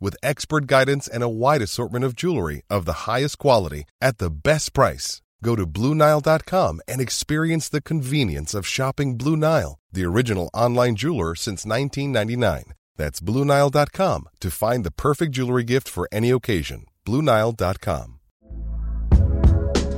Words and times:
with 0.00 0.22
expert 0.22 0.66
guidance 0.66 1.08
and 1.08 1.22
a 1.22 1.28
wide 1.28 1.62
assortment 1.62 2.04
of 2.04 2.14
jewelry 2.14 2.62
of 2.70 2.84
the 2.84 3.10
highest 3.10 3.38
quality 3.38 3.84
at 4.00 4.18
the 4.18 4.30
best 4.30 4.72
price. 4.72 5.20
Go 5.42 5.56
to 5.56 5.66
BlueNile.com 5.66 6.80
and 6.86 7.00
experience 7.00 7.68
the 7.68 7.82
convenience 7.82 8.54
of 8.54 8.66
shopping 8.66 9.16
Blue 9.16 9.36
Nile, 9.36 9.78
the 9.92 10.04
original 10.04 10.50
online 10.54 10.96
jeweler 10.96 11.34
since 11.34 11.64
1999. 11.64 12.74
That's 12.96 13.20
BlueNile.com 13.20 14.28
to 14.40 14.50
find 14.50 14.84
the 14.84 14.90
perfect 14.90 15.32
jewelry 15.32 15.64
gift 15.64 15.88
for 15.88 16.08
any 16.12 16.30
occasion. 16.30 16.86
BlueNile.com. 17.06 18.17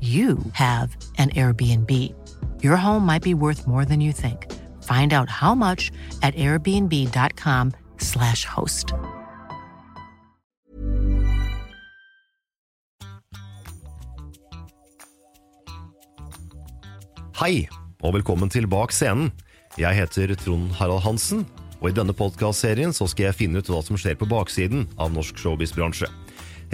you 0.00 0.38
have 0.52 0.96
an 1.16 1.30
Airbnb. 1.30 1.90
Your 2.62 2.76
home 2.76 3.06
might 3.06 3.22
be 3.22 3.34
worth 3.34 3.66
more 3.66 3.86
than 3.86 4.00
you 4.00 4.12
think. 4.12 4.52
Find 4.82 5.14
out 5.14 5.30
how 5.30 5.54
much 5.54 5.90
at 6.22 6.34
airbnb.com/slash 6.34 8.44
host. 8.44 8.92
Hei, 17.34 17.66
og 18.02 18.14
velkommen 18.14 18.50
til 18.50 18.66
Bak 18.70 18.92
scenen. 18.92 19.32
Jeg 19.78 19.96
heter 19.96 20.34
Trond 20.38 20.70
Harald 20.78 21.02
Hansen, 21.02 21.46
og 21.80 21.88
i 21.90 21.94
denne 21.96 22.14
podkastserien 22.14 22.92
skal 22.94 23.24
jeg 23.26 23.34
finne 23.34 23.58
ut 23.58 23.68
hva 23.68 23.82
som 23.82 23.98
skjer 23.98 24.14
på 24.20 24.28
baksiden 24.30 24.86
av 24.96 25.10
norsk 25.12 25.36
showbiz-bransje. 25.42 26.06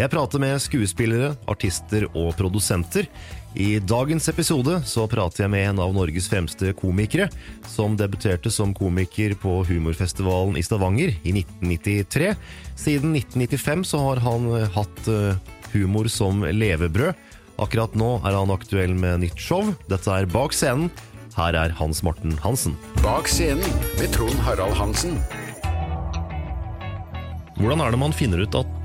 Jeg 0.01 0.09
prater 0.09 0.41
med 0.41 0.56
skuespillere, 0.65 1.34
artister 1.51 2.06
og 2.17 2.31
produsenter. 2.39 3.05
I 3.53 3.83
dagens 3.84 4.31
episode 4.33 4.79
så 4.89 5.05
prater 5.11 5.45
jeg 5.45 5.53
med 5.53 5.67
en 5.67 5.83
av 5.84 5.93
Norges 5.93 6.31
fremste 6.31 6.70
komikere, 6.79 7.27
som 7.69 7.98
debuterte 8.01 8.48
som 8.55 8.73
komiker 8.73 9.34
på 9.43 9.59
humorfestivalen 9.69 10.56
i 10.56 10.65
Stavanger 10.65 11.12
i 11.21 11.34
1993. 11.43 12.33
Siden 12.81 13.12
1995 13.19 13.84
så 13.93 14.00
har 14.06 14.25
han 14.25 14.49
eh, 14.56 14.72
hatt 14.78 15.12
eh, 15.12 15.53
humor 15.75 16.09
som 16.09 16.47
levebrød. 16.49 17.28
Akkurat 17.60 17.93
nå 17.93 18.15
er 18.25 18.41
han 18.41 18.56
aktuell 18.56 18.97
med 18.97 19.27
nytt 19.27 19.37
show. 19.37 19.75
Dette 19.93 20.16
er 20.16 20.33
Bak 20.33 20.56
scenen. 20.56 20.89
Her 21.37 21.60
er 21.60 21.77
Hans 21.77 22.00
Morten 22.06 22.41
Hansen. 22.41 22.72
Bak 23.05 23.28
scenen 23.28 23.81
med 24.00 24.09
Trond 24.16 24.41
Harald 24.49 24.81
Hansen. 24.81 25.21
Hvordan 27.60 27.84
er 27.84 27.93
det 27.93 28.06
man 28.09 28.16
finner 28.16 28.49
ut 28.49 28.56
at 28.56 28.79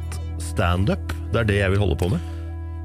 standup, 0.55 1.11
det 1.33 1.41
er 1.41 1.47
det 1.49 1.57
jeg 1.59 1.71
vil 1.73 1.81
holde 1.83 1.97
på 1.99 2.07
med? 2.13 2.31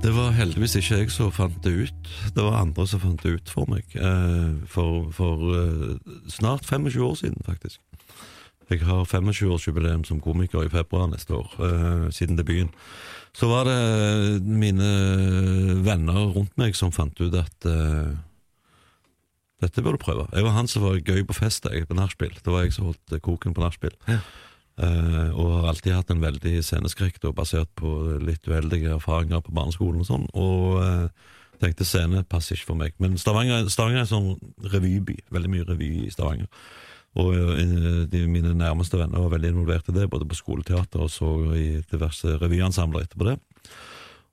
Det 0.03 0.11
var 0.17 0.33
heldigvis 0.35 0.75
ikke 0.81 0.97
jeg 1.03 1.11
som 1.13 1.31
fant 1.31 1.59
det 1.63 1.71
ut. 1.87 2.09
Det 2.35 2.43
var 2.43 2.57
andre 2.63 2.87
som 2.89 3.03
fant 3.03 3.21
det 3.23 3.35
ut 3.37 3.53
for 3.53 3.69
meg. 3.71 3.85
eh, 3.95 4.57
For, 4.67 5.11
for 5.15 5.45
eh, 5.55 5.99
snart 6.33 6.65
25 6.67 7.05
år 7.05 7.15
siden, 7.21 7.37
faktisk. 7.47 7.79
Jeg 8.71 8.83
har 8.87 9.05
25-årsjubileum 9.05 10.05
som 10.07 10.21
komiker 10.23 10.65
i 10.65 10.71
februar 10.73 11.07
neste 11.11 11.35
år, 11.37 11.53
eh, 11.59 12.11
siden 12.15 12.39
debuten. 12.39 12.73
Så 13.35 13.47
var 13.47 13.65
det 13.69 14.43
mine 14.43 14.91
venner 15.85 16.33
rundt 16.35 16.57
meg 16.59 16.75
som 16.75 16.91
fant 16.91 17.15
ut 17.21 17.35
at 17.39 17.67
dette 19.61 19.83
bør 19.85 19.95
du 19.95 20.03
prøve. 20.03 20.27
Jeg 20.35 20.43
var 20.43 20.57
han 20.57 20.67
som 20.67 20.83
var 20.83 20.99
gøy 20.99 21.23
på 21.29 21.37
fest, 21.37 21.69
jeg, 21.71 21.87
på 21.87 21.95
nachspiel. 21.95 22.33
Det 22.35 22.51
var 22.51 22.65
jeg 22.65 22.73
som 22.75 22.89
holdt 22.91 23.21
koken 23.23 23.55
på 23.55 23.63
nachspiel. 23.63 23.95
Eh, 24.81 25.29
og 25.37 25.51
har 25.59 25.67
alltid 25.75 25.93
hatt 25.93 26.13
en 26.15 26.23
veldig 26.23 26.55
sceneskrekk, 26.65 27.19
basert 27.37 27.69
på 27.77 27.91
litt 28.25 28.47
uheldige 28.49 28.95
erfaringer 28.97 29.43
på 29.45 29.53
barneskolen 29.57 30.01
og 30.01 30.09
sånn. 30.09 30.25
Og 30.41 30.81
uh, 30.81 31.35
tenkte 31.61 31.85
scene 31.85 32.23
passer 32.25 32.57
ikke 32.57 32.71
for 32.71 32.81
meg. 32.81 32.95
Men 33.03 33.19
Stavanger, 33.21 33.69
Stavanger 33.73 34.01
er 34.01 34.07
en 34.07 34.13
sånn 34.15 34.71
revyby. 34.73 35.19
Veldig 35.35 35.53
mye 35.53 35.69
revy 35.69 35.91
i 36.07 36.15
Stavanger. 36.15 36.49
Og 37.21 37.35
uh, 37.35 38.07
de, 38.09 38.25
mine 38.31 38.55
nærmeste 38.57 38.97
venner 39.01 39.21
var 39.21 39.35
veldig 39.37 39.53
involvert 39.53 39.93
i 39.93 39.97
det, 39.99 40.09
både 40.13 40.29
på 40.31 40.41
skoleteater 40.41 41.05
og 41.05 41.13
så 41.13 41.35
i 41.59 41.69
diverse 41.93 42.39
revyensembler 42.41 43.05
etterpå 43.05 43.29
det. 43.29 43.37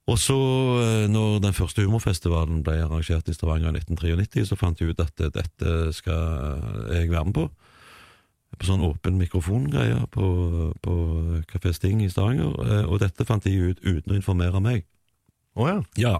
Og 0.08 0.16
så, 0.16 0.38
når 1.12 1.42
den 1.44 1.52
første 1.52 1.84
humorfestivalen 1.84 2.62
ble 2.64 2.78
arrangert 2.80 3.28
i 3.28 3.34
Stavanger 3.36 3.74
i 3.74 3.82
1993, 3.82 4.46
så 4.48 4.56
fant 4.56 4.80
jeg 4.80 4.96
ut 4.96 5.02
at 5.04 5.20
dette 5.36 5.74
skal 5.98 6.94
jeg 6.94 7.10
være 7.12 7.26
med 7.28 7.36
på. 7.36 7.50
På 8.58 8.66
sånn 8.66 8.82
åpen 8.88 9.18
mikrofongreie 9.20 10.00
på, 10.10 10.28
på 10.82 10.94
Kafé 11.52 11.74
Sting 11.76 12.00
i 12.02 12.08
Stavanger. 12.10 12.54
eh, 12.64 12.86
Og 12.88 13.00
dette 13.04 13.26
fant 13.28 13.44
de 13.44 13.52
ut 13.54 13.80
uten 13.84 14.14
å 14.14 14.18
informere 14.18 14.62
meg. 14.64 14.86
Å 15.58 15.68
ja, 15.68 15.78
Ja, 15.98 16.14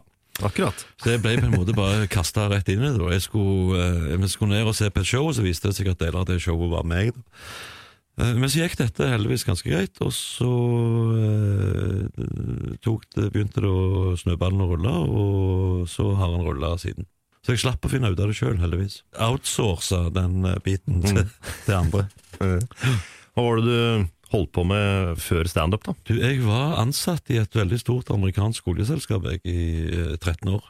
akkurat. 0.44 0.84
så 1.02 1.12
jeg 1.16 1.22
ble 1.24 1.38
på 1.40 1.46
en 1.48 1.56
måte 1.56 1.74
bare 1.78 2.08
kasta 2.12 2.50
rett 2.52 2.68
inn 2.70 2.84
i 2.84 2.92
det. 2.94 3.12
Jeg 3.16 3.22
skulle, 3.26 3.80
eh, 3.80 4.18
jeg 4.18 4.30
skulle 4.30 4.54
ned 4.58 4.68
og 4.68 4.76
se 4.76 4.90
på 4.90 5.00
et 5.02 5.06
show, 5.10 5.32
så 5.34 5.42
viste 5.46 5.70
det 5.72 5.76
seg 5.80 5.88
at 5.90 6.00
deler 6.04 6.20
av 6.20 6.26
det 6.30 6.42
showet 6.42 6.70
var 6.70 6.84
meg. 6.84 7.14
Eh, 8.20 8.34
Men 8.34 8.50
så 8.50 8.62
gikk 8.66 8.78
dette 8.78 9.08
heldigvis 9.08 9.46
ganske 9.46 9.70
greit, 9.70 9.98
og 10.02 10.12
så 10.12 10.52
det, 13.16 13.32
begynte 13.32 13.62
det 13.62 13.70
å 13.72 14.16
snøballen 14.20 14.62
å 14.64 14.70
rulle, 14.72 14.94
og 15.10 15.88
så 15.90 16.12
har 16.18 16.32
han 16.36 16.46
rulla 16.46 16.76
siden. 16.82 17.06
Så 17.48 17.54
jeg 17.56 17.62
slapp 17.62 17.86
å 17.88 17.88
finne 17.88 18.10
ut 18.12 18.20
av 18.20 18.28
det 18.28 18.36
sjøl, 18.36 18.58
heldigvis. 18.60 18.98
Outsourca 19.24 20.10
den 20.12 20.44
eh, 20.50 20.58
biten 20.66 21.00
til, 21.06 21.22
til 21.64 21.78
andre. 21.78 22.02
Hva 22.36 23.46
var 23.46 23.62
det 23.62 23.68
du 23.72 24.10
holdt 24.34 24.52
på 24.52 24.66
med 24.68 25.22
før 25.24 25.48
standup, 25.48 25.86
da? 25.88 25.94
Du, 26.10 26.18
jeg 26.20 26.42
var 26.44 26.76
ansatt 26.82 27.32
i 27.32 27.40
et 27.40 27.56
veldig 27.56 27.80
stort 27.80 28.12
amerikansk 28.12 28.68
oljeselskap 28.68 29.30
jeg, 29.32 29.40
i 29.48 29.62
eh, 29.88 30.18
13 30.20 30.52
år. 30.58 30.66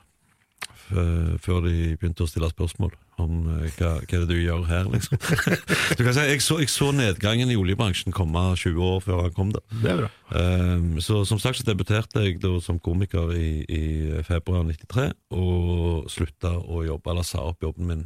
F- 0.88 1.38
Før 1.44 1.62
de 1.66 1.74
begynte 2.00 2.24
å 2.24 2.30
stille 2.30 2.48
spørsmål 2.52 2.94
om 3.20 3.48
eh, 3.58 3.70
hva, 3.78 3.90
hva 4.00 4.18
er 4.18 4.24
det 4.24 4.28
du 4.30 4.38
gjør 4.40 4.66
her, 4.70 4.88
liksom. 4.94 5.18
du 5.98 6.04
kan 6.06 6.14
si, 6.16 6.26
jeg, 6.30 6.42
så, 6.46 6.60
jeg 6.62 6.70
så 6.72 6.92
nedgangen 6.96 7.50
i 7.52 7.58
oljebransjen 7.60 8.14
komme 8.16 8.44
20 8.56 8.78
år 8.88 9.02
før 9.04 9.24
han 9.26 9.34
kom. 9.36 9.52
da. 9.56 9.62
Det 9.84 9.92
er 9.94 10.02
bra. 10.04 10.10
Um, 10.32 11.00
så 11.04 11.24
Som 11.28 11.42
sagt 11.44 11.60
så 11.60 11.66
debuterte 11.68 12.24
jeg 12.24 12.40
da 12.44 12.54
som 12.64 12.80
komiker 12.84 13.34
i, 13.36 13.50
i 13.68 13.82
februar 14.28 14.64
93, 14.70 15.10
og 15.36 16.08
slutta 16.14 16.54
å 16.62 16.84
jobbe, 16.88 17.12
eller 17.12 17.28
sa 17.28 17.44
opp 17.50 17.66
jobben 17.66 17.90
min 17.92 18.06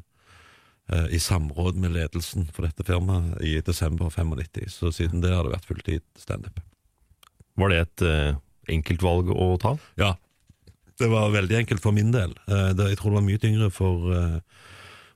eh, 0.92 1.08
i 1.18 1.20
samråd 1.22 1.78
med 1.82 1.94
ledelsen 2.00 2.48
for 2.56 2.66
dette 2.68 2.86
firmaet 2.88 3.38
i 3.46 3.58
desember 3.66 4.10
95. 4.14 4.70
Så 4.74 4.94
siden 4.96 5.22
det 5.22 5.36
har 5.36 5.46
det 5.46 5.54
vært 5.58 5.70
fulltid 5.70 6.06
standup. 6.20 6.58
Var 7.60 7.70
det 7.74 7.80
et 7.84 8.04
uh, 8.08 8.40
enkelt 8.72 9.04
valg 9.04 9.30
å 9.36 9.52
ta? 9.62 9.76
Ja, 10.00 10.14
det 11.02 11.10
var 11.12 11.34
veldig 11.34 11.58
enkelt 11.64 11.84
for 11.84 11.96
min 11.96 12.14
del. 12.14 12.36
Eh, 12.48 12.72
jeg 12.78 13.00
tror 13.00 13.12
det 13.12 13.20
var 13.20 13.28
mye 13.28 13.42
tyngre 13.42 13.72
for 13.74 14.12
eh, 14.16 14.38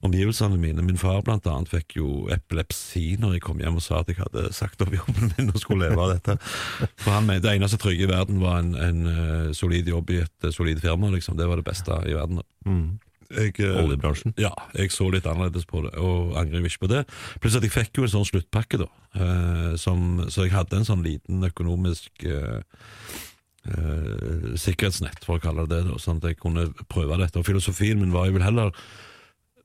omgivelsene 0.05 0.57
mine. 0.61 0.83
Min 0.85 0.99
far 1.01 1.23
blant 1.25 1.47
annet 1.49 1.71
fikk 1.71 1.95
jo 1.97 2.09
epilepsi 2.33 3.15
når 3.21 3.37
jeg 3.37 3.45
kom 3.45 3.61
hjem 3.63 3.79
og 3.79 3.85
sa 3.85 4.01
at 4.01 4.11
jeg 4.11 4.19
hadde 4.19 4.49
sagt 4.53 4.83
opp 4.85 4.93
jobben 4.93 5.31
min 5.33 5.49
og 5.53 5.61
skulle 5.61 5.87
leve 5.89 6.01
av 6.03 6.13
dette. 6.17 6.37
For 7.01 7.15
han 7.15 7.25
mente 7.29 7.47
det 7.47 7.55
eneste 7.57 7.79
trygge 7.81 8.05
i 8.05 8.11
verden 8.11 8.41
var 8.43 8.61
en, 8.61 8.75
en 8.75 9.09
eh, 9.13 9.49
solid 9.57 9.89
jobb 9.89 10.13
i 10.13 10.21
et 10.25 10.51
solid 10.53 10.83
firma. 10.83 11.09
liksom. 11.15 11.39
Det 11.39 11.49
var 11.49 11.61
det 11.61 11.67
beste 11.71 12.01
i 12.05 12.17
verden. 12.17 12.43
Jeg, 13.33 13.55
eh, 13.59 13.79
Oljebransjen. 13.81 14.35
Ja, 14.37 14.51
jeg 14.77 14.91
så 14.93 15.07
litt 15.09 15.25
annerledes 15.25 15.65
på 15.65 15.81
det, 15.85 15.95
og 15.97 16.35
angrer 16.37 16.67
ikke 16.67 16.85
på 16.85 16.91
det. 16.91 17.05
Pluss 17.41 17.57
at 17.57 17.65
jeg 17.65 17.73
fikk 17.73 17.97
jo 17.97 18.05
en 18.05 18.13
sånn 18.13 18.27
sluttpakke, 18.29 18.83
da. 18.83 18.89
eh, 19.17 19.71
som, 19.81 20.27
så 20.29 20.45
jeg 20.45 20.53
hadde 20.53 20.77
en 20.77 20.85
sånn 20.91 21.05
liten 21.05 21.41
økonomisk 21.47 22.27
sikkerhetsnett, 24.61 25.23
for 25.25 25.37
å 25.39 25.41
kalle 25.43 25.65
det 25.69 25.81
det, 25.87 25.95
sånn 26.01 26.19
at 26.21 26.29
jeg 26.29 26.37
kunne 26.41 26.67
prøve 26.91 27.17
dette. 27.21 27.39
Og 27.41 27.47
filosofien 27.47 27.99
min 27.99 28.13
var 28.13 28.27
jeg 28.29 28.35
vil 28.37 28.45
heller 28.45 28.71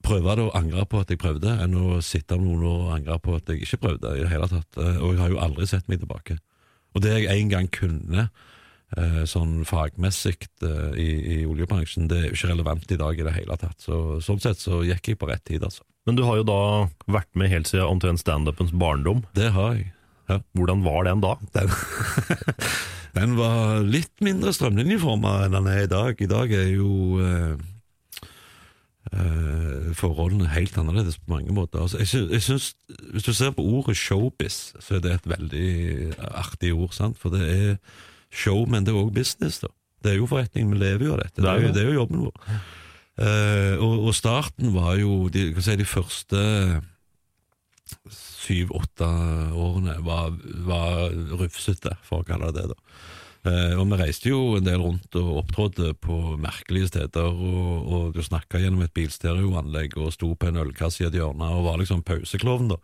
prøve 0.05 0.37
det 0.38 0.47
og 0.47 0.55
angre 0.56 0.87
på 0.88 1.02
at 1.02 1.11
jeg 1.12 1.20
prøvde, 1.20 1.56
enn 1.61 1.75
å 1.76 1.99
sitte 2.05 2.38
med 2.41 2.49
noen 2.49 2.64
og 2.70 2.94
angre 2.97 3.19
på 3.20 3.35
at 3.37 3.50
jeg 3.52 3.67
ikke 3.67 3.82
prøvde 3.82 4.14
i 4.17 4.23
det 4.25 4.31
hele 4.32 4.49
tatt. 4.49 4.79
Eh, 4.81 4.97
Og 5.02 5.12
jeg 5.12 5.20
har 5.20 5.35
jo 5.35 5.43
aldri 5.44 5.67
sett 5.69 5.88
meg 5.93 6.00
tilbake. 6.00 6.38
Og 6.97 7.05
det 7.05 7.12
jeg 7.19 7.29
en 7.43 7.52
gang 7.52 7.69
kunne, 7.70 8.31
eh, 8.97 9.20
sånn 9.29 9.61
fagmessig 9.69 10.38
eh, 10.64 10.96
i, 10.96 11.11
i 11.37 11.37
oljebransjen, 11.46 12.08
det 12.08 12.17
er 12.19 12.26
jo 12.31 12.38
ikke 12.38 12.53
relevant 12.55 12.91
i 12.96 13.00
dag 13.05 13.20
i 13.20 13.26
det 13.29 13.37
hele 13.37 13.56
tatt. 13.61 13.76
Så, 13.85 14.20
sånn 14.25 14.41
sett 14.41 14.58
så 14.62 14.81
gikk 14.88 15.12
jeg 15.12 15.20
på 15.20 15.29
rett 15.29 15.44
tid, 15.44 15.62
altså. 15.69 15.85
Men 16.08 16.17
du 16.17 16.25
har 16.25 16.41
jo 16.41 16.46
da 16.49 16.61
vært 17.12 17.29
med 17.37 17.53
helt 17.53 17.69
siden 17.69 17.85
omtrent 17.87 18.23
standupens 18.23 18.73
barndom. 18.73 19.20
Det 19.37 19.53
har 19.53 19.76
jeg. 19.76 19.93
Ja. 20.31 20.41
Hvordan 20.56 20.81
var 20.87 21.05
den 21.05 21.20
da? 21.20 21.35
Den, 21.53 21.69
den 23.17 23.37
var 23.39 23.83
litt 23.83 24.15
mindre 24.25 24.53
strømlinjeforma 24.55 25.45
enn 25.47 25.59
den 25.59 25.69
er 25.73 25.85
i 25.85 25.91
dag. 25.91 26.21
I 26.21 26.31
dag 26.31 26.57
er 26.57 26.73
jo 26.77 27.59
Uh, 29.11 29.91
forholdene 29.97 30.47
helt 30.53 30.77
annerledes 30.79 31.17
på 31.19 31.33
mange 31.33 31.51
måter. 31.53 31.81
Altså, 31.81 31.99
jeg, 31.99 32.09
synes, 32.09 32.31
jeg 32.31 32.43
synes, 32.43 32.75
Hvis 33.11 33.23
du 33.23 33.33
ser 33.33 33.51
på 33.51 33.62
ordet 33.62 33.97
showbiz, 33.97 34.75
så 34.79 34.95
er 34.95 35.01
det 35.01 35.12
et 35.12 35.29
veldig 35.29 36.15
artig 36.21 36.75
ord. 36.75 36.93
sant? 36.93 37.19
For 37.19 37.33
det 37.35 37.41
er 37.49 37.77
show, 38.31 38.67
men 38.69 38.87
det 38.87 38.95
er 38.95 39.01
òg 39.01 39.11
business. 39.15 39.59
da. 39.59 39.67
Det 40.05 40.13
er 40.13 40.17
jo 40.17 40.27
forretning, 40.31 40.71
vi 40.71 40.79
lever 40.79 41.05
jo 41.05 41.17
av 41.17 41.25
dette. 41.25 41.43
Det 41.43 41.49
er 41.51 41.63
jo, 41.63 41.73
det 41.75 41.83
er 41.83 41.89
jo 41.89 41.97
jobben 41.99 42.23
vår. 42.29 42.39
Uh, 43.21 43.75
og, 43.83 44.05
og 44.06 44.15
starten 44.15 44.75
var 44.75 44.95
jo 45.01 45.29
de, 45.29 45.49
si, 45.61 45.77
de 45.77 45.85
første 45.85 46.45
syv-åtte 48.41 49.09
årene 49.57 49.97
var, 50.07 50.35
var 50.67 51.11
rufsete, 51.41 51.97
for 52.07 52.23
å 52.23 52.29
kalle 52.29 52.53
det 52.55 52.65
det. 52.65 52.75
da. 52.75 53.09
Eh, 53.41 53.73
og 53.73 53.87
vi 53.89 53.97
reiste 53.97 54.29
jo 54.29 54.41
en 54.59 54.67
del 54.67 54.83
rundt 54.83 55.17
og 55.17 55.39
opptrådte 55.41 55.95
på 56.05 56.17
merkelige 56.41 56.91
steder, 56.91 57.31
og, 57.33 57.87
og 57.89 58.03
du 58.13 58.21
snakka 58.25 58.61
gjennom 58.61 58.83
et 58.85 58.93
bilstereoanlegg 58.93 59.97
og 59.97 60.13
sto 60.13 60.35
på 60.37 60.51
en 60.51 60.61
ølkasse 60.61 61.01
i 61.01 61.07
et 61.09 61.17
hjørne 61.17 61.49
og 61.57 61.65
var 61.65 61.79
liksom 61.81 62.03
pauseklovn, 62.05 62.75
da. 62.75 62.81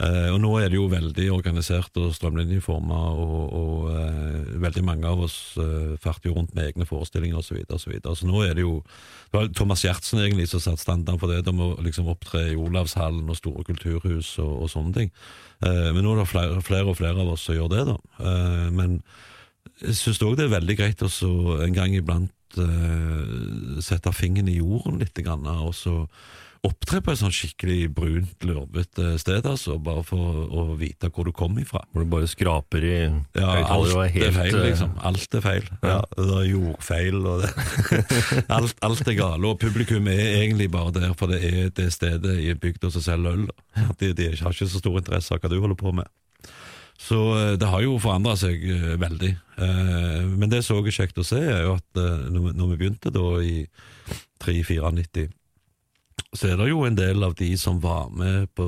Eh, 0.00 0.30
og 0.32 0.38
nå 0.40 0.54
er 0.56 0.70
det 0.72 0.78
jo 0.78 0.86
veldig 0.88 1.26
organisert 1.34 1.98
og 2.00 2.14
strømlinjeforma, 2.16 3.00
og, 3.20 3.42
og 3.58 3.90
eh, 3.92 4.54
veldig 4.62 4.84
mange 4.86 5.10
av 5.10 5.26
oss 5.26 5.36
farter 6.00 6.30
jo 6.30 6.38
rundt 6.38 6.54
med 6.56 6.70
egne 6.70 6.88
forestillinger 6.88 7.42
osv. 7.42 7.50
Så, 7.52 7.90
videre, 7.90 8.14
og 8.14 8.16
så, 8.16 8.24
så 8.24 8.30
nå 8.30 8.44
er 8.46 8.56
det 8.56 8.64
jo 8.64 8.78
Det 9.32 9.36
var 9.36 9.50
Thomas 9.56 9.82
Giertsen 9.84 10.22
egentlig 10.22 10.48
som 10.48 10.62
satte 10.62 10.84
standarden 10.84 11.20
for 11.20 11.28
det, 11.28 11.42
de 11.44 11.52
må 11.56 11.74
liksom 11.84 12.08
opptre 12.12 12.46
i 12.52 12.56
Olavshallen 12.56 13.28
og 13.28 13.36
store 13.36 13.64
kulturhus 13.68 14.38
og, 14.40 14.54
og 14.64 14.72
sånne 14.72 14.92
ting. 14.96 15.12
Men 15.62 16.00
nå 16.02 16.14
er 16.14 16.22
det 16.22 16.30
flere, 16.30 16.64
flere 16.64 16.90
og 16.90 16.98
flere 16.98 17.22
av 17.22 17.30
oss 17.32 17.44
som 17.46 17.54
gjør 17.56 17.70
det, 17.70 17.84
da. 17.92 17.96
Men 18.74 18.98
jeg 19.82 19.98
syns 19.98 20.22
òg 20.22 20.36
det 20.38 20.46
er 20.46 20.56
veldig 20.58 20.78
greit 20.78 21.02
å 21.02 21.10
så 21.10 21.32
en 21.64 21.74
gang 21.74 21.94
iblant 21.96 22.60
eh, 22.60 23.82
sette 23.82 24.12
fingeren 24.14 24.50
i 24.52 24.60
jorden 24.60 25.00
litt, 25.02 25.18
grann, 25.24 25.46
og 25.46 25.74
så 25.76 26.04
opptre 26.62 27.00
på 27.02 27.10
et 27.10 27.18
sånn 27.18 27.32
skikkelig 27.34 27.88
brunt, 27.90 28.44
lurvete 28.46 29.16
sted, 29.18 29.42
altså, 29.48 29.80
bare 29.82 30.04
for 30.06 30.44
å 30.46 30.76
vite 30.78 31.10
hvor 31.10 31.26
du 31.26 31.32
kom 31.34 31.56
ifra. 31.58 31.80
Hvor 31.90 32.04
du 32.04 32.12
bare 32.12 32.28
skraper 32.30 32.86
i 32.86 32.92
Ja, 33.34 33.48
alt 33.66 33.90
er 33.96 34.12
helt, 34.14 34.36
feil, 34.36 34.54
eh, 34.60 34.68
liksom. 34.68 34.92
Alt 35.02 35.34
er 35.34 35.42
feil. 35.42 35.66
Ja, 35.82 35.98
det 36.14 36.28
er 36.38 36.46
jordfeil, 36.52 37.18
og 37.18 37.42
det 37.42 37.50
alt, 38.60 38.78
alt 38.86 39.10
er 39.10 39.18
gale. 39.18 39.42
Og 39.50 39.58
publikum 39.62 40.06
er 40.12 40.22
egentlig 40.44 40.70
bare 40.70 40.94
der, 40.94 41.16
for 41.18 41.34
det 41.34 41.42
er 41.50 41.74
det 41.74 41.90
stedet 41.96 42.38
i 42.38 42.54
bygda 42.54 42.92
som 42.94 43.06
selger 43.10 43.34
øl. 43.34 43.48
De, 43.98 44.12
de 44.14 44.30
har 44.30 44.54
ikke 44.54 44.70
så 44.70 44.84
stor 44.84 45.02
interesse 45.02 45.34
av 45.34 45.42
hva 45.42 45.50
du 45.50 45.58
holder 45.58 45.82
på 45.82 45.96
med. 45.98 46.06
Så 47.02 47.18
eh, 47.38 47.52
det 47.58 47.68
har 47.68 47.82
jo 47.84 47.98
forandra 48.02 48.34
seg 48.38 48.62
eh, 48.70 48.94
veldig. 49.00 49.32
Eh, 49.58 50.18
Men 50.30 50.50
det 50.52 50.62
som 50.66 50.78
òg 50.78 50.90
er 50.90 50.98
kjekt 51.00 51.18
å 51.18 51.26
se, 51.26 51.40
er 51.40 51.64
jo 51.66 51.76
at 51.78 52.02
når 52.32 52.72
vi 52.72 52.78
begynte 52.78 53.12
da 53.14 53.26
i 53.42 53.64
3-94, 54.42 55.28
så 56.32 56.48
er 56.48 56.56
det 56.60 56.70
jo 56.70 56.84
en 56.86 56.96
del 56.96 57.24
av 57.26 57.34
de 57.36 57.50
som 57.60 57.80
var 57.82 58.08
med 58.14 58.48
på, 58.56 58.66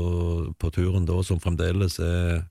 på 0.61 0.71
turen 0.75 1.07
da, 1.09 1.21
som 1.25 1.41
fremdeles 1.41 1.97
er 2.03 2.43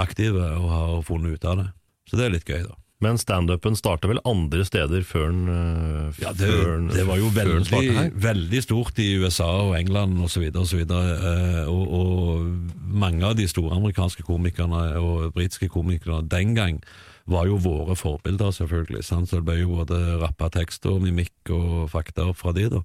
aktive 0.00 0.42
og 0.58 0.68
har 0.68 1.02
funnet 1.06 1.38
ut 1.38 1.46
av 1.48 1.62
det. 1.62 1.68
Så 2.10 2.18
det 2.18 2.26
er 2.26 2.34
litt 2.34 2.50
gøy, 2.50 2.64
da. 2.66 2.76
Men 3.02 3.18
standupen 3.18 3.74
starta 3.76 4.08
vel 4.08 4.20
andre 4.24 4.62
steder 4.64 5.02
før 5.04 5.26
den 5.32 5.48
eh, 5.50 6.20
Ja, 6.22 6.30
det, 6.32 6.46
den- 6.48 6.86
det 6.94 7.02
var 7.08 7.18
jo 7.18 7.26
veldig, 7.34 8.12
veldig 8.22 8.60
stort 8.62 8.98
i 9.02 9.08
USA 9.20 9.48
og 9.66 9.74
England 9.78 10.20
osv. 10.24 10.46
Og, 10.54 10.66
så 10.66 10.76
videre, 10.78 11.00
og, 11.00 11.08
så 11.18 11.32
eh, 11.32 11.68
og, 11.68 11.96
og 11.98 12.94
mange 12.94 13.24
av 13.26 13.34
de 13.36 13.48
store 13.50 13.74
amerikanske 13.76 14.22
komikerne 14.24 14.84
og 15.02 15.32
britiske 15.34 15.68
komikerne 15.74 16.22
den 16.30 16.54
gang 16.54 16.78
var 17.26 17.46
jo 17.48 17.56
våre 17.56 17.96
forbilder, 17.96 18.52
selvfølgelig. 18.52 19.02
Sant? 19.04 19.28
Så 19.30 19.40
det 19.40 19.46
ble 19.48 19.58
jo 19.62 19.74
både 19.80 19.98
rappa 20.22 20.48
tekster 20.52 20.98
mimikk 21.00 21.50
og 21.56 21.90
fakta 21.92 22.28
opp 22.30 22.36
fra 22.40 22.52
de, 22.56 22.68
da. 22.72 22.82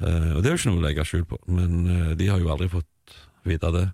Eh, 0.00 0.32
og 0.36 0.40
det 0.42 0.50
er 0.50 0.56
jo 0.56 0.60
ikke 0.62 0.72
noe 0.72 0.80
å 0.82 0.86
legge 0.88 1.04
skjul 1.06 1.24
på, 1.30 1.38
men 1.52 2.16
de 2.18 2.30
har 2.32 2.40
jo 2.42 2.50
aldri 2.54 2.70
fått 2.72 3.18
vite 3.44 3.70
det. 3.76 3.84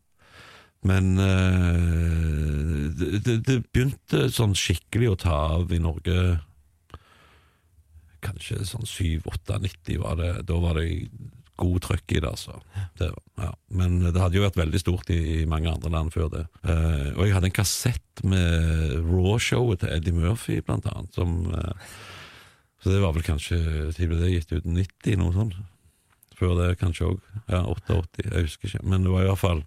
Men 0.86 1.18
uh, 1.20 2.86
det, 2.96 3.40
det, 3.44 3.58
begynte 3.68 4.30
sånn 4.32 4.56
skikkelig 4.56 5.10
å 5.10 5.18
ta 5.26 5.34
av 5.58 5.74
i 5.74 5.80
Norge 5.82 6.38
Kanskje 8.20 8.64
sånn 8.68 8.84
7-8-90 8.84 10.00
var 10.02 10.18
det. 10.20 10.32
Da 10.48 10.56
var 10.60 10.76
det 10.76 10.90
god 11.60 11.78
trøkk 11.84 12.12
i 12.12 12.20
det, 12.20 12.28
altså. 12.28 12.58
Det, 13.00 13.08
ja. 13.40 13.50
Men 13.76 13.98
det 14.02 14.20
hadde 14.20 14.36
jo 14.36 14.44
vært 14.44 14.58
veldig 14.60 14.80
stort 14.82 15.08
i, 15.12 15.16
i 15.40 15.48
mange 15.48 15.72
andre 15.72 15.92
land 15.94 16.12
før 16.12 16.28
det. 16.32 16.42
Uh, 16.60 17.16
og 17.16 17.22
jeg 17.24 17.34
hadde 17.36 17.48
en 17.48 17.56
kassett 17.56 18.22
med 18.28 18.94
Raw-showet 19.08 19.80
til 19.82 19.94
Eddie 19.96 20.16
Murphy, 20.16 20.60
blant 20.64 20.88
annet. 20.92 21.16
Som, 21.16 21.48
uh, 21.48 21.72
så 22.84 22.92
det 22.92 23.00
var 23.00 23.16
vel 23.16 23.24
kanskje 23.24 23.60
Tid 23.96 24.12
ble 24.12 24.20
det 24.20 24.34
gitt 24.34 24.54
ut 24.56 24.68
90, 24.68 25.20
noe 25.20 25.36
sånt. 25.36 25.56
Før 26.36 26.56
det 26.60 26.70
kanskje 26.80 27.10
òg. 27.14 27.24
Ja, 27.46 27.64
88, 27.68 28.24
jeg 28.24 28.48
husker 28.50 28.72
ikke. 28.74 28.84
Men 28.88 29.04
det 29.04 29.16
var 29.16 29.24
i 29.24 29.32
hvert 29.32 29.44
fall 29.44 29.64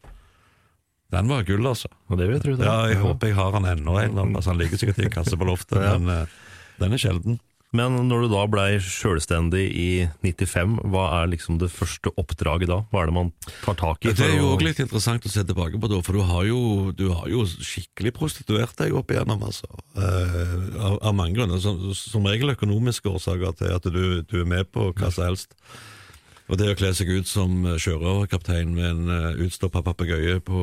Den 1.14 1.30
var 1.32 1.46
gull, 1.48 1.66
altså. 1.70 1.90
Og 2.10 2.18
det 2.20 2.28
vil 2.28 2.38
jeg 2.40 2.46
tro 2.48 2.58
det. 2.60 2.68
Ja, 2.68 2.78
jeg 2.92 3.02
håper 3.04 3.30
jeg 3.32 3.38
har 3.40 3.56
den 3.58 3.70
ennå 3.76 3.98
plass. 4.34 4.50
Han 4.50 4.60
ligger 4.62 4.82
sikkert 4.82 5.02
i 5.04 5.08
en 5.10 5.18
kasse 5.22 5.38
på 5.40 5.48
loftet, 5.50 5.80
Ja. 5.86 5.98
men 5.98 6.24
uh, 6.26 6.38
den 6.82 6.96
er 6.98 7.02
sjelden. 7.02 7.42
Men 7.74 7.96
når 8.06 8.28
du 8.28 8.34
da 8.36 8.42
blei 8.46 8.76
sjølstendig 8.86 9.64
i 9.74 9.86
95, 10.22 10.76
hva 10.94 11.08
er 11.24 11.32
liksom 11.32 11.58
det 11.58 11.72
første 11.74 12.12
oppdraget 12.22 12.70
da? 12.70 12.84
Hva 12.92 13.02
er 13.02 13.10
det 13.10 13.16
man 13.16 13.32
tar 13.64 13.78
tak 13.80 14.06
i? 14.06 14.12
Det 14.14 14.28
er 14.28 14.36
jo 14.38 14.52
òg 14.54 14.62
litt 14.62 14.82
interessant 14.84 15.26
å 15.26 15.32
se 15.34 15.42
tilbake 15.42 15.80
på, 15.82 15.90
da, 15.90 15.98
for 16.06 16.14
du 16.14 16.22
har 16.30 16.46
jo, 16.46 16.60
du 16.94 17.08
har 17.10 17.26
jo 17.34 17.48
skikkelig 17.50 18.14
prostituert 18.14 18.78
deg 18.78 18.94
opp 18.94 19.10
igjennom, 19.10 19.42
altså. 19.50 19.66
Eh, 19.98 20.54
av, 20.78 21.00
av 21.02 21.18
mange 21.18 21.34
grunner. 21.40 21.58
Som, 21.66 21.82
som 21.98 22.30
regel 22.30 22.54
økonomiske 22.54 23.10
årsaker 23.10 23.58
til 23.64 23.74
at 23.74 23.90
du, 23.90 24.22
du 24.22 24.38
er 24.44 24.50
med 24.54 24.70
på 24.70 24.92
hva 24.94 25.10
som 25.10 25.32
helst. 25.32 25.58
Og 26.52 26.60
det 26.60 26.74
å 26.74 26.76
kle 26.78 26.92
seg 26.96 27.10
ut 27.14 27.30
som 27.30 27.64
sjørøverkaptein 27.80 28.74
med 28.76 28.90
en 28.90 29.12
uh, 29.12 29.42
utstoppa 29.46 29.84
papegøye 29.86 30.42
på 30.44 30.60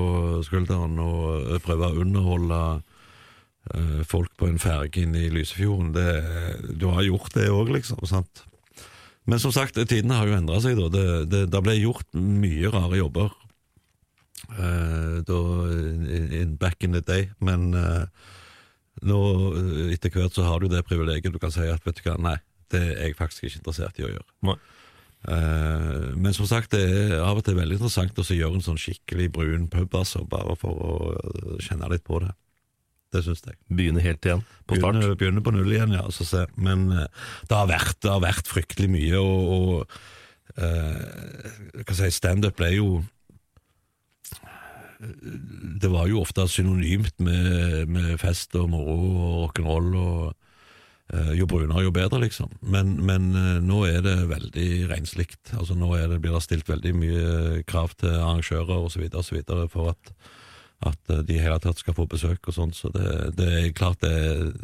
skulderen 0.46 0.98
og 1.00 1.54
eh, 1.54 1.60
prøve 1.64 1.88
å 1.88 2.02
underholde 2.02 2.60
eh, 3.72 4.02
folk 4.08 4.34
på 4.36 4.50
en 4.50 4.60
ferge 4.60 5.06
inne 5.06 5.24
i 5.24 5.32
Lysefjorden, 5.32 5.94
det, 5.96 6.10
du 6.76 6.90
har 6.92 7.06
gjort 7.08 7.32
det 7.38 7.48
òg, 7.48 7.72
liksom. 7.78 8.04
sant? 8.08 8.44
Men 9.24 9.40
som 9.40 9.54
sagt, 9.54 9.78
tidene 9.88 10.18
har 10.18 10.28
jo 10.28 10.36
endra 10.36 10.60
seg. 10.60 10.76
da. 10.76 10.88
Det, 10.92 11.06
det, 11.32 11.44
det 11.52 11.62
ble 11.64 11.76
gjort 11.78 12.08
mye 12.16 12.72
rare 12.72 13.00
jobber 13.00 13.32
uh, 14.58 15.20
da, 15.24 15.40
in, 16.40 16.56
back 16.60 16.84
in 16.84 16.96
the 16.96 17.02
day, 17.04 17.30
men 17.40 17.70
uh, 17.76 18.04
nå 19.06 19.20
eh, 19.56 19.94
etter 19.94 20.12
hvert 20.12 20.36
så 20.36 20.44
har 20.48 20.60
du 20.60 20.68
det 20.72 20.84
privilegiet 20.88 21.32
du 21.32 21.40
kan 21.40 21.52
si 21.54 21.64
at 21.68 21.84
vet 21.86 22.00
du 22.00 22.04
hva, 22.04 22.18
nei, 22.20 22.36
det 22.72 22.82
er 22.90 23.08
jeg 23.08 23.18
faktisk 23.18 23.46
ikke 23.46 23.62
interessert 23.62 24.00
i 24.00 24.06
å 24.06 24.12
gjøre. 24.12 24.28
Nei. 24.50 24.58
Eh, 25.28 26.12
men 26.16 26.32
som 26.32 26.48
sagt, 26.48 26.72
det 26.72 26.80
er 26.80 27.18
av 27.20 27.40
og 27.40 27.44
til 27.44 27.58
veldig 27.58 27.76
interessant 27.76 28.16
å 28.16 28.24
gjøre 28.24 28.56
en 28.56 28.64
sånn 28.64 28.80
skikkelig 28.80 29.28
brun 29.34 29.66
pub, 29.72 29.92
altså, 29.98 30.24
bare 30.28 30.56
for 30.58 30.80
å 30.80 30.94
eh, 31.12 31.58
kjenne 31.66 31.90
litt 31.92 32.06
på 32.06 32.22
det. 32.24 32.32
Det 33.10 33.24
syns 33.26 33.42
jeg. 33.44 33.58
Begynne 33.68 34.02
helt 34.04 34.24
igjen, 34.24 34.44
på 34.70 34.78
start? 34.78 34.96
Begynne, 34.96 35.18
begynne 35.18 35.44
på 35.44 35.52
null 35.52 35.72
igjen, 35.74 35.96
ja. 35.98 36.06
Så 36.14 36.24
se. 36.28 36.46
Men 36.56 36.88
eh, 36.94 37.08
det, 37.50 37.56
har 37.56 37.68
vært, 37.68 37.98
det 38.00 38.12
har 38.12 38.24
vært 38.24 38.48
fryktelig 38.48 38.88
mye, 38.92 39.20
og, 39.20 39.54
og 39.56 40.60
uh, 40.60 41.80
hva 41.82 41.96
si, 41.98 42.12
standup 42.14 42.56
ble 42.58 42.72
jo 42.74 42.90
Det 45.80 45.88
var 45.88 46.08
jo 46.10 46.20
ofte 46.20 46.44
synonymt 46.50 47.22
med, 47.24 47.88
med 47.88 48.14
fest 48.20 48.54
og 48.58 48.68
moro 48.72 48.96
og 49.00 49.36
rock'n'roll 49.44 49.94
og 49.96 50.39
jo 51.38 51.46
brunere, 51.50 51.82
jo 51.86 51.90
bedre, 51.94 52.20
liksom. 52.22 52.50
Men, 52.62 52.96
men 53.06 53.30
eh, 53.34 53.56
nå 53.64 53.80
er 53.88 54.02
det 54.04 54.16
veldig 54.30 54.68
renslikt. 54.92 55.54
Altså, 55.58 55.74
nå 55.78 55.88
er 55.98 56.08
det, 56.12 56.20
blir 56.22 56.36
det 56.36 56.42
stilt 56.44 56.68
veldig 56.70 56.92
mye 56.94 57.62
krav 57.70 57.96
til 57.98 58.12
arrangører 58.14 58.84
osv. 58.86 59.08
for 59.72 59.90
at 59.94 60.12
at 60.80 61.10
eh, 61.12 61.18
de 61.28 61.34
i 61.36 61.40
hele 61.42 61.58
tatt 61.60 61.76
skal 61.82 61.92
få 61.96 62.06
besøk 62.08 62.46
og 62.48 62.54
sånn, 62.56 62.70
så 62.72 62.88
det, 62.94 63.34
det 63.36 63.48
er 63.58 63.72
klart 63.76 64.00
det 64.00 64.54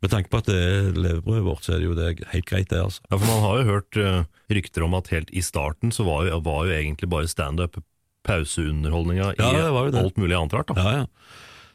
Med 0.00 0.10
tanke 0.10 0.28
på 0.32 0.38
at 0.40 0.46
det 0.48 0.56
er 0.56 0.96
levebrødet 0.96 1.44
vårt, 1.44 1.64
så 1.64 1.74
er 1.74 1.82
det 1.82 1.86
jo 1.88 1.94
det 1.96 2.06
helt 2.32 2.46
greit, 2.48 2.68
det, 2.70 2.80
altså. 2.80 3.02
Ja, 3.10 3.18
for 3.18 3.26
Man 3.28 3.42
har 3.44 3.58
jo 3.60 3.66
hørt 3.72 3.98
eh, 4.00 4.22
rykter 4.52 4.84
om 4.86 4.94
at 4.98 5.08
helt 5.12 5.30
i 5.32 5.42
starten 5.44 5.92
så 5.92 6.04
var 6.04 6.26
jo, 6.28 6.40
var 6.44 6.64
jo 6.68 6.72
egentlig 6.76 7.08
bare 7.12 7.28
standup 7.30 7.76
pauseunderholdninga 8.24 9.34
Ja, 9.38 9.50
i 9.52 9.90
det. 9.92 10.00
alt 10.00 10.16
mulig 10.16 10.36
annet 10.36 10.56
rart. 10.56 10.72
da. 10.72 10.80
Ja, 10.80 10.92
ja. 11.02 11.06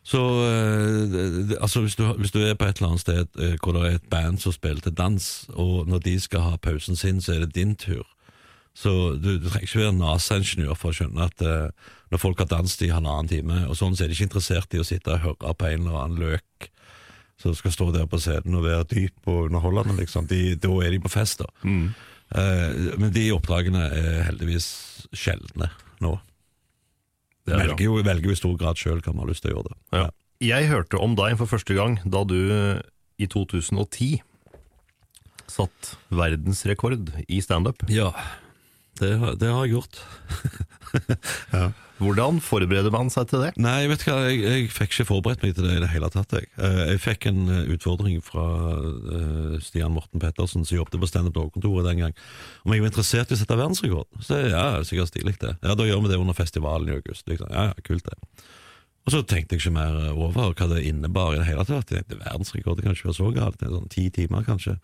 Så 0.10 0.20
eh, 0.42 1.58
altså 1.62 1.84
hvis, 1.86 1.96
du, 1.96 2.06
hvis 2.18 2.32
du 2.34 2.40
er 2.42 2.56
på 2.58 2.66
et 2.66 2.80
eller 2.80 2.96
annet 2.96 3.04
sted 3.04 3.28
eh, 3.38 3.58
hvor 3.62 3.76
det 3.76 3.82
er 3.86 3.98
et 4.00 4.10
band 4.10 4.40
som 4.42 4.56
spiller 4.56 4.82
til 4.82 4.96
dans, 4.98 5.26
og 5.54 5.86
når 5.88 6.02
de 6.08 6.16
skal 6.20 6.48
ha 6.48 6.58
pausen 6.58 6.98
sin, 6.98 7.22
så 7.22 7.36
er 7.36 7.46
det 7.46 7.56
din 7.56 7.76
tur. 7.78 8.08
Så 8.74 8.90
du, 9.22 9.36
du 9.38 9.50
trenger 9.50 9.68
ikke 9.68 9.84
være 9.84 9.98
NASA-ingeniør 10.00 10.78
for 10.80 10.90
å 10.90 10.98
skjønne 10.98 11.28
at 11.30 11.44
eh, 11.46 11.94
når 12.10 12.22
folk 12.22 12.42
har 12.42 12.50
danset 12.50 12.88
i 12.88 12.94
halvannen 12.94 13.30
time, 13.30 13.64
og 13.70 13.78
sånn, 13.78 13.94
så 13.94 14.06
er 14.06 14.10
de 14.10 14.18
ikke 14.18 14.30
interessert 14.32 14.74
i 14.74 14.82
å 14.82 14.88
sitte 14.88 15.14
og 15.14 15.26
høre 15.26 15.54
på 15.54 15.70
en 15.70 15.84
eller 15.84 16.00
annen 16.02 16.24
løk 16.24 16.70
som 17.40 17.54
skal 17.56 17.72
stå 17.72 17.92
der 17.96 18.08
på 18.10 18.20
scenen 18.20 18.58
og 18.58 18.66
være 18.66 18.88
dyp 18.90 19.30
og 19.30 19.46
underholdende. 19.48 19.96
Liksom. 20.02 20.26
De, 20.28 20.56
da 20.60 20.72
er 20.84 20.96
de 20.96 21.00
på 21.06 21.12
fest, 21.14 21.44
da. 21.44 21.48
Eh, 22.36 22.98
men 23.00 23.14
de 23.16 23.30
oppdragene 23.36 23.86
er 23.94 24.26
heldigvis 24.28 24.68
sjeldne 25.14 25.70
nå. 26.04 26.18
Det 27.50 27.58
er. 27.58 27.66
Velger 27.66 27.86
jo, 27.88 28.00
velger 28.06 28.30
jo 28.30 28.36
i 28.36 28.40
stor 28.40 28.56
grad 28.60 28.80
sjøl 28.80 29.02
hva 29.02 29.14
man 29.16 29.26
har 29.26 29.34
lyst 29.34 29.46
til 29.46 29.52
å 29.52 29.58
gjøre 29.58 29.72
det. 29.72 29.80
Ja. 29.98 30.08
Jeg 30.40 30.70
hørte 30.70 31.00
om 31.04 31.18
deg 31.20 31.36
for 31.42 31.52
første 31.52 31.76
gang 31.76 31.98
da 32.08 32.24
du 32.24 32.38
i 33.20 33.28
2010 33.28 34.22
satt 35.50 35.96
verdensrekord 36.14 37.10
i 37.28 37.42
standup. 37.44 37.82
Ja, 37.92 38.14
det, 39.02 39.14
det 39.42 39.52
har 39.54 39.66
jeg 39.66 39.78
gjort. 39.78 40.02
Hvordan 42.00 42.40
forbereder 42.40 42.94
man 42.94 43.10
seg 43.12 43.28
til 43.28 43.42
det? 43.44 43.50
Nei, 43.60 43.84
vet 43.92 44.06
du 44.06 44.08
hva, 44.08 44.22
jeg, 44.30 44.40
jeg 44.46 44.70
fikk 44.72 44.94
ikke 44.94 45.10
forberedt 45.10 45.42
meg 45.44 45.58
til 45.58 45.68
det 45.68 45.76
i 45.76 45.82
det 45.84 45.92
hele 45.92 46.08
tatt. 46.14 46.32
Jeg, 46.38 46.48
Eh, 46.60 46.80
jeg 46.94 47.02
fikk 47.04 47.28
en 47.30 47.52
eh, 47.52 47.68
utfordring 47.76 48.20
fra 48.26 48.46
uh, 48.76 49.56
Stian 49.64 49.94
Morten 49.96 50.22
Pettersen, 50.22 50.66
som 50.68 50.78
jobbet 50.78 51.00
på 51.00 51.10
Standup 51.10 51.36
Dog-kontoret 51.38 51.88
den 51.88 52.02
gang, 52.04 52.16
om 52.66 52.74
jeg 52.76 52.84
var 52.84 52.92
interessert 52.92 53.32
i 53.32 53.38
å 53.38 53.40
sette 53.40 53.58
verdensrekord. 53.58 54.10
Så 54.26 54.42
jeg, 54.42 54.52
ja, 54.54 54.82
sikkert 54.88 55.12
stilig 55.14 55.38
det. 55.42 55.56
Ja, 55.64 55.76
da 55.78 55.88
gjør 55.88 56.04
vi 56.04 56.12
det 56.12 56.20
under 56.20 56.38
festivalen 56.38 56.92
i 56.92 56.98
august. 56.98 57.28
Liksom. 57.32 57.52
Ja, 57.54 57.70
ja, 57.72 57.86
kult 57.86 58.08
det. 58.10 58.18
Og 59.08 59.14
så 59.16 59.24
tenkte 59.24 59.56
jeg 59.56 59.64
ikke 59.64 59.78
mer 59.78 59.96
over 60.12 60.52
hva 60.52 60.68
det 60.74 60.84
innebar 60.86 61.34
i 61.34 61.40
det 61.40 61.48
hele 61.48 61.64
tatt. 61.66 61.94
Jeg 61.94 62.04
tenkte, 62.04 62.20
verdensrekord 62.26 62.78
det 62.78 62.86
kan 62.86 62.98
ikke 62.98 63.10
være 63.10 63.20
så 63.22 63.32
galt. 63.38 63.60
Det 63.62 63.70
er 63.70 63.78
sånn 63.78 63.94
ti 63.94 64.10
timer, 64.14 64.44
kanskje. 64.46 64.76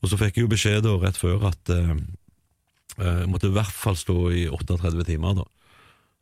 Og 0.00 0.10
så 0.10 0.16
fikk 0.16 0.38
jeg 0.38 0.46
jo 0.46 0.54
beskjed 0.54 0.80
da, 0.86 0.96
rett 1.02 1.20
før 1.20 1.44
at 1.50 1.72
eh, 1.74 1.92
jeg 2.98 3.30
måtte 3.30 3.50
i 3.50 3.54
hvert 3.54 3.74
fall 3.74 3.98
stå 3.98 4.18
i 4.34 4.44
38 4.50 5.06
timer. 5.08 5.40
da. 5.40 5.46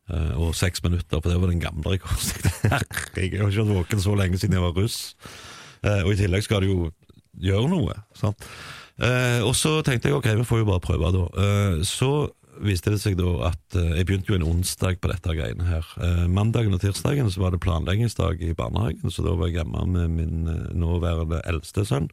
Eh, 0.09 0.33
og 0.41 0.57
seks 0.57 0.83
minutter, 0.85 1.21
for 1.21 1.29
det 1.29 1.41
var 1.41 1.53
den 1.53 1.61
gamle 1.61 1.97
rekorden. 1.97 2.51
Herregud, 2.73 3.37
jeg 3.37 3.43
har 3.43 3.53
ikke 3.53 3.65
vært 3.67 3.77
våken 3.77 4.05
så 4.05 4.17
lenge 4.17 4.41
siden 4.41 4.57
jeg 4.57 4.65
var 4.65 4.77
russ. 4.79 4.99
Eh, 5.85 6.03
og 6.05 6.15
i 6.15 6.19
tillegg 6.23 6.47
skal 6.47 6.65
du 6.65 6.71
jo 6.71 6.91
gjøre 7.39 7.69
noe. 7.71 7.99
Sant? 8.17 8.49
Eh, 8.99 9.45
og 9.47 9.55
så 9.55 9.79
tenkte 9.87 10.11
jeg 10.11 10.19
ok, 10.19 10.33
vi 10.41 10.49
får 10.49 10.65
jo 10.65 10.71
bare 10.73 10.83
prøve, 10.83 11.13
da. 11.15 11.27
Eh, 11.45 11.79
så 11.87 12.13
viste 12.65 12.91
det 12.91 12.99
seg 13.03 13.15
da 13.21 13.51
at 13.53 13.77
eh, 13.79 13.93
jeg 14.01 14.09
begynte 14.09 14.33
jo 14.33 14.39
en 14.41 14.49
onsdag 14.49 14.99
på 15.03 15.13
dette 15.13 15.37
greiene 15.37 15.69
her. 15.69 15.87
Eh, 16.03 16.25
mandagen 16.33 16.75
og 16.75 16.83
tirsdagen 16.83 17.31
så 17.31 17.45
var 17.45 17.55
det 17.55 17.63
planleggingsdag 17.63 18.43
i 18.49 18.55
barnehagen, 18.59 19.13
så 19.15 19.23
da 19.27 19.37
var 19.39 19.51
jeg 19.51 19.61
hjemme 19.61 19.85
med 19.93 20.17
min 20.17 20.51
eh, 20.51 20.65
nåværende 20.75 21.45
eldste 21.49 21.85
sønn. 21.89 22.09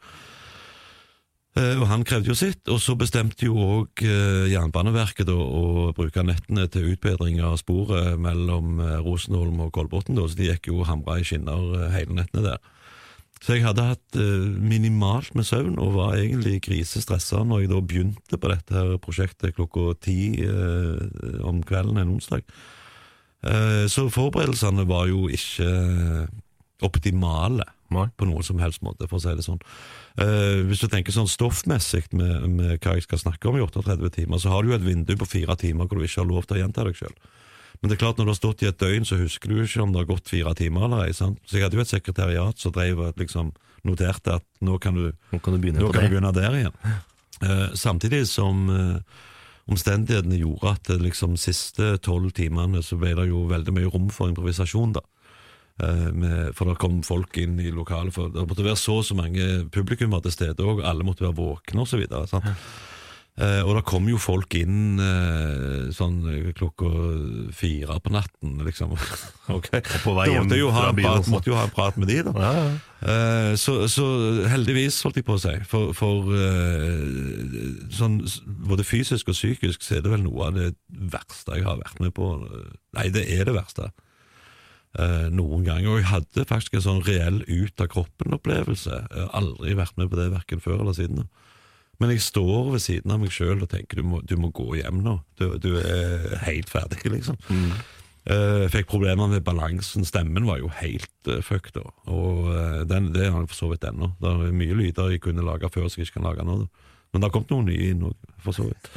Eh, 1.55 1.79
Og 1.79 1.87
han 1.87 2.03
krevde 2.03 2.27
jo 2.33 2.35
sitt, 2.35 2.67
og 2.67 2.81
så 2.83 2.97
bestemte 2.99 3.47
jo 3.47 3.55
òg 3.55 4.03
Jernbaneverket 4.51 5.27
da, 5.29 5.35
å 5.35 5.91
bruke 5.95 6.23
nettene 6.27 6.67
til 6.67 6.91
utbedring 6.93 7.39
av 7.39 7.55
sporet 7.61 8.19
mellom 8.19 8.79
eh, 8.83 8.97
Rosenholm 9.05 9.61
og 9.63 9.71
Kolbotn, 9.75 10.19
så 10.19 10.35
de 10.35 10.49
gikk 10.51 10.67
jo 10.73 10.83
hamra 10.87 11.19
i 11.21 11.27
skinner 11.27 11.77
eh, 11.79 11.91
hele 11.95 12.17
nettene 12.19 12.43
der. 12.49 12.71
Så 13.45 13.55
jeg 13.55 13.65
hadde 13.67 13.83
hatt 13.87 14.17
eh, 14.17 14.47
minimalt 14.57 15.35
med 15.37 15.45
søvn, 15.47 15.77
og 15.79 15.95
var 15.99 16.17
egentlig 16.17 16.63
grisestressa 16.65 17.43
når 17.45 17.65
jeg 17.65 17.71
da 17.71 17.81
begynte 17.83 18.39
på 18.41 18.51
dette 18.51 18.75
her 18.75 18.95
prosjektet 19.03 19.55
klokka 19.55 19.93
ti 20.07 20.19
eh, 20.41 21.39
om 21.45 21.61
kvelden 21.67 22.01
en 22.01 22.15
onsdag. 22.15 22.43
Eh, 23.45 23.85
så 23.91 24.07
forberedelsene 24.09 24.87
var 24.89 25.07
jo 25.11 25.27
ikke 25.29 25.69
optimale 26.83 27.67
Nei. 27.93 28.07
på 28.17 28.25
noen 28.25 28.43
som 28.43 28.59
helst 28.59 28.81
måte, 28.81 29.07
for 29.07 29.19
å 29.19 29.23
si 29.23 29.33
det 29.37 29.45
sånn. 29.45 29.61
Eh, 30.17 30.63
hvis 30.65 30.81
du 30.81 30.87
tenker 30.89 31.13
sånn 31.13 31.29
stoffmessig 31.29 32.07
med, 32.17 32.47
med 32.49 32.79
hva 32.81 32.95
jeg 32.97 33.05
skal 33.05 33.21
snakke 33.21 33.49
om 33.49 33.59
i 33.59 33.63
38 33.63 34.09
timer, 34.17 34.41
så 34.41 34.53
har 34.53 34.63
du 34.63 34.71
jo 34.71 34.77
et 34.79 34.85
vindu 34.85 35.13
på 35.19 35.27
fire 35.29 35.57
timer 35.61 35.85
hvor 35.85 36.01
du 36.01 36.07
ikke 36.07 36.23
har 36.23 36.31
lov 36.31 36.47
til 36.47 36.57
å 36.57 36.63
gjenta 36.63 36.87
deg 36.87 36.97
sjøl. 36.97 37.13
Men 37.81 37.91
det 37.91 37.97
er 37.97 38.01
klart 38.01 38.17
når 38.17 38.25
du 38.25 38.31
har 38.31 38.39
stått 38.39 38.63
i 38.63 38.69
et 38.69 38.79
døgn, 38.81 39.05
så 39.05 39.19
husker 39.19 39.51
du 39.51 39.61
ikke 39.61 39.83
om 39.83 39.93
det 39.93 40.01
har 40.01 40.09
gått 40.09 40.31
fire 40.31 40.55
timer 40.57 40.87
eller 40.87 41.05
ei. 41.05 41.13
Så 41.13 41.29
jeg 41.51 41.65
hadde 41.65 41.77
jo 41.77 41.83
et 41.83 41.91
sekretariat 41.91 42.61
som 42.61 42.73
drev 42.73 43.03
liksom 43.19 43.51
noterte 43.85 44.39
at 44.39 44.45
nå 44.65 44.79
kan 44.81 44.97
du 44.97 45.11
Nå 45.31 45.39
kan 45.43 45.53
du 45.53 45.61
begynne 45.61 45.83
nå 45.83 45.91
kan 45.93 46.07
du 46.07 46.15
begynne 46.15 46.33
der 46.33 46.57
igjen. 46.57 46.77
Eh, 47.45 47.67
samtidig 47.77 48.23
som 48.31 48.69
eh, 48.71 49.19
omstendighetene 49.69 50.39
gjorde 50.39 50.71
at 50.71 50.89
de 50.89 50.97
liksom, 51.03 51.35
siste 51.37 51.97
tolv 52.05 52.31
timene 52.37 52.81
så 52.85 52.97
ble 53.01 53.13
det 53.17 53.27
jo 53.29 53.45
veldig 53.49 53.75
mye 53.75 53.91
rom 53.91 54.09
for 54.13 54.31
improvisasjon. 54.31 54.95
da. 54.97 55.03
Eh, 55.83 56.51
for 56.55 56.71
det 56.71 56.79
kom 56.79 57.01
folk 57.03 57.37
inn 57.41 57.59
i 57.59 57.71
lokalet, 57.73 58.15
for 58.15 58.31
det 58.31 58.47
måtte 58.47 58.65
være 58.65 58.79
så 58.79 59.01
og 59.01 59.07
så 59.07 59.17
mange 59.17 59.65
publikummer 59.75 60.23
til 60.23 60.35
stede 60.35 60.63
òg, 60.63 60.83
alle 60.87 61.07
måtte 61.07 61.27
være 61.27 61.39
våkne 61.39 61.83
osv. 61.83 62.05
Eh, 63.35 63.59
og 63.67 63.73
det 63.75 63.81
kom 63.83 64.05
jo 64.07 64.15
folk 64.15 64.55
inn 64.55 64.95
eh, 65.03 65.89
sånn 65.91 66.21
klokka 66.55 66.87
fire 67.51 67.97
på 67.99 68.13
natten, 68.15 68.53
liksom. 68.63 68.93
Og 69.51 69.67
på 69.67 70.13
vei 70.15 70.29
hjem 70.31 70.45
måtte, 70.47 70.59
jo 70.61 70.69
ha 70.71 70.85
en 70.93 71.01
prat, 71.01 71.27
måtte 71.33 71.51
jo 71.51 71.57
ha 71.59 71.65
en 71.67 71.73
prat 71.75 71.99
med 71.99 72.07
de, 72.13 72.21
da. 72.29 72.31
Ja, 72.39 72.53
ja. 72.55 72.69
Eh, 73.11 73.51
så, 73.59 73.75
så 73.91 74.05
heldigvis, 74.47 75.01
holdt 75.03 75.19
jeg 75.19 75.27
på 75.27 75.35
å 75.35 75.43
si. 75.43 75.51
For, 75.67 75.91
for 75.97 76.31
eh, 76.31 77.03
sånn, 77.93 78.21
både 78.71 78.87
fysisk 78.87 79.33
og 79.33 79.35
psykisk 79.35 79.83
så 79.83 79.99
er 79.99 80.07
det 80.07 80.15
vel 80.15 80.23
noe 80.23 80.47
av 80.47 80.55
det 80.55 80.71
verste 81.11 81.59
jeg 81.59 81.67
har 81.67 81.83
vært 81.83 81.99
med 82.07 82.15
på. 82.15 82.31
Nei, 82.95 83.09
det 83.11 83.27
er 83.35 83.43
det 83.51 83.59
verste. 83.59 83.91
Eh, 84.95 85.25
noen 85.33 85.65
ganger. 85.65 85.89
Og 85.91 85.99
jeg 85.99 86.07
hadde 86.07 86.45
faktisk 86.47 86.77
en 86.77 86.85
sånn 86.85 87.01
reell 87.03 87.41
ut 87.49 87.81
av 87.83 87.89
kroppen-opplevelse. 87.91 88.99
Jeg 89.03 89.25
har 89.25 89.33
aldri 89.35 89.75
vært 89.75 89.97
med 89.99 90.07
på 90.11 90.19
det 90.19 90.29
verken 90.31 90.61
før 90.63 90.85
eller 90.85 90.95
siden. 90.95 91.25
Men 91.99 92.13
jeg 92.13 92.23
står 92.23 92.71
ved 92.73 92.83
siden 92.83 93.11
av 93.11 93.19
meg 93.19 93.33
sjøl 93.35 93.63
og 93.63 93.69
tenker 93.71 93.99
du 93.99 94.07
må, 94.07 94.21
du 94.23 94.35
må 94.39 94.51
gå 94.55 94.77
hjem 94.79 95.01
nå. 95.03 95.17
Du, 95.39 95.49
du 95.59 95.73
er 95.81 96.37
helt 96.45 96.71
ferdig, 96.71 97.01
liksom. 97.15 97.39
Mm. 97.49 97.75
Jeg 98.25 98.71
fikk 98.73 98.87
problemer 98.89 99.29
med 99.29 99.43
balansen. 99.45 100.07
Stemmen 100.07 100.47
var 100.47 100.63
jo 100.63 100.71
helt 100.79 101.29
uh, 101.29 101.43
fucked. 101.45 101.75
da. 101.75 101.91
Og 102.09 102.47
uh, 102.49 102.81
den, 102.87 103.11
det 103.13 103.27
har 103.27 103.43
jeg 103.43 103.51
for 103.51 103.59
så 103.59 103.69
vidt 103.73 103.85
ennå. 103.85 104.13
Det 104.21 104.31
er 104.31 104.55
mye 104.63 104.79
lyder 104.79 105.11
jeg 105.13 105.21
kunne 105.27 105.45
lage 105.45 105.69
før 105.75 105.91
som 105.91 106.01
jeg 106.01 106.09
ikke 106.09 106.21
kan 106.21 106.29
lage 106.31 106.47
nå. 106.47 106.57
Da. 106.63 106.95
Men 107.11 107.21
det 107.21 107.29
har 107.29 107.35
kommet 107.35 107.53
noen 107.53 107.69
nye 107.69 107.91
inn 107.91 108.07
òg, 108.07 108.31
for 108.43 108.55
så 108.55 108.65
vidt. 108.71 108.89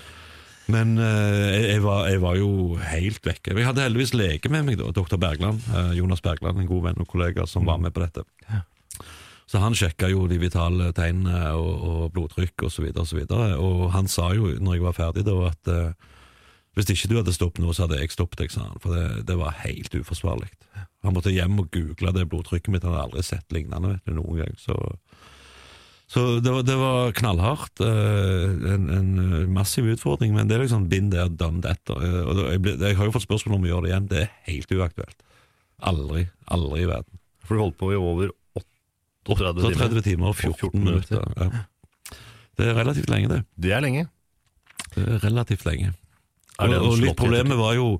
Men 0.68 0.98
eh, 1.00 1.54
jeg, 1.72 1.82
var, 1.84 2.08
jeg 2.12 2.20
var 2.20 2.36
jo 2.36 2.50
helt 2.90 3.24
vekke. 3.24 3.54
Jeg 3.56 3.68
hadde 3.68 3.86
heldigvis 3.86 4.12
lege 4.16 4.50
med 4.52 4.66
meg, 4.66 4.76
da, 4.80 4.90
doktor 4.92 5.20
Bergland. 5.20 5.62
eh, 5.72 5.94
Jonas 5.96 6.20
Bergland, 6.24 6.60
en 6.60 6.68
god 6.68 6.90
venn 6.90 7.00
og 7.00 7.08
kollega 7.08 7.46
som 7.48 7.64
var 7.68 7.80
med 7.80 7.94
på 7.96 8.04
dette. 8.04 8.26
Så 9.48 9.62
han 9.62 9.72
sjekka 9.72 10.10
jo 10.12 10.26
de 10.28 10.36
vitale 10.36 10.90
tegnene 10.92 11.54
og, 11.56 11.84
og 11.88 12.02
blodtrykk 12.12 12.66
osv. 12.68 12.90
Og, 12.92 13.06
så 13.08 13.16
videre, 13.16 13.54
og, 13.56 13.62
så 13.64 13.86
og 13.86 13.92
han 13.94 14.10
sa 14.12 14.28
jo, 14.36 14.50
når 14.60 14.76
jeg 14.76 14.84
var 14.84 14.96
ferdig, 14.98 15.24
da, 15.24 15.36
at 15.48 15.70
uh, 15.72 16.10
hvis 16.76 16.92
ikke 16.92 17.08
du 17.08 17.16
hadde 17.16 17.32
stoppet 17.32 17.64
nå, 17.64 17.72
så 17.72 17.86
hadde 17.86 18.02
jeg 18.02 18.12
stoppet 18.12 18.42
deg, 18.42 18.52
sa 18.52 18.66
han. 18.66 18.76
For 18.84 18.92
det, 18.92 19.24
det 19.30 19.38
var 19.40 19.56
helt 19.64 19.96
uforsvarlig. 19.96 20.50
Han 21.06 21.16
måtte 21.16 21.32
hjem 21.32 21.62
og 21.62 21.72
google 21.72 22.12
det 22.12 22.26
blodtrykket 22.28 22.74
mitt, 22.74 22.84
han 22.84 22.92
hadde 22.92 23.06
aldri 23.08 23.24
sett 23.24 23.56
lignende 23.56 23.94
vet 23.94 24.04
du, 24.04 24.18
noen 24.18 24.42
gang. 24.42 24.52
Så, 24.60 24.76
så 26.08 26.22
det, 26.40 26.48
var, 26.54 26.62
det 26.64 26.76
var 26.80 27.12
knallhardt. 27.12 27.82
eh, 27.84 28.72
en, 28.74 28.86
en 28.96 29.10
massiv 29.52 29.84
utfordring, 29.92 30.32
men 30.34 30.48
det 30.48 30.56
er 30.56 30.62
liksom 30.64 30.86
bind 30.88 31.12
der, 31.12 31.28
done 31.28 31.60
that. 31.64 31.82
Eh, 31.92 32.20
Og 32.24 32.40
jeg, 32.48 32.62
ble, 32.64 32.76
jeg 32.80 32.96
har 32.96 33.10
jo 33.10 33.12
fått 33.12 33.26
spørsmål 33.26 33.58
om 33.58 33.66
å 33.66 33.72
gjøre 33.74 33.84
det 33.84 33.90
igjen. 33.92 34.08
Det 34.08 34.22
er 34.24 34.30
helt 34.48 34.72
uaktuelt. 34.78 35.18
Aldri. 35.92 36.24
Aldri 36.48 36.80
i 36.86 36.88
verden. 36.88 37.20
For 37.44 37.54
du 37.58 37.62
holdt 37.66 37.78
på 37.80 37.92
i 37.92 37.98
over 38.00 38.32
38 39.28 39.60
timer. 39.60 39.76
30 39.84 40.06
timer 40.08 40.30
og 40.32 40.38
14 40.40 40.80
minutter. 40.80 41.28
Ja. 41.36 41.50
Det 42.58 42.66
er 42.72 42.74
relativt 42.80 43.12
lenge, 43.12 43.28
det. 43.30 43.42
Det 43.60 43.76
er 43.76 43.84
lenge. 43.84 44.06
Det 44.96 45.04
er 45.04 45.20
relativt 45.28 45.66
lenge. 45.68 45.92
Er 46.58 46.72
Og, 46.72 46.88
og 46.88 46.98
litt 47.04 47.14
problemet 47.20 47.60
var 47.60 47.76
jo 47.76 47.98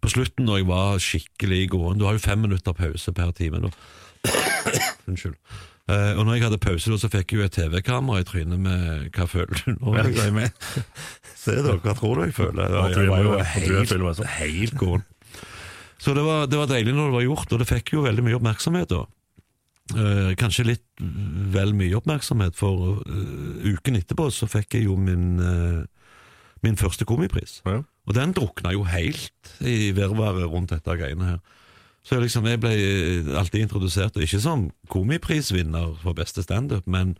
på 0.00 0.10
slutten, 0.10 0.46
når 0.48 0.62
jeg 0.62 0.66
var 0.68 1.00
skikkelig 1.02 1.60
gåen 1.74 1.98
Du 1.98 2.04
har 2.06 2.14
jo 2.16 2.22
fem 2.22 2.40
minutter 2.42 2.74
pause 2.74 3.12
per 3.14 3.30
time. 3.36 3.60
Unnskyld. 5.10 5.36
Eh, 5.88 6.18
og 6.18 6.26
når 6.26 6.34
jeg 6.36 6.44
hadde 6.44 6.60
pause, 6.60 6.98
så 7.00 7.08
fikk 7.08 7.32
jeg 7.32 7.38
jo 7.38 7.44
et 7.46 7.54
TV-kamera 7.56 8.20
i 8.20 8.26
trynet 8.28 8.60
med 8.60 9.08
'Hva 9.08 9.24
føler 9.24 9.62
du 9.64 9.70
nå?' 9.72 9.94
Ja. 9.96 10.48
Se 11.44 11.54
da, 11.64 11.78
hva 11.80 11.94
tror 11.96 12.18
du 12.18 12.24
jeg 12.26 12.34
føler? 12.36 12.68
Ja, 12.68 12.88
Jeg 12.92 13.08
var 13.08 13.22
jo 13.24 13.38
helt, 13.38 14.26
helt 14.36 14.76
gåen. 14.76 15.04
Så 15.98 16.14
det 16.14 16.22
var, 16.22 16.46
det 16.46 16.58
var 16.58 16.66
deilig 16.66 16.94
når 16.94 17.08
det 17.08 17.16
var 17.16 17.24
gjort, 17.26 17.52
og 17.52 17.58
det 17.58 17.68
fikk 17.68 17.92
jo 17.96 18.04
veldig 18.04 18.24
mye 18.26 18.36
oppmerksomhet 18.36 18.90
da. 18.92 19.06
Eh, 19.96 20.34
kanskje 20.36 20.66
litt 20.68 20.84
vel 21.00 21.72
mye 21.72 21.96
oppmerksomhet, 21.96 22.56
for 22.58 23.00
uh, 23.08 23.54
uken 23.64 23.96
etterpå 23.96 24.28
så 24.34 24.48
fikk 24.50 24.76
jeg 24.76 24.84
jo 24.84 24.98
min, 25.00 25.40
uh, 25.40 25.86
min 26.62 26.76
første 26.76 27.08
komipris. 27.08 27.62
Ja. 27.64 27.80
Og 28.08 28.16
den 28.16 28.34
drukna 28.36 28.74
jo 28.76 28.84
helt 28.84 29.54
i 29.64 29.90
virvaret 29.96 30.44
rundt 30.52 30.74
dette 30.74 30.98
greiene 31.00 31.32
her. 31.32 31.40
Så 32.08 32.20
liksom, 32.22 32.46
jeg 32.48 32.60
ble 32.62 32.72
alltid 33.36 33.66
introdusert, 33.66 34.16
ikke 34.16 34.40
som 34.40 34.70
komiprisvinner 34.88 35.92
for 36.00 36.16
beste 36.16 36.44
standup, 36.44 36.86
men 36.88 37.18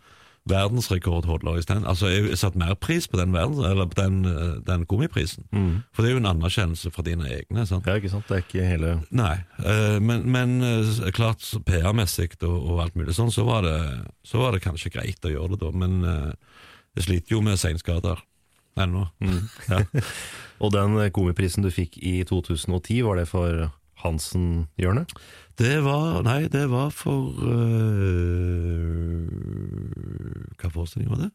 verdensrekordholder 0.49 1.59
i 1.59 1.63
stand. 1.63 1.87
Altså, 1.87 2.09
jeg 2.09 2.39
satte 2.39 2.59
mer 2.59 2.75
pris 2.81 3.09
på 3.09 3.19
den, 3.21 3.35
verdens, 3.37 3.59
eller 3.59 3.89
på 3.91 3.99
den, 4.01 4.25
eh, 4.25 4.55
den 4.67 4.87
komiprisen. 4.89 5.45
For 5.93 6.03
det 6.03 6.11
er 6.11 6.15
jo 6.15 6.23
en 6.23 6.31
anerkjennelse 6.31 6.93
fra 6.95 7.05
dine 7.05 7.29
egne. 7.29 7.67
sant? 7.67 7.87
Ja, 7.87 7.99
ikke 8.01 8.09
sant? 8.09 8.29
Det 8.29 8.37
er 8.37 8.47
ikke 8.47 8.65
hele 8.65 8.95
Nei, 9.11 9.35
eh, 9.65 9.99
men, 10.01 10.25
men 10.31 10.63
eh, 10.65 11.11
klart 11.13 11.45
PR-messig 11.67 12.31
og, 12.43 12.57
og 12.57 12.81
alt 12.87 12.97
mulig 12.97 13.15
sånn, 13.17 13.33
så 13.35 13.45
var, 13.45 13.67
det, 13.67 13.77
så 14.25 14.41
var 14.41 14.57
det 14.57 14.65
kanskje 14.65 14.95
greit 14.95 15.25
å 15.25 15.35
gjøre 15.35 15.57
det 15.57 15.63
da, 15.67 15.73
men 15.85 16.01
eh, 16.05 16.33
jeg 16.97 17.09
sliter 17.11 17.37
jo 17.37 17.43
med 17.45 17.61
seinskader 17.61 18.25
ennå. 18.79 19.05
Ja. 19.69 19.85
Og 20.65 20.73
den 20.75 20.97
komiprisen 21.15 21.63
du 21.63 21.71
fikk 21.71 22.01
i 22.03 22.25
2010, 22.27 23.03
var 23.07 23.21
det 23.21 23.29
for 23.31 23.69
Hansen-hjørnet? 24.03 25.13
Det 25.59 25.79
var 25.85 26.23
Nei, 26.27 26.45
det 26.53 26.65
var 26.71 26.91
for 26.95 27.33
uh, 27.43 29.27
Hva 30.59 30.71
forestilling 30.75 31.11
var 31.13 31.25
det? 31.27 31.31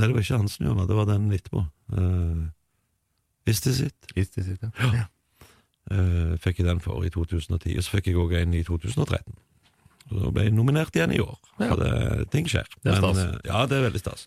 Nei, 0.00 0.06
det 0.08 0.14
var 0.16 0.24
ikke 0.24 0.40
Hansen-hjørnet, 0.40 0.88
det 0.88 0.96
var 0.96 1.08
den 1.10 1.26
etterpå. 1.36 1.64
Uh, 1.92 2.46
Is 3.50 3.60
This 3.64 3.80
It? 3.84 4.12
Is 4.16 4.30
this 4.36 4.48
it, 4.48 4.62
ja. 4.64 5.06
Uh, 5.90 6.36
fikk 6.40 6.60
jeg 6.60 6.68
den 6.68 6.80
for 6.80 7.02
i 7.04 7.10
2010, 7.10 7.74
og 7.76 7.82
så 7.84 7.96
fikk 7.96 8.06
jeg 8.12 8.20
òg 8.20 8.32
en 8.38 8.54
i 8.54 8.62
2013. 8.64 9.34
Så 10.10 10.30
ble 10.34 10.46
jeg 10.48 10.54
nominert 10.56 10.94
igjen 10.96 11.12
i 11.14 11.20
år. 11.22 11.36
Ja. 11.60 11.74
Det, 11.78 11.90
ting 12.32 12.48
skjer. 12.50 12.66
Det 12.82 12.92
er 12.94 12.98
stas. 13.02 13.18
eh, 13.22 13.34
ja, 13.46 13.60
det 13.70 13.76
er 13.76 13.84
veldig 13.88 14.00
stas. 14.02 14.24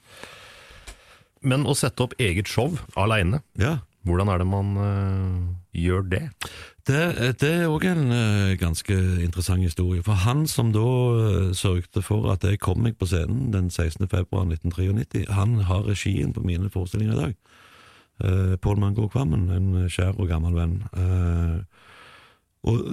Men 1.44 1.66
å 1.68 1.74
sette 1.76 2.06
opp 2.06 2.14
eget 2.24 2.48
show 2.52 2.78
aleine, 3.00 3.42
Ja. 3.60 3.80
Hvordan 4.04 4.28
er 4.28 4.38
det 4.38 4.48
man 4.48 4.78
øh, 4.78 5.56
gjør 5.74 6.02
det? 6.12 6.24
Det, 6.88 7.02
det 7.40 7.50
er 7.50 7.72
òg 7.72 7.86
en 7.88 8.12
eh, 8.12 8.58
ganske 8.60 8.96
interessant 9.24 9.64
historie. 9.64 10.04
For 10.04 10.20
han 10.26 10.44
som 10.48 10.74
da 10.76 10.88
eh, 11.24 11.54
sørgte 11.56 12.04
for 12.04 12.28
at 12.34 12.44
jeg 12.44 12.60
kom 12.60 12.84
meg 12.84 12.98
på 13.00 13.08
scenen 13.08 13.54
den 13.54 13.70
16. 13.70 14.10
februar 14.12 14.44
1993, 14.50 15.30
han 15.32 15.62
har 15.70 15.88
regien 15.88 16.34
på 16.36 16.44
mine 16.44 16.70
forestillinger 16.70 17.16
i 17.16 17.22
dag. 17.22 17.36
Uh, 18.24 18.56
Pål 18.62 18.78
Mango 18.78 19.08
Kvammen, 19.10 19.48
en 19.50 19.88
kjær 19.90 20.20
og 20.22 20.28
gammel 20.30 20.54
venn. 20.54 20.76
Uh, 20.94 21.64
og 22.70 22.84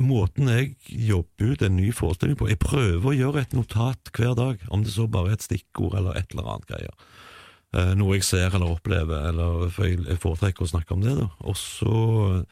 måten 0.00 0.48
jeg 0.48 0.72
jobber 0.88 1.52
ut 1.52 1.62
en 1.62 1.76
ny 1.76 1.90
forestilling 1.94 2.38
på 2.38 2.48
Jeg 2.50 2.62
prøver 2.62 3.10
å 3.10 3.14
gjøre 3.14 3.44
et 3.44 3.54
notat 3.54 4.10
hver 4.16 4.34
dag, 4.38 4.62
om 4.72 4.86
det 4.86 4.94
så 4.94 5.06
bare 5.10 5.34
er 5.34 5.38
et 5.38 5.44
stikkord 5.46 5.98
eller 5.98 6.16
et 6.18 6.32
eller 6.32 6.48
annet 6.54 6.70
greier. 6.70 6.96
Eh, 7.74 7.92
noe 7.98 8.18
jeg 8.18 8.26
ser 8.28 8.54
eller 8.54 8.70
opplever, 8.70 9.30
eller 9.32 9.66
for 9.74 9.88
jeg, 9.88 10.18
foretrekker 10.22 10.66
å 10.66 10.70
snakke 10.70 10.94
om 10.94 11.02
det. 11.02 11.16
da. 11.18 11.28
Og 11.42 11.58
så 11.58 12.44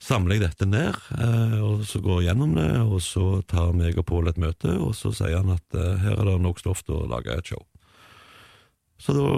samler 0.00 0.36
jeg 0.36 0.46
dette 0.46 0.68
ned, 0.68 0.96
eh, 1.20 1.58
og 1.64 1.84
så 1.88 2.00
går 2.04 2.22
jeg 2.22 2.30
gjennom 2.30 2.54
det, 2.56 2.70
og 2.80 3.00
så 3.04 3.26
tar 3.48 3.74
meg 3.76 3.98
og 4.00 4.06
Pål 4.08 4.32
et 4.32 4.40
møte, 4.40 4.72
og 4.80 4.94
så 4.96 5.12
sier 5.16 5.38
han 5.38 5.52
at 5.52 5.76
eh, 5.76 6.00
her 6.04 6.16
er 6.16 6.32
det 6.32 6.40
nok 6.44 6.60
stoff 6.60 6.82
til 6.86 6.96
å 6.96 7.08
lage 7.10 7.36
et 7.36 7.52
show. 7.52 7.62
Så 9.00 9.16
da, 9.16 9.28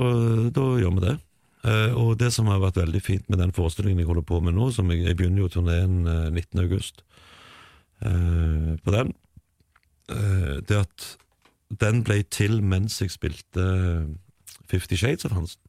da 0.54 0.66
gjør 0.78 0.96
vi 0.98 1.04
det. 1.06 1.16
Eh, 1.62 1.94
og 1.98 2.16
det 2.18 2.32
som 2.34 2.48
har 2.50 2.62
vært 2.62 2.80
veldig 2.80 3.02
fint 3.02 3.28
med 3.30 3.38
den 3.42 3.54
forestillingen 3.54 4.02
jeg 4.02 4.10
holder 4.10 4.26
på 4.26 4.40
med 4.42 4.56
nå, 4.58 4.70
som 4.74 4.90
jeg, 4.90 5.04
jeg 5.06 5.18
begynner 5.18 5.44
jo 5.44 5.50
turneen 5.54 6.00
eh, 6.10 6.30
19. 6.30 6.62
august 6.64 7.04
eh, 8.02 8.72
på 8.82 8.94
den, 8.94 9.12
eh, 10.10 10.56
det 10.66 10.80
at 10.82 11.12
den 11.82 12.02
ble 12.06 12.20
til 12.26 12.58
mens 12.66 12.98
jeg 13.00 13.14
spilte 13.14 13.66
Fifty 14.72 14.98
Shades 14.98 15.28
of 15.28 15.36
Hansen. 15.36 15.60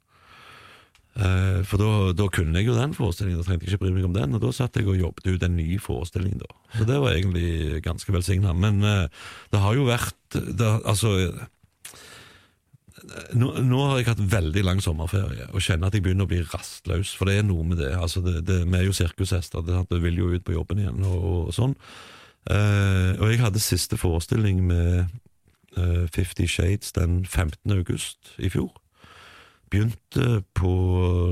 Uh, 1.13 1.61
for 1.69 1.77
da, 1.77 2.25
kunne 2.33 2.57
jeg 2.57 2.71
jo 2.71 2.75
den 2.75 2.95
forestillingen, 2.97 3.37
da 3.37 3.45
trengte 3.45 3.67
ikke 3.69 3.83
bry 3.83 3.91
meg 3.93 4.07
om 4.07 4.15
den. 4.15 4.33
Og 4.33 4.41
da 4.41 4.49
satt 4.55 4.79
jeg 4.79 4.89
og 4.89 4.97
jobbet 4.97 5.29
ut 5.29 5.43
en 5.45 5.57
ny 5.59 5.77
forestilling, 5.81 6.39
da. 6.41 6.49
Så 6.73 6.87
det 6.89 6.99
var 7.03 7.13
egentlig 7.13 7.81
ganske 7.85 8.15
velsigna. 8.15 8.55
Men 8.57 8.81
uh, 8.81 9.27
det 9.53 9.61
har 9.61 9.77
jo 9.77 9.89
vært 9.89 10.17
det, 10.33 10.69
Altså 10.89 11.13
nå, 13.35 13.49
nå 13.67 13.79
har 13.89 13.99
jeg 13.99 14.07
hatt 14.07 14.21
veldig 14.31 14.61
lang 14.63 14.79
sommerferie 14.81 15.49
og 15.51 15.61
kjenner 15.61 15.89
at 15.89 15.97
jeg 15.97 16.05
begynner 16.05 16.23
å 16.23 16.31
bli 16.31 16.39
rastløs, 16.47 17.11
for 17.19 17.27
det 17.27 17.41
er 17.41 17.45
noe 17.45 17.65
med 17.67 17.81
det. 17.83 17.91
Altså 17.99 18.23
det, 18.23 18.39
det 18.47 18.61
vi 18.63 18.77
er 18.79 18.87
jo 18.87 18.95
sirkushester, 18.95 19.65
det 19.65 19.99
vil 20.01 20.21
jo 20.21 20.31
ut 20.31 20.45
på 20.47 20.55
jobben 20.55 20.81
igjen 20.81 21.03
og, 21.05 21.25
og 21.27 21.51
sånn. 21.55 21.75
Uh, 22.49 23.13
og 23.19 23.27
jeg 23.29 23.43
hadde 23.43 23.61
siste 23.63 23.99
forestilling 23.99 24.63
med 24.71 25.19
Fifty 26.13 26.45
Shades 26.45 26.91
den 26.93 27.23
15. 27.25 27.57
august 27.73 28.35
i 28.37 28.49
fjor. 28.53 28.69
Begynte 29.73 30.43
på 30.53 30.71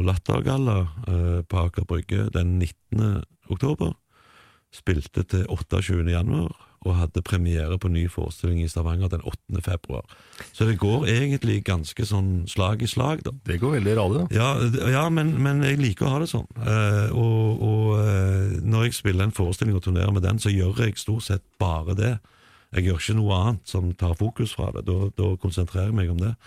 Lattergalla 0.01 0.79
eh, 1.07 1.41
på 1.45 1.57
Aker 1.61 1.85
Brygge 1.85 2.23
den 2.33 2.55
19. 2.57 3.21
oktober. 3.53 3.91
Spilte 4.73 5.21
til 5.29 5.43
28. 5.45 5.99
januar, 6.09 6.55
og 6.81 6.95
hadde 6.97 7.21
premiere 7.21 7.77
på 7.77 7.91
ny 7.93 8.07
forestilling 8.09 8.63
i 8.63 8.69
Stavanger 8.71 9.11
den 9.13 9.21
8. 9.21 9.61
februar. 9.61 10.09
Så 10.57 10.65
det 10.65 10.79
går 10.81 11.05
egentlig 11.11 11.59
ganske 11.69 12.07
sånn 12.07 12.47
slag 12.49 12.81
i 12.81 12.89
slag, 12.89 13.21
da. 13.27 13.35
Det 13.45 13.59
går 13.61 13.77
veldig 13.77 13.95
radig, 13.99 14.23
da. 14.23 14.33
Ja, 14.33 14.89
ja 14.89 15.05
men, 15.13 15.35
men 15.37 15.61
jeg 15.67 15.77
liker 15.77 16.09
å 16.09 16.15
ha 16.15 16.25
det 16.25 16.31
sånn. 16.33 16.49
Eh, 16.65 17.13
og 17.13 17.61
og 17.61 17.87
eh, 18.01 18.57
når 18.65 18.89
jeg 18.89 19.01
spiller 19.03 19.29
en 19.29 19.37
forestilling 19.37 19.77
og 19.77 19.85
turnerer 19.85 20.17
med 20.17 20.25
den, 20.25 20.41
så 20.41 20.49
gjør 20.49 20.81
jeg 20.87 20.97
stort 20.97 21.29
sett 21.29 21.45
bare 21.61 21.93
det. 21.93 22.15
Jeg 22.73 22.89
gjør 22.89 23.03
ikke 23.03 23.19
noe 23.21 23.37
annet 23.37 23.69
som 23.69 23.93
tar 23.93 24.17
fokus 24.17 24.57
fra 24.57 24.73
det. 24.73 24.87
Da, 24.89 25.11
da 25.13 25.35
konsentrerer 25.37 25.91
jeg 25.91 25.99
meg 26.01 26.09
om 26.09 26.25
det. 26.25 26.39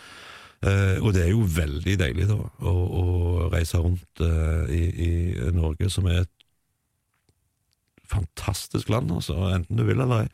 Eh, 0.65 0.97
og 1.03 1.13
det 1.13 1.27
er 1.27 1.33
jo 1.35 1.45
veldig 1.45 1.97
deilig 2.01 2.29
da, 2.31 2.39
å, 2.41 2.73
å 2.73 3.05
reise 3.53 3.81
rundt 3.83 4.23
eh, 4.25 4.73
i, 4.73 4.83
i 5.07 5.11
Norge, 5.53 5.91
som 5.93 6.09
er 6.09 6.23
et 6.23 6.33
fantastisk 8.09 8.89
land, 8.93 9.13
altså, 9.13 9.37
enten 9.53 9.81
du 9.81 9.85
vil 9.85 10.01
eller 10.01 10.25
ei. 10.25 10.31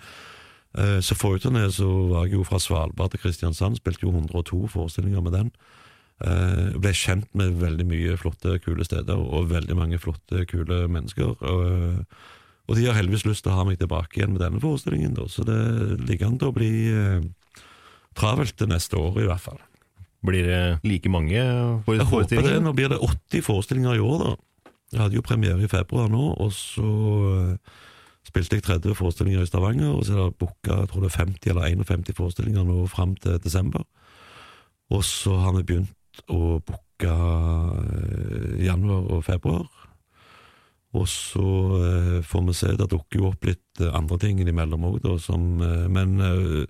Eh, 0.79 0.99
så 1.03 1.17
forrige 1.19 1.49
turné 1.49 1.65
så 1.75 1.89
var 2.13 2.29
jeg 2.29 2.39
jo 2.39 2.47
fra 2.47 2.61
Svalbard 2.63 3.15
til 3.15 3.23
Kristiansand, 3.25 3.81
spilte 3.81 4.07
jo 4.07 4.13
102 4.15 4.67
forestillinger 4.71 5.25
med 5.27 5.35
den. 5.35 5.55
Eh, 6.21 6.77
ble 6.79 6.93
kjent 6.95 7.31
med 7.35 7.59
veldig 7.63 7.87
mye 7.89 8.19
flotte, 8.21 8.59
kule 8.63 8.87
steder, 8.87 9.19
og 9.19 9.51
veldig 9.51 9.79
mange 9.79 9.99
flotte, 9.99 10.45
kule 10.51 10.85
mennesker. 10.93 11.33
Og, 11.41 12.05
og 12.69 12.79
de 12.79 12.87
har 12.87 12.99
heldigvis 12.99 13.27
lyst 13.27 13.47
til 13.47 13.55
å 13.55 13.59
ha 13.59 13.67
meg 13.67 13.81
tilbake 13.81 14.21
igjen 14.21 14.37
med 14.37 14.45
denne 14.45 14.63
forestillingen, 14.63 15.17
da, 15.19 15.27
så 15.27 15.47
det 15.49 15.59
ligger 16.05 16.31
an 16.31 16.39
til 16.39 16.53
å 16.53 16.55
bli 16.55 16.73
eh, 16.93 17.27
travelt 18.19 18.59
det 18.61 18.71
neste 18.71 19.01
året, 19.01 19.25
i 19.25 19.31
hvert 19.33 19.47
fall. 19.49 19.63
Blir 20.27 20.45
det 20.45 20.63
like 20.85 21.09
mange 21.09 21.37
Jeg 21.37 22.07
håper 22.11 22.43
det. 22.45 22.57
Nå 22.63 22.73
blir 22.77 22.91
det 22.93 22.99
80 23.01 23.45
forestillinger 23.47 23.97
i 23.97 24.03
år, 24.05 24.25
da. 24.25 24.35
Jeg 24.93 25.01
hadde 25.01 25.17
jo 25.17 25.23
premiere 25.25 25.63
i 25.63 25.71
februar 25.71 26.11
nå, 26.11 26.25
og 26.43 26.51
så 26.53 26.91
eh, 27.31 27.79
spilte 28.27 28.59
jeg 28.59 28.67
30 28.67 28.97
forestillinger 28.99 29.45
i 29.45 29.49
Stavanger, 29.49 29.95
og 29.95 30.05
så 30.05 30.17
er 30.17 30.25
det 30.25 30.39
booka 30.43 30.81
jeg 30.83 30.91
tror 30.91 31.05
det 31.05 31.13
er 31.13 31.19
50 31.23 31.53
eller 31.53 31.69
51 31.71 32.17
forestillinger 32.19 32.67
nå 32.67 32.87
fram 32.91 33.15
til 33.23 33.39
desember. 33.45 33.87
Og 34.91 35.05
så 35.07 35.37
har 35.39 35.55
vi 35.57 35.67
begynt 35.69 36.25
å 36.27 36.59
booke 36.59 37.15
eh, 37.15 38.65
januar 38.67 39.07
og 39.15 39.25
februar. 39.25 39.69
Og 40.99 41.07
så 41.09 41.47
eh, 41.79 42.19
får 42.27 42.47
vi 42.49 42.57
se, 42.59 42.73
det 42.75 42.91
dukker 42.91 43.21
jo 43.21 43.31
opp 43.31 43.47
litt 43.47 43.85
andre 43.95 44.19
ting 44.19 44.41
innimellom 44.43 44.89
òg, 44.89 44.99
da, 45.05 45.15
som 45.23 45.63
eh, 45.63 45.87
Men 45.93 46.19
eh, 46.19 46.67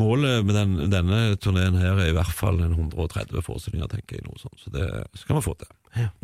målet 0.00 0.44
med 0.46 0.56
den, 0.56 0.76
denne 0.92 1.20
turneen 1.42 1.78
her 1.80 2.00
er 2.00 2.10
i 2.10 2.16
hvert 2.16 2.34
fall 2.34 2.60
en 2.64 2.74
130 2.76 3.44
forestillinger, 3.46 3.90
tenker 3.92 4.18
jeg, 4.18 4.26
noe 4.26 4.40
sånt. 4.40 4.58
Så 4.62 4.72
det 4.74 4.88
skal 5.20 5.38
vi 5.38 5.44
få 5.44 5.56
til. 5.60 5.70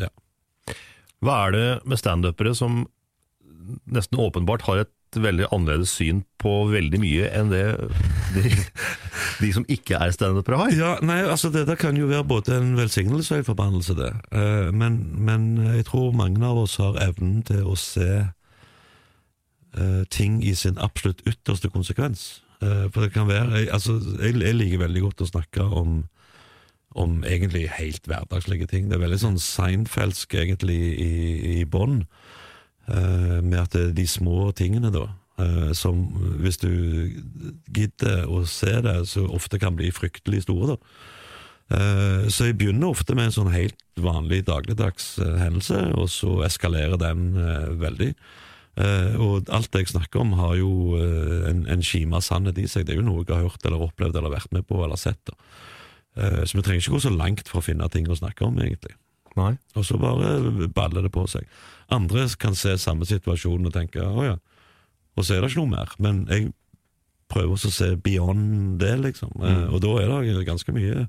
Ja. 0.00 0.10
Hva 1.24 1.40
er 1.46 1.56
det 1.56 1.66
med 1.88 2.00
standupere 2.00 2.54
som 2.56 2.84
nesten 3.90 4.20
åpenbart 4.22 4.62
har 4.66 4.84
et 4.84 4.92
veldig 5.16 5.46
annerledes 5.54 5.90
syn 5.96 6.22
på 6.42 6.52
veldig 6.70 6.98
mye 7.00 7.28
enn 7.34 7.50
det 7.50 7.62
de, 8.34 8.50
de 9.42 9.52
som 9.54 9.66
ikke 9.72 9.98
er 9.98 10.14
standupere 10.14 10.60
har? 10.60 10.74
Ja, 10.76 10.92
nei, 11.06 11.22
altså 11.24 11.50
Det 11.54 11.66
der 11.68 11.78
kan 11.80 11.96
jo 11.98 12.10
være 12.10 12.26
både 12.26 12.56
en 12.60 12.76
velsignelse 12.78 13.34
og 13.34 13.38
en 13.42 13.50
forbannelse, 13.50 13.96
det. 13.98 14.12
Eh, 14.30 14.72
men, 14.74 15.00
men 15.16 15.56
jeg 15.76 15.88
tror 15.90 16.16
mange 16.16 16.44
av 16.46 16.64
oss 16.66 16.76
har 16.82 17.00
evnen 17.02 17.42
til 17.46 17.64
å 17.66 17.76
se 17.80 18.10
eh, 19.76 20.02
ting 20.10 20.42
i 20.44 20.54
sin 20.54 20.78
absolutt 20.78 21.24
ytterste 21.26 21.72
konsekvens. 21.72 22.42
Eh, 22.62 22.86
for 22.90 23.04
det 23.04 23.12
kan 23.12 23.28
være 23.28 23.62
jeg, 23.62 23.72
altså, 23.72 23.98
jeg, 24.20 24.36
jeg 24.40 24.56
liker 24.56 24.84
veldig 24.86 25.02
godt 25.08 25.26
å 25.26 25.32
snakke 25.32 25.66
om 25.66 26.04
om 26.96 27.20
egentlig 27.28 27.66
helt 27.76 28.06
hverdagslige 28.08 28.68
ting. 28.70 28.88
Det 28.88 28.96
er 28.96 29.04
veldig 29.04 29.20
sånn 29.20 29.38
Seinfeldsk 29.42 30.32
egentlig 30.40 30.78
i, 31.02 31.10
i 31.58 31.64
bånn, 31.68 32.06
eh, 32.88 33.38
med 33.42 33.58
at 33.60 33.76
det 33.76 33.82
er 33.82 33.92
de 33.98 34.06
små 34.08 34.50
tingene, 34.56 34.92
da, 34.94 35.04
eh, 35.42 35.74
som 35.76 36.06
hvis 36.40 36.60
du 36.62 36.72
gidder 37.76 38.24
å 38.32 38.46
se 38.48 38.78
det, 38.86 38.96
så 39.12 39.26
ofte 39.28 39.60
kan 39.60 39.76
bli 39.76 39.92
fryktelig 39.92 40.46
store, 40.46 40.76
da. 40.76 40.80
Eh, 41.76 42.28
Så 42.32 42.48
jeg 42.48 42.58
begynner 42.58 42.94
ofte 42.94 43.14
med 43.14 43.28
en 43.28 43.36
sånn 43.42 43.52
helt 43.52 43.76
vanlig 44.00 44.44
dagligdags 44.46 45.16
hendelse, 45.20 45.92
og 45.98 46.08
så 46.08 46.40
eskalerer 46.46 46.96
den 46.96 47.32
veldig. 47.80 48.14
Eh, 48.76 49.14
og 49.22 49.48
alt 49.56 49.70
det 49.72 49.84
jeg 49.86 49.92
snakker 49.94 50.20
om 50.20 50.34
har 50.36 50.56
jo 50.60 50.70
eh, 51.00 51.46
en, 51.50 51.62
en 51.72 51.82
kime 51.82 52.18
av 52.18 52.24
sannhet 52.26 52.58
i 52.60 52.66
seg. 52.68 52.84
Det 52.84 52.92
er 52.94 53.00
jo 53.00 53.06
noe 53.08 53.24
jeg 53.24 53.32
har 53.32 53.46
hørt 53.48 53.64
eller 53.64 53.86
opplevd 53.86 54.18
eller 54.20 54.34
vært 54.34 54.52
med 54.52 54.66
på 54.68 54.82
eller 54.84 55.00
sett. 55.00 55.32
Eh, 56.16 56.42
Så 56.44 56.58
vi 56.58 56.64
trenger 56.66 56.82
ikke 56.84 56.96
gå 56.98 57.00
så 57.06 57.14
langt 57.16 57.48
for 57.48 57.62
å 57.62 57.64
finne 57.64 57.88
ting 57.92 58.08
å 58.12 58.18
snakke 58.18 58.44
om, 58.44 58.58
egentlig. 58.60 58.92
Nei. 59.36 59.54
Og 59.76 59.84
så 59.84 59.98
bare 60.00 60.68
baller 60.72 61.04
det 61.04 61.12
på 61.12 61.24
seg. 61.28 61.44
Andre 61.92 62.26
kan 62.40 62.54
se 62.56 62.76
samme 62.80 63.04
situasjon 63.08 63.66
og 63.68 63.72
tenke 63.74 64.00
å 64.04 64.24
ja, 64.24 64.36
og 65.16 65.24
så 65.24 65.34
er 65.36 65.40
det 65.44 65.50
ikke 65.52 65.62
noe 65.64 65.72
mer. 65.72 65.92
Men 66.02 66.22
jeg 66.28 66.50
prøver 67.32 67.54
også 67.56 67.68
å 67.72 67.74
se 67.74 67.88
beyond 67.96 68.78
det, 68.80 68.92
liksom. 69.00 69.32
Eh, 69.40 69.66
Og 69.72 69.80
da 69.84 69.94
er 70.02 70.12
det 70.36 70.44
ganske 70.48 70.72
mye 70.76 71.06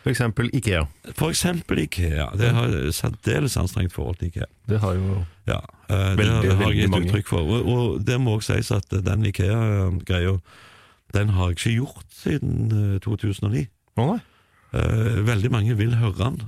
For 0.00 0.10
eksempel 0.10 0.48
Ikea. 0.56 0.86
For 1.12 1.28
eksempel 1.28 1.82
Ikea. 1.84 2.30
Det 2.38 2.50
har 2.56 2.70
jeg 2.72 2.94
særdeles 2.96 3.56
anstrengt 3.60 3.92
forhold 3.92 4.16
til 4.16 4.30
Ikea. 4.30 4.48
Det 4.68 4.80
har 4.80 4.96
jo 4.96 5.24
Ja, 5.46 5.60
eh, 5.90 6.16
det 6.16 6.56
har 6.56 6.70
jeg 6.70 6.76
gitt 6.76 6.96
uttrykk 6.96 7.28
for. 7.28 7.40
Og, 7.40 7.66
og 7.66 8.06
det 8.06 8.20
må 8.20 8.38
også 8.38 8.56
sies 8.56 8.70
at 8.70 8.90
den 8.90 9.26
Ikea-greia, 9.26 10.38
den 11.14 11.28
har 11.36 11.50
jeg 11.50 11.58
ikke 11.58 11.76
gjort 11.76 12.06
siden 12.22 12.94
eh, 12.94 13.00
2009. 13.00 13.66
Oh. 13.96 14.18
Eh, 14.72 15.26
veldig 15.26 15.50
mange 15.50 15.76
vil 15.76 15.96
høre 16.00 16.16
den. 16.16 16.42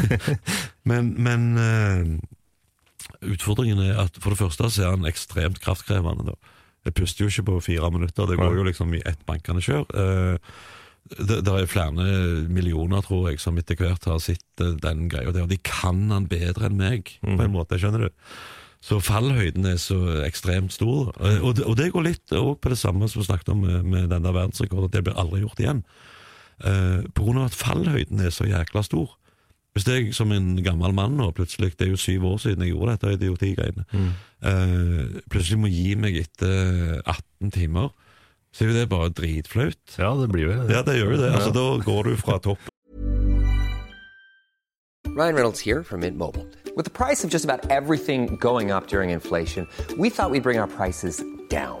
men 0.90 1.14
men 1.22 1.58
eh, 1.58 3.30
utfordringen 3.30 3.78
er 3.84 4.00
at 4.06 4.16
for 4.18 4.32
det 4.32 4.40
første 4.40 4.70
så 4.70 4.88
er 4.88 4.96
den 4.96 5.06
ekstremt 5.06 5.60
kraftkrevende. 5.60 6.32
Da. 6.32 6.54
Jeg 6.84 6.94
puster 6.94 7.24
jo 7.24 7.28
ikke 7.28 7.42
på 7.42 7.60
fire 7.60 7.90
minutter, 7.90 8.26
det 8.26 8.38
går 8.40 8.56
jo 8.56 8.64
liksom 8.64 8.94
i 8.94 9.02
ett 9.06 9.20
bankende 9.26 9.60
kjør. 9.60 9.84
Eh, 9.94 10.38
det, 11.18 11.40
det 11.46 11.52
er 11.56 11.66
flere 11.70 12.06
millioner, 12.48 13.02
tror 13.02 13.30
jeg, 13.30 13.40
som 13.42 13.58
etter 13.58 13.78
hvert 13.80 14.04
har 14.06 14.20
sett 14.22 14.62
eh, 14.62 14.76
den 14.82 15.08
greia 15.10 15.32
der. 15.34 15.44
Og 15.46 15.52
de 15.52 15.58
kan 15.66 16.08
den 16.12 16.28
bedre 16.30 16.68
enn 16.70 16.78
meg, 16.80 17.14
på 17.24 17.36
en 17.44 17.54
måte. 17.54 17.78
Skjønner 17.80 18.06
du? 18.06 18.24
Så 18.80 18.96
fallhøyden 19.04 19.66
er 19.68 19.76
så 19.76 19.98
ekstremt 20.24 20.72
stor. 20.72 21.10
Eh, 21.20 21.40
Og 21.44 21.56
det, 21.58 21.66
og 21.68 21.76
det 21.76 21.90
går 21.92 22.06
litt 22.06 22.30
på 22.32 22.70
det 22.72 22.78
samme 22.80 23.08
som 23.10 23.20
vi 23.20 23.26
snakket 23.28 23.52
om 23.52 23.60
med, 23.66 23.84
med 23.84 24.08
den 24.12 24.24
der 24.24 24.36
verdensrekorden, 24.36 24.92
det 24.94 25.04
blir 25.04 25.18
aldri 25.20 25.42
gjort 25.42 25.60
igjen. 25.60 25.82
Uh, 26.60 27.00
på 27.16 27.24
grunn 27.24 27.38
av 27.40 27.46
at 27.48 27.54
fallhøyden 27.56 28.20
er 28.20 28.32
så 28.36 28.44
jækla 28.44 28.82
stor. 28.84 29.14
Hvis 29.72 29.86
jeg 29.86 30.10
som 30.12 30.32
en 30.34 30.58
gammel 30.66 30.92
mann 30.92 31.14
nå, 31.16 31.30
plutselig, 31.32 31.70
det 31.78 31.86
er 31.86 31.92
jo 31.94 32.00
syv 32.00 32.24
år 32.32 32.40
siden 32.42 32.64
jeg 32.66 32.72
gjorde 32.74 32.96
dette 32.96 33.12
idiotigreiene, 33.16 33.84
eh, 34.42 35.20
plutselig 35.30 35.58
må 35.62 35.70
gi 35.70 35.94
meg 35.94 36.16
etter 36.24 36.98
18 37.04 37.52
timer, 37.54 37.92
så 38.52 38.64
er 38.64 38.68
jo 38.72 38.74
det 38.74 38.88
bare 38.90 39.08
dritflaut. 39.14 39.96
Ja, 39.98 40.10
det 40.20 40.28
blir 40.32 40.48
jo 40.48 40.52
det. 40.52 40.74
Ja, 40.74 40.82
det 40.82 40.96
gjør 40.98 41.14
jo 41.14 41.20
det. 41.22 41.32
Altså, 41.34 41.52
Da 41.54 41.66
går 41.84 42.02
du 42.10 42.16
fra 42.16 42.38
topp 42.38 42.58
Ryan 45.16 45.34
Reynolds 45.34 45.60
her 45.60 45.82
fra 45.82 45.96
Mint 45.96 46.16
Mobile. 46.16 46.46
With 46.76 46.84
the 46.84 46.90
price 47.04 47.24
of 47.24 47.30
just 47.30 47.44
about 47.44 47.68
everything 47.70 48.36
going 48.36 48.70
up 48.70 48.86
during 48.86 49.10
inflation, 49.10 49.66
we 49.98 50.08
thought 50.08 50.30
we'd 50.30 50.42
bring 50.42 50.58
our 50.58 50.68
prices 50.68 51.22
down. 51.48 51.80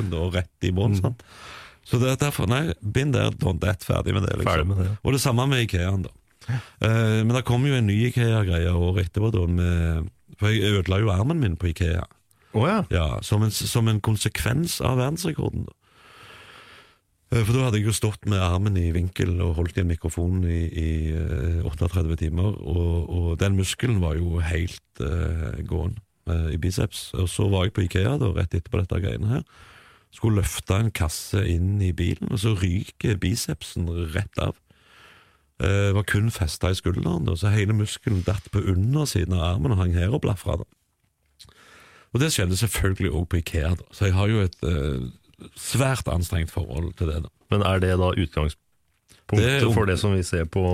Da 0.00 0.22
rett 0.32 0.66
i 0.66 0.72
bånn. 0.74 0.96
sant? 0.96 1.22
Så 1.84 1.98
det 1.98 2.12
er 2.12 2.20
derfor, 2.20 2.46
nei, 2.46 2.72
been 2.80 3.12
there, 3.12 3.32
don't 3.42 3.60
that, 3.60 3.84
ferdig 3.84 4.14
med 4.14 4.22
det. 4.22 4.36
liksom. 4.38 4.52
Ferdig 4.52 4.68
med 4.70 4.82
det. 4.84 4.90
Og 5.02 5.16
det 5.16 5.20
samme 5.20 5.46
med 5.50 5.64
Ikeaen, 5.66 6.06
da. 6.06 6.12
Uh, 6.82 7.22
men 7.22 7.34
det 7.36 7.44
kom 7.46 7.66
jo 7.66 7.74
en 7.76 7.86
ny 7.86 7.98
Ikea-greie 8.08 8.70
året 8.72 9.10
etterpå, 9.10 9.30
da, 9.34 9.44
med, 9.46 10.08
for 10.40 10.50
jeg 10.50 10.78
ødela 10.78 10.98
jo 11.02 11.12
armen 11.14 11.42
min 11.42 11.58
på 11.58 11.70
Ikea. 11.70 12.06
Oh, 12.52 12.66
ja. 12.68 12.82
Ja, 12.92 13.06
som 13.24 13.42
en, 13.42 13.50
som 13.50 13.88
en 13.88 14.00
konsekvens 14.04 14.80
av 14.84 14.98
verdensrekorden. 15.00 15.66
da. 15.68 15.76
Eh, 17.32 17.40
For 17.40 17.56
da 17.56 17.66
hadde 17.66 17.80
jeg 17.80 17.88
jo 17.88 17.96
stått 17.96 18.26
med 18.28 18.42
armen 18.44 18.76
i 18.76 18.90
vinkel 18.94 19.38
og 19.40 19.56
holdt 19.56 19.78
i 19.78 19.84
en 19.84 19.90
mikrofon 19.90 20.42
i, 20.44 20.62
i 20.68 20.88
eh, 21.16 21.64
38 21.64 22.18
timer, 22.20 22.58
og, 22.60 23.08
og 23.08 23.28
den 23.40 23.56
muskelen 23.56 24.02
var 24.04 24.18
jo 24.20 24.42
helt 24.44 25.00
uh, 25.00 25.56
gåen 25.66 25.96
uh, 26.28 26.50
i 26.52 26.60
biceps. 26.60 27.10
Og 27.16 27.30
så 27.32 27.48
var 27.52 27.66
jeg 27.66 27.76
på 27.76 27.86
Ikea 27.86 28.18
da, 28.20 28.32
rett 28.36 28.54
etterpå 28.54 28.82
dette 28.82 29.00
greiene 29.02 29.38
her. 29.38 29.46
Skulle 30.12 30.42
løfte 30.42 30.76
en 30.76 30.90
kasse 30.92 31.40
inn 31.48 31.80
i 31.82 31.92
bilen, 31.96 32.28
og 32.32 32.38
så 32.42 32.52
ryker 32.58 33.16
bicepsen 33.22 33.88
rett 34.12 34.38
av. 34.42 34.58
Eh, 35.62 35.92
var 35.96 36.04
kun 36.08 36.28
festa 36.34 36.70
i 36.72 36.76
skulderen, 36.76 37.28
og 37.30 37.38
så 37.40 37.52
hele 37.54 37.72
muskelen 37.76 38.24
datt 38.26 38.50
på 38.52 38.60
undersiden 38.72 39.36
av 39.38 39.54
armen 39.54 39.72
og 39.72 39.80
hang 39.80 39.94
her 39.96 40.12
og 40.12 40.20
blafra. 40.24 40.58
Og 42.12 42.20
det 42.20 42.28
skjedde 42.34 42.58
selvfølgelig 42.60 43.12
òg 43.16 43.28
på 43.32 43.38
Ikea, 43.40 43.70
da. 43.78 43.86
så 43.94 44.10
jeg 44.10 44.16
har 44.18 44.28
jo 44.28 44.42
et 44.44 44.58
eh, 44.68 45.06
svært 45.56 46.10
anstrengt 46.12 46.52
forhold 46.52 46.92
til 46.98 47.08
det. 47.08 47.22
da. 47.24 47.32
Men 47.54 47.64
er 47.68 47.80
det 47.80 47.94
da 48.00 48.10
utgangspunktet 48.12 49.40
Det 49.40 49.62
er 49.62 49.72
for 49.72 49.88
det 49.88 49.98
som 50.00 50.12
vi 50.12 50.22
ser 50.26 50.44
på 50.44 50.64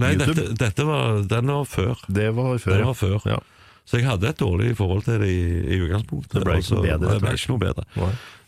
Nei, 0.00 0.14
YouTube? 0.14 0.32
dette, 0.32 0.56
dette 0.60 0.86
var, 0.88 1.20
den 1.28 1.52
var 1.52 1.68
før. 1.68 2.00
Det 2.08 2.30
var 2.36 2.56
før, 2.58 2.72
Det 2.72 2.80
ja. 2.80 2.86
var 2.86 2.94
før. 3.02 3.28
Ja. 3.34 3.38
Så 3.86 4.00
jeg 4.00 4.08
hadde 4.08 4.28
et 4.28 4.40
dårlig 4.40 4.72
forhold 4.76 5.04
til 5.06 5.20
det 5.22 5.30
i, 5.30 5.42
i 5.76 5.80
utgangspunktet. 5.84 6.34
Det 6.34 6.42
ble 6.42 6.58
ikke 6.58 6.74
noe 6.74 6.86
bedre, 6.88 7.10
Det 7.14 7.22
ble 7.22 7.34
ikke 7.38 7.52
noe 7.52 7.62
bedre. 7.62 7.84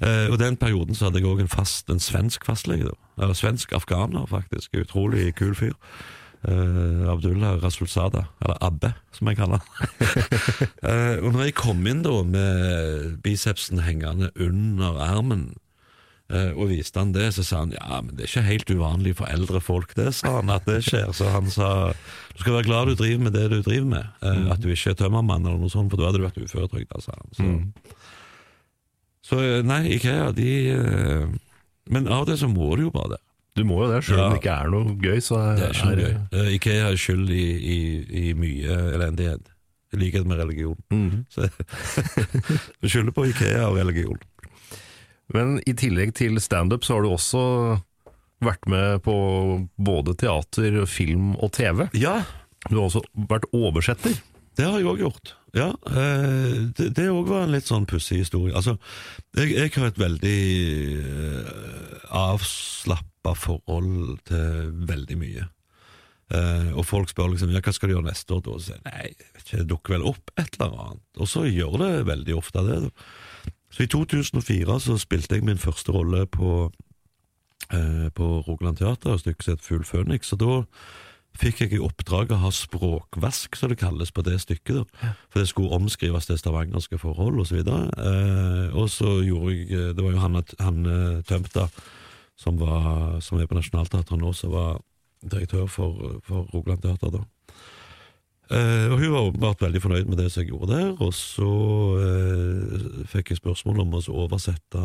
Eh, 0.03 0.27
og 0.33 0.39
den 0.41 0.59
perioden 0.59 0.99
så 0.99 1.07
hadde 1.07 1.23
jeg 1.23 1.31
òg 1.31 1.43
en 1.45 1.53
fast, 1.53 1.91
en 1.95 2.03
svensk 2.03 2.47
fastlege. 2.47 2.91
Eller 3.21 3.39
svensk 3.39 3.73
afghaner, 3.79 4.27
faktisk. 4.31 4.75
Utrolig 4.83 5.31
kul 5.39 5.55
fyr. 5.59 5.77
Uh, 6.47 7.11
Abdullah 7.11 7.57
Rasulzada, 7.59 8.29
eller 8.41 8.61
Abbe, 8.63 8.93
som 9.11 9.27
jeg 9.27 9.41
kaller 9.41 9.59
han. 9.59 9.97
uh, 10.87 11.17
og 11.25 11.33
når 11.35 11.49
jeg 11.49 11.55
kom 11.59 11.83
inn 11.91 12.05
da 12.07 12.13
med 12.23 13.17
bicepsen 13.25 13.83
hengende 13.83 14.31
under 14.39 15.01
armen, 15.03 15.49
og 16.29 16.67
viste 16.69 17.01
han 17.01 17.13
det, 17.15 17.31
så 17.33 17.41
sa 17.47 17.63
han 17.63 17.71
ja, 17.73 18.03
men 18.05 18.13
det 18.19 18.27
er 18.27 18.29
ikke 18.29 18.43
helt 18.51 18.71
uvanlig 18.77 19.15
for 19.17 19.31
eldre 19.33 19.61
folk, 19.65 19.95
det, 19.97 20.11
sa 20.13 20.35
han, 20.39 20.51
at 20.53 20.67
det 20.69 20.83
skjer. 20.85 21.09
Så 21.17 21.31
han 21.33 21.49
sa 21.51 21.69
du 21.95 22.43
skal 22.43 22.59
være 22.59 22.67
glad 22.69 22.91
du 22.91 22.99
driver 23.01 23.23
med 23.25 23.33
det 23.39 23.47
du 23.51 23.57
driver 23.65 23.89
med, 23.95 24.11
eh, 24.23 24.43
at 24.53 24.61
du 24.61 24.69
ikke 24.69 24.93
er 24.93 24.99
tømmermann 25.01 25.47
eller 25.49 25.57
noe 25.63 25.73
sånt, 25.73 25.89
for 25.91 25.97
da 26.03 26.11
hadde 26.11 26.21
du 26.21 26.27
vært 26.27 26.43
uføretrygda, 26.45 27.01
sa 27.03 27.17
han. 27.17 27.33
Så, 27.39 27.49
så 29.31 29.41
eh, 29.45 29.63
nei, 29.67 29.81
Ikea, 29.97 30.29
de 30.37 30.51
eh, 30.75 31.25
Men 31.89 32.09
av 32.13 32.27
til 32.29 32.37
så 32.45 32.49
må 32.53 32.75
du 32.77 32.85
jo 32.87 32.93
bare 32.95 33.15
det. 33.17 33.23
Du 33.59 33.65
må 33.67 33.81
jo 33.83 33.89
det, 33.91 34.03
selv 34.07 34.21
om 34.21 34.25
Ja. 34.27 34.31
det 34.37 34.43
ikke 34.43 34.55
er 34.61 34.69
noe 34.71 34.97
gøy. 35.03 35.21
Så 35.25 35.39
er, 35.41 35.57
Det 35.57 35.65
er 35.67 35.73
ikke 35.75 35.87
noe 35.89 35.95
er- 35.97 36.03
gøy. 36.05 36.43
Eh, 36.45 36.51
Ikea 36.59 36.91
er 36.93 36.99
skyld 37.01 37.31
i, 37.33 37.47
i, 37.57 37.79
i 38.29 38.33
mye 38.39 38.77
elendighet. 39.01 39.49
I 39.97 39.97
likhet 39.97 40.27
med 40.29 40.37
religion. 40.39 40.77
Mm. 40.93 41.25
Så 41.33 41.49
skylder 42.93 43.15
på 43.17 43.25
Ikea 43.33 43.65
og 43.71 43.79
religion. 43.81 44.21
Men 45.35 45.59
i 45.69 45.75
tillegg 45.77 46.15
til 46.17 46.39
standup 46.41 46.87
så 46.87 46.97
har 46.97 47.05
du 47.05 47.11
også 47.13 47.43
vært 48.45 48.69
med 48.71 49.03
på 49.05 49.15
både 49.83 50.15
teater, 50.21 50.79
film 50.89 51.33
og 51.37 51.53
TV. 51.59 51.89
Ja, 51.99 52.21
Du 52.69 52.77
har 52.77 52.89
også 52.89 53.03
vært 53.29 53.45
oversetter. 53.55 54.17
det 54.59 54.65
har 54.67 54.79
jeg 54.81 54.89
òg 54.91 54.99
gjort. 55.05 55.35
Ja, 55.55 55.69
eh, 55.87 56.65
det 56.77 57.07
òg 57.09 57.29
var 57.31 57.45
en 57.47 57.53
litt 57.55 57.67
sånn 57.71 57.87
pussig 57.89 58.19
historie. 58.25 58.55
Altså, 58.55 58.77
jeg, 59.37 59.53
jeg 59.57 59.71
har 59.77 59.87
et 59.89 59.99
veldig 60.01 60.41
eh, 60.99 62.09
avslappa 62.11 63.35
forhold 63.39 64.19
til 64.29 64.73
veldig 64.91 65.19
mye. 65.21 65.47
Eh, 66.35 66.73
og 66.77 66.85
folk 66.85 67.09
spør 67.09 67.31
liksom 67.33 67.55
ja, 67.55 67.63
hva 67.65 67.73
skal 67.73 67.89
du 67.89 67.95
gjøre 67.97 68.11
neste 68.11 68.35
år, 68.37 68.43
da? 68.45 68.57
Sier 68.61 68.77
jeg 68.77 68.85
nei, 68.91 69.13
det 69.53 69.69
dukker 69.71 69.97
vel 69.97 70.09
opp 70.11 70.35
et 70.37 70.59
eller 70.59 70.75
annet. 70.89 71.05
Og 71.17 71.31
så 71.31 71.47
gjør 71.49 71.79
det 71.85 71.93
veldig 72.11 72.37
ofte 72.37 72.65
det. 72.69 72.81
Så 73.71 73.85
i 73.85 73.87
2004 73.87 74.81
så 74.81 74.97
spilte 74.99 75.37
jeg 75.37 75.45
min 75.45 75.61
første 75.61 75.93
rolle 75.93 76.27
på, 76.27 76.71
eh, 77.73 78.09
på 78.15 78.41
Rogaland 78.49 78.77
Teater, 78.77 79.15
et 79.15 79.21
stykke 79.21 79.45
som 79.45 79.53
het 79.53 79.65
Fugl 79.65 79.85
Føniks. 79.85 80.33
Og 80.33 80.41
da 80.41 80.55
fikk 81.39 81.61
jeg 81.61 81.77
i 81.77 81.83
oppdrag 81.83 82.33
å 82.33 82.41
ha 82.43 82.51
språkvask, 82.51 83.57
som 83.57 83.71
det 83.71 83.79
kalles 83.79 84.11
på 84.11 84.25
det 84.27 84.41
stykket. 84.41 84.75
da. 84.75 85.13
For 85.31 85.41
det 85.41 85.49
skulle 85.49 85.75
omskrives 85.77 86.27
til 86.27 86.39
stavangerske 86.39 86.99
forhold 86.99 87.41
osv. 87.41 87.61
Eh, 87.61 88.75
og 88.75 88.89
så 88.91 89.21
gjorde 89.23 89.55
jeg 89.55 89.71
eh, 89.71 89.95
Det 89.95 90.05
var 90.05 90.13
jo 90.13 90.19
Hanne, 90.25 90.43
Hanne 90.59 91.23
Tømta, 91.23 91.69
som, 92.37 92.59
var, 92.59 93.21
som 93.21 93.39
er 93.39 93.47
på 93.47 93.55
Nationaltheatret 93.55 94.19
nå, 94.19 94.33
som 94.33 94.53
var 94.53 94.81
direktør 95.23 95.67
for, 95.67 96.21
for 96.25 96.49
Rogaland 96.55 96.83
Teater 96.83 97.11
da. 97.11 97.25
Eh, 98.49 98.87
og 98.89 98.99
hun 98.99 99.13
var 99.13 99.27
åpenbart 99.27 99.61
veldig 99.61 99.81
fornøyd 99.83 100.07
med 100.09 100.17
det 100.23 100.31
som 100.33 100.41
jeg 100.41 100.49
gjorde 100.49 100.73
der, 100.73 100.93
og 101.05 101.13
så 101.15 101.49
uh, 102.01 103.05
fikk 103.05 103.35
jeg 103.35 103.43
spørsmål 103.43 103.83
om 103.85 103.99
å 103.99 104.01
oversette 104.23 104.85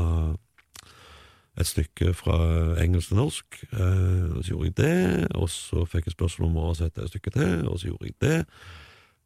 et 1.54 1.70
stykke 1.70 2.12
fra 2.18 2.36
engelsk 2.84 3.14
til 3.14 3.22
norsk. 3.22 3.62
Uh, 3.72 4.36
og 4.36 4.44
så 4.44 4.52
gjorde 4.52 4.68
jeg 4.68 4.78
det, 4.82 5.28
og 5.40 5.48
så 5.54 5.86
fikk 5.88 6.10
jeg 6.10 6.18
spørsmål 6.18 6.50
om 6.50 6.60
å 6.60 6.68
oversette 6.68 7.06
et 7.06 7.14
stykke 7.14 7.36
til, 7.38 7.68
og 7.72 7.80
så 7.80 7.92
gjorde 7.94 8.12
jeg 8.12 8.20
det. 8.26 8.40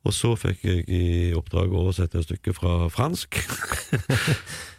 Og 0.05 0.13
så 0.13 0.35
fikk 0.37 0.65
jeg 0.67 0.85
i 0.85 1.03
oppdrag 1.35 1.73
å 1.73 1.81
oversette 1.87 2.21
et 2.21 2.29
stykke 2.29 2.53
fra 2.55 2.79
fransk. 2.93 3.41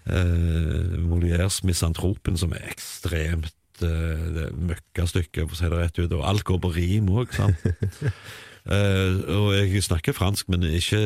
uh, 0.07 0.95
Molières 1.11 1.65
'Misantropen', 1.67 2.39
som 2.39 2.55
er 2.55 2.71
ekstremt 2.71 3.83
uh, 3.83 4.55
møkkastykke, 4.55 5.49
for 5.49 5.57
å 5.57 5.59
si 5.59 5.67
det 5.67 5.81
rett 5.83 5.99
ut. 5.99 6.15
Og 6.15 6.29
alt 6.31 6.47
går 6.47 6.63
på 6.63 6.77
rim 6.79 7.11
òg, 7.11 7.35
sant. 7.35 7.59
Uh, 8.67 9.23
og 9.33 9.47
jeg 9.55 9.83
snakker 9.87 10.17
fransk, 10.17 10.49
men 10.53 10.67
ikke, 10.67 11.01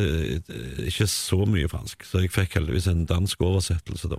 ikke, 0.89 1.07
så 1.07 1.45
mye 1.47 1.69
fransk. 1.71 2.07
Så 2.09 2.25
jeg 2.25 2.33
fikk 2.35 2.57
heldigvis 2.59 2.89
en 2.91 3.05
dansk 3.07 3.43
oversettelse, 3.45 4.11
da. 4.11 4.19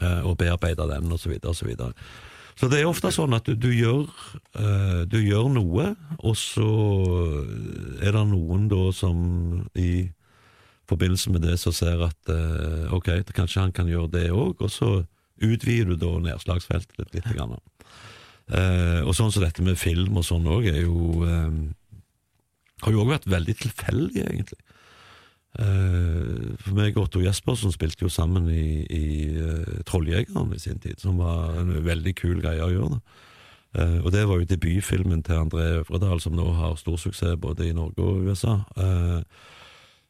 Uh, 0.00 0.30
og 0.30 0.38
bearbeida 0.40 0.86
den, 0.88 1.10
videre, 1.10 1.52
og 1.52 1.56
så. 1.56 1.92
Så 2.56 2.68
det 2.68 2.80
er 2.80 2.88
ofte 2.88 3.10
sånn 3.12 3.34
at 3.36 3.48
du, 3.48 3.54
du, 3.56 3.70
gjør, 3.74 4.06
uh, 4.56 5.02
du 5.08 5.18
gjør 5.20 5.50
noe, 5.52 5.92
og 6.20 6.36
så 6.38 6.68
er 8.00 8.16
det 8.16 8.24
noen 8.30 8.68
da 8.72 8.86
som 8.96 9.66
i 9.76 10.08
forbindelse 10.88 11.32
med 11.32 11.44
det 11.46 11.58
så 11.60 11.72
ser 11.72 12.02
at 12.04 12.32
ok, 12.92 13.22
kanskje 13.32 13.62
han 13.62 13.72
kan 13.72 13.88
gjøre 13.88 14.10
det 14.12 14.24
òg, 14.34 14.60
og 14.60 14.68
så 14.68 14.90
utvider 15.40 15.94
du 15.94 16.00
da 16.02 16.10
nedslagsfeltet 16.20 16.98
litt. 16.98 17.14
litt 17.14 17.30
grann. 17.32 17.54
og 17.54 19.14
sånn 19.16 19.30
som 19.30 19.38
så 19.38 19.44
dette 19.46 19.64
med 19.64 19.80
film 19.80 20.18
og 20.20 20.26
sånn 20.26 20.44
òg 20.50 20.68
er 20.68 20.82
jo 20.82 21.22
har 22.82 22.94
jo 22.94 23.02
òg 23.04 23.12
vært 23.14 23.30
veldig 23.30 23.56
tilfeldig, 23.62 24.24
egentlig. 24.26 24.62
Uh, 25.52 26.56
for 26.64 26.72
meg 26.78 26.96
og 26.96 27.10
Otto 27.10 27.20
Jespersen 27.20 27.74
spilte 27.74 28.06
jo 28.06 28.08
sammen 28.12 28.46
i, 28.48 28.86
i 28.88 29.06
uh, 29.36 29.82
Trolljegeren 29.84 30.54
i 30.56 30.60
sin 30.62 30.80
tid, 30.80 30.96
som 31.02 31.18
var 31.20 31.58
en 31.60 31.74
veldig 31.84 32.14
kul 32.16 32.40
greie 32.40 32.64
å 32.64 32.72
gjøre. 32.72 33.00
Uh, 33.76 33.98
og 34.00 34.08
det 34.14 34.22
var 34.28 34.40
jo 34.40 34.48
debutfilmen 34.48 35.20
til 35.26 35.42
André 35.42 35.66
Øvredal, 35.82 36.22
som 36.24 36.38
nå 36.38 36.46
har 36.56 36.80
stor 36.80 36.96
suksess 37.00 37.36
både 37.40 37.68
i 37.68 37.76
Norge 37.76 38.00
og 38.00 38.24
USA. 38.24 38.62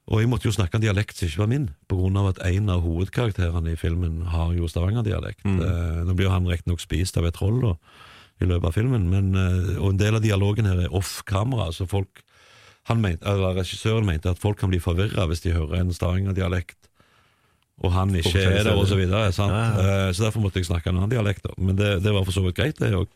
og 0.07 0.21
jeg 0.21 0.31
måtte 0.31 0.47
jo 0.47 0.55
snakke 0.55 0.79
en 0.79 0.83
dialekt 0.83 1.19
som 1.19 1.27
ikke 1.27 1.43
var 1.43 1.51
min, 1.51 1.69
på 1.91 1.99
grunn 1.99 2.17
av 2.19 2.33
at 2.33 2.43
en 2.47 2.71
av 2.71 2.87
hovedkarakterene 2.87 3.75
i 3.75 3.79
filmen 3.79 4.23
har 4.31 4.55
jo 4.55 4.71
stavangerdialekt. 4.71 5.45
Mm. 5.45 5.63
nå 6.07 6.15
blir 6.15 6.27
jo 6.27 6.35
han 6.35 6.47
riktignok 6.47 6.83
spist 6.83 7.17
av 7.19 7.27
et 7.27 7.35
troll 7.35 7.61
da, 7.63 7.77
i 8.43 8.47
løpet 8.47 8.67
av 8.67 8.75
filmen, 8.75 9.07
men, 9.11 9.31
og 9.79 9.93
en 9.93 10.03
del 10.03 10.19
av 10.19 10.23
dialogen 10.23 10.67
her 10.67 10.87
er 10.87 10.95
off 10.95 11.23
kamera, 11.27 11.71
så 11.71 11.87
folk 11.87 12.23
mente, 12.91 13.35
regissøren 13.57 14.07
mente 14.07 14.33
at 14.33 14.41
folk 14.43 14.59
kan 14.59 14.73
bli 14.73 14.81
forvirra 14.83 15.29
hvis 15.31 15.45
de 15.45 15.55
hører 15.55 15.81
en 15.81 15.93
Stavanger-dialekt, 15.95 16.79
og 17.83 17.93
han 17.95 18.15
ikke 18.15 18.43
er 18.43 18.67
der, 18.67 18.77
og 18.77 18.87
så 18.87 18.99
videre. 18.99 19.25
Ja, 19.27 19.47
ja. 19.49 20.09
Eh, 20.09 20.15
så 20.15 20.27
derfor 20.27 20.43
måtte 20.43 20.61
jeg 20.61 20.69
snakke 20.69 20.91
en 20.91 21.01
annen 21.01 21.11
dialekt. 21.11 21.47
Men 21.59 21.79
det, 21.79 21.97
det 22.05 22.13
var 22.15 22.27
for 22.27 22.35
så 22.35 22.45
vidt 22.45 22.59
greit, 22.59 22.79
det 22.79 22.93
òg. 22.95 23.09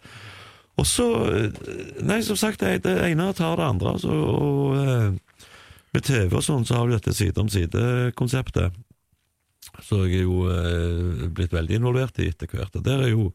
Og 0.76 0.88
så 0.88 1.06
eh, 1.30 1.60
Nei, 2.06 2.18
som 2.26 2.38
sagt, 2.40 2.64
det, 2.64 2.82
det 2.86 2.96
ene 3.06 3.28
tar 3.36 3.60
det 3.60 3.68
andre. 3.68 3.94
Altså, 3.94 4.10
og 4.10 4.80
eh, 4.80 5.44
med 5.94 6.08
TV 6.08 6.34
og 6.34 6.42
sånn, 6.44 6.66
så 6.66 6.80
har 6.80 6.88
du 6.88 6.96
dette 6.96 7.14
side 7.14 7.38
om 7.42 7.52
side-konseptet. 7.52 8.74
Så 9.84 10.02
jeg 10.06 10.22
er 10.22 10.26
jo 10.26 11.30
blitt 11.36 11.52
veldig 11.52 11.78
involvert 11.78 12.18
i 12.22 12.30
etter 12.30 12.48
hvert. 12.50 12.74
Og 12.78 12.84
der 12.86 13.06
er 13.06 13.12
jo 13.12 13.30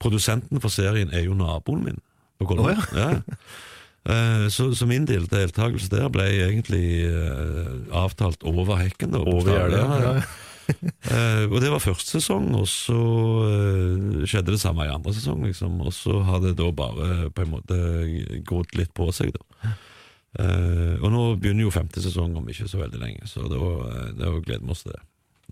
Produsenten 0.00 0.62
for 0.64 0.72
serien 0.72 1.10
er 1.12 1.26
jo 1.26 1.34
naboen 1.36 1.82
min 1.84 1.98
på 2.40 2.46
Kolbotn. 2.48 2.72
Oh, 2.72 2.96
ja. 2.96 3.10
ja. 3.20 3.50
Eh, 4.08 4.48
så, 4.48 4.70
så, 4.74 4.86
min 4.88 5.04
del 5.04 5.26
deltakelse 5.28 5.90
der 5.92 6.08
ble 6.12 6.24
egentlig 6.40 7.04
uh, 7.12 7.74
avtalt 8.04 8.44
over 8.48 8.78
hekken. 8.80 9.12
Da, 9.12 9.20
over 9.20 9.52
gjerdet, 9.52 9.82
ja. 9.82 10.14
uh, 11.10 11.44
og 11.52 11.58
det 11.60 11.72
var 11.72 11.84
første 11.84 12.16
sesong, 12.16 12.48
og 12.56 12.66
så 12.70 12.96
skjedde 14.24 14.54
det 14.54 14.62
samme 14.62 14.88
i 14.88 14.94
andre 14.94 15.14
sesong. 15.16 15.44
Liksom, 15.48 15.76
og 15.84 15.92
så 15.96 16.22
har 16.24 16.40
det 16.44 16.56
da 16.60 16.70
bare 16.72 17.28
på 17.34 17.44
en 17.44 17.54
måte 17.58 17.80
gått 18.48 18.76
litt 18.80 18.94
på 18.96 19.10
seg, 19.14 19.34
da. 19.36 19.76
og 21.02 21.08
nå 21.10 21.22
begynner 21.42 21.66
jo 21.66 21.74
femte 21.74 22.00
sesong 22.02 22.36
om 22.38 22.46
ikke 22.48 22.68
så 22.70 22.78
veldig 22.80 23.00
lenge, 23.02 23.26
så 23.28 23.48
da, 23.50 23.58
da 24.14 24.30
gleder 24.38 24.62
vi 24.62 24.76
oss 24.76 24.84
til 24.86 24.94
det. 24.94 25.02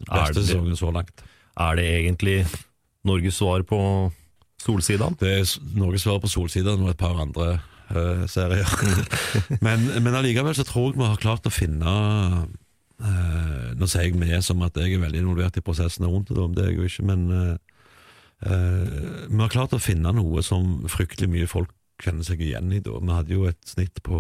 Beste 0.07 0.45
sesongen 0.45 0.79
så 0.79 0.93
langt. 0.95 1.25
Er 1.59 1.75
det 1.77 1.89
egentlig 1.99 2.45
Norges 3.05 3.41
svar 3.43 3.65
på 3.67 3.81
Solsidaen? 4.63 5.19
Det 5.19 5.33
er 5.41 5.51
Norges 5.75 6.07
svar 6.07 6.21
på 6.23 6.31
Solsidaen 6.31 6.85
og 6.87 6.93
et 6.95 7.01
par 7.01 7.19
andre 7.19 7.59
uh, 7.95 8.27
serier. 8.31 8.69
men, 9.65 9.87
men 10.03 10.17
allikevel 10.19 10.57
så 10.57 10.67
tror 10.67 10.93
jeg 10.93 11.01
vi 11.01 11.09
har 11.09 11.23
klart 11.23 11.49
å 11.49 11.53
finne 11.53 11.89
uh, 11.89 13.71
Nå 13.79 13.87
sier 13.87 14.09
jeg 14.09 14.19
vi 14.19 14.41
som 14.43 14.63
at 14.67 14.79
jeg 14.79 14.97
er 14.97 15.03
veldig 15.05 15.23
involvert 15.23 15.59
i 15.61 15.65
prosessene 15.65 16.11
rundt 16.11 16.33
det, 16.35 16.47
det 16.57 16.65
er 16.65 16.73
jeg 16.73 16.79
jo 16.81 16.89
ikke, 16.89 17.09
men 17.13 17.27
uh, 17.31 17.57
vi 19.29 19.41
har 19.43 19.53
klart 19.53 19.75
å 19.75 19.83
finne 19.83 20.13
noe 20.15 20.43
som 20.47 20.89
fryktelig 20.91 21.31
mye 21.31 21.51
folk 21.51 21.73
kjenner 22.03 22.27
seg 22.27 22.43
igjen 22.43 22.71
i. 22.71 22.79
da. 22.83 22.99
Vi 23.03 23.15
hadde 23.15 23.35
jo 23.35 23.47
et 23.51 23.59
snitt 23.67 23.99
på 24.07 24.19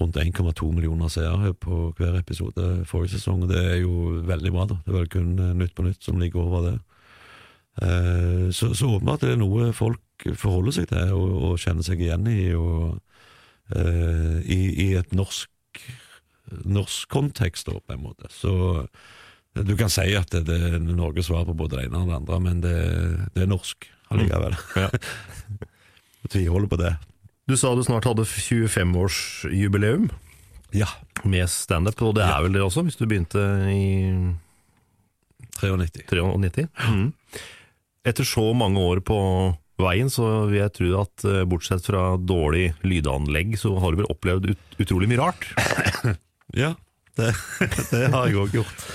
rundt 0.00 0.16
1,2 0.16 0.70
millioner 0.72 1.12
seere 1.12 1.52
på 1.60 1.90
hver 1.98 2.16
episode 2.22 2.86
forrige 2.88 3.18
sesong, 3.18 3.44
og 3.44 3.52
det 3.52 3.60
er 3.60 3.82
jo 3.82 4.22
veldig 4.24 4.52
bra. 4.54 4.64
da. 4.70 4.78
Det 4.86 4.94
er 4.94 4.96
vel 4.96 5.10
kun 5.12 5.34
Nytt 5.60 5.74
på 5.76 5.84
Nytt 5.84 6.08
som 6.08 6.20
ligger 6.20 6.46
over 6.46 6.70
det. 6.70 6.76
Så, 8.56 8.72
så 8.72 8.94
åpenbart 8.96 9.26
er 9.28 9.34
det 9.34 9.42
noe 9.42 9.68
folk 9.76 10.00
forholder 10.38 10.76
seg 10.76 10.90
til 10.90 11.14
og, 11.16 11.30
og 11.50 11.62
kjenner 11.62 11.86
seg 11.86 12.02
igjen 12.02 12.26
i, 12.30 12.52
og, 12.58 13.00
uh, 13.74 14.36
i, 14.44 14.60
i, 14.86 14.92
et 15.00 15.16
norsk 15.16 15.48
norsk 16.50 17.08
kontekst, 17.12 17.68
da, 17.68 17.78
på 17.78 17.94
en 17.94 18.02
måte. 18.02 18.30
Så 18.34 18.52
du 19.54 19.76
kan 19.78 19.90
si 19.92 20.08
at 20.18 20.32
det, 20.34 20.44
det 20.48 20.58
er 20.66 20.78
Norges 20.82 21.28
svar 21.30 21.44
på 21.46 21.54
både 21.58 21.78
det 21.78 21.88
ene 21.88 22.02
og 22.02 22.10
det 22.10 22.16
andre, 22.20 22.40
men 22.42 22.62
det, 22.64 22.76
det 23.36 23.44
er 23.44 23.50
norsk 23.50 23.86
allikevel. 24.10 24.56
Mm. 24.56 24.82
Ja. 24.82 24.88
Tviholder 26.30 26.70
på 26.70 26.80
det. 26.80 26.94
Du 27.50 27.56
sa 27.58 27.72
du 27.74 27.82
snart 27.82 28.06
hadde 28.06 28.26
25-årsjubileum 28.28 30.10
ja. 30.76 30.86
med 31.24 31.50
standup, 31.50 31.98
og 32.02 32.14
det 32.18 32.26
er 32.26 32.36
ja. 32.36 32.42
vel 32.44 32.58
det 32.58 32.62
også, 32.62 32.84
hvis 32.86 32.98
du 33.00 33.06
begynte 33.10 33.42
i 33.72 33.82
93. 35.58 36.04
93. 36.06 36.68
Mm. 36.90 37.08
Etter 38.06 38.24
så 38.28 38.44
mange 38.56 38.80
år 38.80 39.02
på 39.04 39.18
veien, 39.84 40.10
så 40.12 40.26
vil 40.50 40.60
jeg 40.60 40.74
tro 40.76 40.90
at 41.00 41.24
eh, 41.28 41.44
bortsett 41.48 41.86
fra 41.86 42.14
dårlig 42.16 42.70
lydanlegg, 42.86 43.56
så 43.60 43.74
har 43.82 43.92
du 43.92 44.02
vel 44.02 44.10
opplevd 44.12 44.50
ut, 44.52 44.76
utrolig 44.82 45.10
mye 45.10 45.20
rart? 45.22 45.46
ja, 46.62 46.74
det, 47.18 47.32
det 47.92 48.04
har 48.12 48.28
jeg 48.28 48.40
òg 48.42 48.60
gjort. 48.60 48.86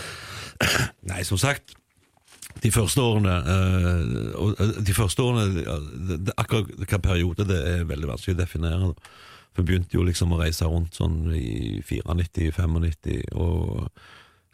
Nei, 1.05 1.21
som 1.27 1.39
sagt, 1.41 1.75
de 2.63 2.71
første 2.71 3.03
årene 3.03 3.33
øh, 3.51 4.61
De 4.87 4.93
første 4.95 5.19
årene 5.21 5.65
Akkurat 6.39 6.69
hvilken 6.71 7.01
periode 7.03 7.43
det 7.49 7.57
er 7.67 7.87
veldig 7.89 8.07
vanskelig 8.13 8.37
å 8.37 8.39
definere. 8.39 8.91
For 9.51 9.63
jeg 9.63 9.67
begynte 9.67 9.97
jo 9.97 10.05
liksom 10.07 10.31
å 10.35 10.39
reise 10.39 10.67
rundt 10.67 10.95
sånn 10.95 11.33
i 11.35 11.81
94-95, 11.83 13.35
og 13.39 13.91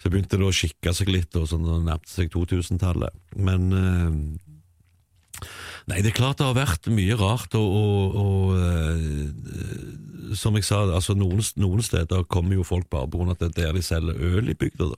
så 0.02 0.10
begynte 0.10 0.38
det 0.38 0.46
å 0.46 0.54
skikke 0.54 0.94
seg 0.98 1.10
litt, 1.14 1.34
og 1.38 1.48
sånn 1.50 1.66
nærmte 1.86 2.10
seg 2.10 2.30
2000-tallet. 2.34 3.18
Men 3.38 3.70
Nei, 5.90 6.02
det 6.02 6.12
er 6.12 6.18
klart 6.18 6.40
det 6.40 6.48
har 6.48 6.58
vært 6.58 6.90
mye 6.94 7.18
rart, 7.20 7.56
og, 7.58 7.78
og, 7.78 8.16
og 8.22 8.52
uh, 8.58 10.36
som 10.38 10.56
jeg 10.58 10.68
sa, 10.68 10.84
altså 10.88 11.16
noen, 11.18 11.42
noen, 11.60 11.82
steder 11.86 12.28
kommer 12.32 12.60
jo 12.60 12.68
folk 12.68 12.90
bare 12.92 13.10
pga. 13.12 13.32
at 13.34 13.42
det 13.42 13.50
er 13.50 13.58
der 13.58 13.80
de 13.80 13.86
selger 13.86 14.16
øl 14.20 14.52
i 14.52 14.58
bygda. 14.58 14.92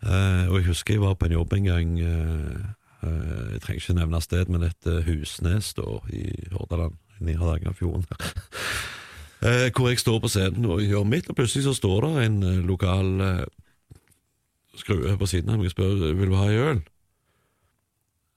Uh, 0.00 0.44
og 0.50 0.60
jeg 0.60 0.68
husker 0.70 0.96
jeg 0.96 1.04
var 1.04 1.16
på 1.18 1.28
en 1.28 1.36
jobb 1.38 1.56
en 1.56 1.70
gang, 1.70 1.96
uh, 2.00 2.60
jeg 3.00 3.62
trenger 3.64 3.80
ikke 3.80 3.96
nevne 3.96 4.20
sted, 4.20 4.52
men 4.52 4.68
et 4.68 4.90
Husnes 5.06 5.72
da, 5.74 5.88
i 6.12 6.26
Hordaland, 6.52 6.98
i 7.20 7.36
Hardangerfjorden. 7.36 8.04
hvor 9.74 9.88
jeg 9.88 9.98
står 10.02 10.18
på 10.20 10.28
scenen 10.28 10.66
og 10.68 10.82
gjør 10.84 11.06
mitt, 11.08 11.30
og 11.32 11.36
plutselig 11.38 11.64
så 11.64 11.72
står 11.72 12.04
det 12.04 12.26
en 12.26 12.42
lokal 12.68 13.46
skrue 14.80 15.16
på 15.18 15.28
siden 15.28 15.52
av 15.52 15.60
meg 15.60 15.70
og 15.70 15.74
spør 15.74 15.94
vil 16.16 16.32
du 16.32 16.36
ha 16.38 16.48
ei 16.50 16.58
øl. 16.60 16.82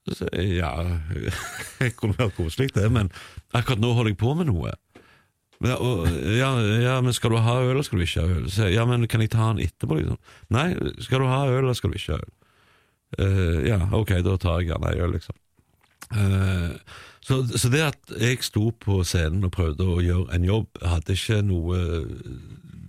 Ja, 0.03 0.71
Jeg 1.83 1.93
kunne 1.99 2.17
vært 2.17 2.35
koselig, 2.35 2.73
det, 2.75 2.89
men 2.91 3.11
akkurat 3.55 3.79
nå 3.79 3.93
holder 3.95 4.11
jeg 4.11 4.19
på 4.19 4.33
med 4.35 4.49
noe. 4.51 4.73
Ja, 5.63 5.77
og, 5.79 6.09
ja, 6.35 6.49
ja, 6.83 6.97
men 7.01 7.15
skal 7.15 7.31
du 7.31 7.39
ha 7.39 7.55
øl, 7.61 7.69
eller 7.71 7.85
skal 7.87 8.01
du 8.01 8.03
ikke 8.03 8.25
ha 8.25 8.35
øl? 8.35 8.49
Så, 8.51 8.67
ja, 8.73 8.83
men 8.89 9.07
kan 9.07 9.23
jeg 9.23 9.31
ta 9.31 9.53
den 9.53 9.63
etterpå? 9.63 10.01
Liksom? 10.01 10.19
Nei, 10.51 10.67
skal 11.05 11.23
du 11.23 11.29
ha 11.31 11.45
øl, 11.47 11.61
eller 11.61 11.77
skal 11.77 11.93
du 11.93 11.99
ikke 11.99 12.17
ha 12.17 12.19
øl? 12.19 12.33
Uh, 13.13 13.59
ja, 13.67 13.79
ok, 13.93 14.17
da 14.25 14.35
tar 14.41 14.59
jeg 14.59 14.73
gjerne 14.73 14.93
øl, 14.97 15.15
liksom. 15.15 15.39
Uh, 16.13 16.75
så, 17.23 17.39
så, 17.55 17.69
det 17.71 17.85
at 17.85 18.13
jeg 18.19 18.43
sto 18.43 18.73
på 18.83 18.99
scenen 19.07 19.47
og 19.47 19.53
prøvde 19.55 19.87
å 19.87 20.01
gjøre 20.03 20.35
en 20.35 20.47
jobb, 20.49 20.83
hadde 20.83 21.15
ikke 21.15 21.39
noe 21.47 21.79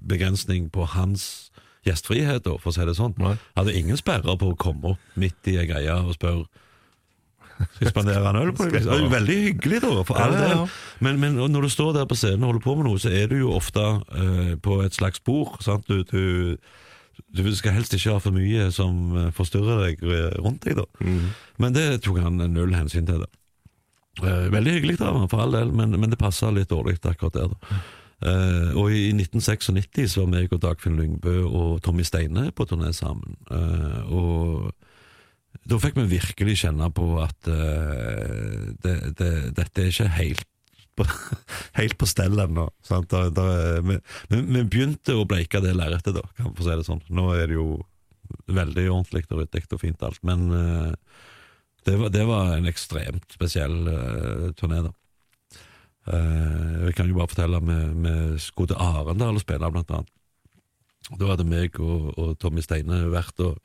begrensning 0.08 0.66
på 0.74 0.88
hans 0.96 1.52
gjestfrihet, 1.86 2.48
for 2.58 2.72
å 2.72 2.74
si 2.74 2.88
det 2.88 2.96
sånn. 2.98 3.14
Nei. 3.22 3.36
Hadde 3.54 3.76
ingen 3.76 4.00
sperrer 4.00 4.40
på 4.40 4.50
å 4.50 4.58
komme 4.58 4.96
opp 4.96 5.18
midt 5.20 5.52
i 5.52 5.58
ei 5.60 5.68
greie 5.70 5.94
og 6.00 6.16
spørre 6.16 6.48
skal 7.76 7.90
spandere 7.90 8.30
en 8.30 8.38
øl 8.40 8.52
på 8.56 8.68
deg? 8.68 8.84
Det 8.86 8.96
er 8.96 9.10
veldig 9.12 9.36
hyggelig, 9.42 9.80
da, 9.84 9.92
for 10.06 10.20
all 10.20 10.36
del. 10.36 10.64
Men, 11.04 11.20
men, 11.22 11.38
når 11.52 11.66
du 11.66 11.72
står 11.72 11.92
der 11.98 12.08
på 12.10 12.18
scenen 12.18 12.42
og 12.44 12.54
holder 12.54 12.64
på 12.64 12.74
med 12.78 12.88
noe, 12.88 13.02
så 13.02 13.12
er 13.14 13.28
du 13.30 13.36
jo 13.38 13.54
ofte 13.56 13.82
uh, 13.82 14.54
på 14.62 14.80
et 14.84 14.96
slags 14.96 15.22
bord. 15.24 15.56
Sant? 15.64 15.88
Du, 15.88 16.02
du, 16.10 16.56
Du 17.34 17.46
skal 17.54 17.76
helst 17.76 17.94
ikke 17.94 18.16
ha 18.16 18.22
for 18.22 18.34
mye 18.34 18.70
som 18.74 19.14
eh, 19.14 19.28
forstyrrer 19.34 19.84
deg 19.84 20.00
eh, 20.02 20.32
rundt 20.42 20.64
deg, 20.66 20.80
da. 20.80 21.10
Men 21.62 21.74
det 21.76 22.02
tok 22.02 22.18
han 22.24 22.42
null 22.50 22.74
hensyn 22.74 23.06
til. 23.06 23.22
da. 23.22 24.32
Veldig 24.50 24.72
hyggelig 24.78 24.96
av 24.98 25.20
ham, 25.20 25.28
for 25.30 25.44
all 25.44 25.54
del, 25.54 25.70
men, 25.70 25.94
men 25.94 26.10
det 26.10 26.18
passa 26.18 26.50
litt 26.50 26.72
dårlig 26.74 26.98
akkurat 27.02 27.38
der. 27.38 27.54
da. 27.54 27.78
Uh, 28.24 28.72
og 28.80 28.92
i 28.94 29.10
1996 29.12 30.14
så 30.14 30.22
var 30.22 30.30
meg 30.32 30.52
og 30.54 30.62
Dagfinn 30.62 30.96
Lyngbø 30.96 31.42
og 31.44 31.82
Tommy 31.84 32.06
Steine 32.06 32.46
på 32.56 32.64
turné 32.70 32.92
sammen. 32.96 33.36
Uh, 33.50 34.00
og 34.08 34.70
da 35.64 35.78
fikk 35.80 35.96
vi 36.02 36.18
virkelig 36.18 36.58
kjenne 36.64 36.88
på 36.94 37.06
at 37.22 37.48
uh, 37.48 38.72
det, 38.84 38.94
det, 39.18 39.30
dette 39.56 39.82
er 39.84 39.92
ikke 39.92 40.10
helt 40.18 40.48
på, 40.98 41.06
helt 41.80 41.96
på 41.98 42.08
stell 42.10 42.38
ennå. 42.42 42.68
da, 42.88 43.46
vi, 43.84 43.98
begynte 44.62 45.16
å 45.16 45.26
bleike 45.28 45.62
det 45.64 45.74
lerretet, 45.76 46.16
da, 46.16 46.24
kan 46.36 46.50
vi 46.50 46.58
få 46.58 46.66
si 46.66 46.76
det 46.78 46.88
sånn. 46.88 47.04
Nå 47.14 47.30
er 47.36 47.48
det 47.50 47.58
jo 47.58 47.68
veldig 48.50 48.88
ordentlig 48.90 49.24
og 49.30 49.42
ryddig 49.42 49.64
og 49.72 49.80
fint 49.82 50.04
alt, 50.06 50.20
men 50.26 50.44
uh, 50.52 50.92
det, 51.86 51.96
var, 52.00 52.12
det 52.12 52.26
var 52.28 52.54
en 52.56 52.68
ekstremt 52.70 53.34
spesiell 53.34 53.80
uh, 53.88 54.50
turné, 54.58 54.84
da. 54.86 54.94
Uh, 56.04 56.84
jeg 56.90 56.98
kan 56.98 57.08
jo 57.08 57.16
bare 57.16 57.30
fortelle 57.32 57.60
vi- 57.64 57.92
vi 58.04 58.14
skulle 58.42 58.74
til 58.74 58.80
Arendal 58.82 59.38
og 59.38 59.44
spille, 59.44 59.70
blant 59.72 59.92
annet. 59.96 60.10
Da 61.20 61.28
hadde 61.30 61.44
meg 61.48 61.76
og, 61.80 62.12
og 62.20 62.34
Tommy 62.40 62.62
Steine 62.64 63.06
vært 63.12 63.40
og 63.44 63.58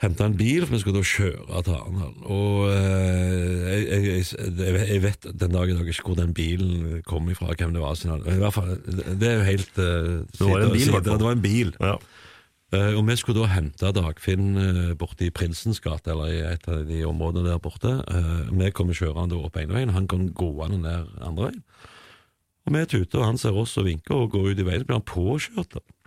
henta 0.00 0.26
en 0.26 0.36
bil, 0.36 0.64
for 0.64 0.74
vi 0.74 0.80
skulle 0.82 1.00
da 1.00 1.06
kjøre 1.06 1.62
til 1.66 1.76
Arendal. 1.76 2.14
Og 2.32 2.70
eh, 2.72 3.82
jeg, 3.90 4.06
jeg, 4.06 4.78
jeg, 4.78 5.02
vet 5.04 5.28
den 5.28 5.56
dag 5.56 5.68
i 5.68 5.76
dag 5.76 5.92
ikke 5.92 6.06
hvor 6.06 6.16
den 6.18 6.32
bilen 6.36 7.02
kom 7.08 7.28
ifra, 7.32 7.52
hvem 7.52 7.76
det 7.76 7.82
var. 7.82 8.00
I 8.00 8.38
hvert 8.40 8.56
fall, 8.56 8.72
det 8.86 9.28
er 9.28 9.36
jo 9.36 9.44
helt 9.50 9.78
uh, 9.78 9.84
Det 10.24 10.48
var 10.48 10.64
en 10.64 10.72
bil, 10.72 10.88
i. 10.88 11.04
Det 11.04 11.20
var 11.26 11.36
en 11.36 11.44
bil. 11.44 11.74
Ja. 11.80 11.98
Uh, 12.70 12.94
og 12.94 13.02
vi 13.08 13.16
skulle 13.18 13.42
da 13.42 13.50
hente 13.50 13.92
Dagfinn 13.92 14.50
uh, 14.54 14.90
borte 14.98 15.26
i 15.26 15.32
Prinsens 15.34 15.82
gate, 15.84 16.14
eller 16.14 16.32
i 16.32 16.42
et 16.52 16.68
av 16.70 16.84
de 16.88 17.04
områdene 17.04 17.50
der 17.50 17.62
borte. 17.62 17.98
Vi 18.50 18.72
kommer 18.76 18.96
kjørende 18.96 19.40
opp 19.40 19.58
ene 19.60 19.76
veien, 19.76 19.96
han 19.96 20.08
kom 20.08 20.30
gående 20.32 20.80
ned 20.86 21.16
andre 21.20 21.50
veien. 21.50 21.64
Og 22.68 22.76
vi 22.76 22.84
tuter, 22.86 23.20
og 23.20 23.26
han 23.26 23.40
ser 23.40 23.56
oss 23.56 23.76
og 23.80 23.88
vinker 23.88 24.16
og 24.16 24.32
går 24.32 24.52
ut 24.52 24.60
i 24.62 24.64
veien, 24.68 24.84
så 24.84 24.88
blir 24.88 25.00
han 25.00 25.10
påkjørt. 25.10 25.76
da. 25.76 25.99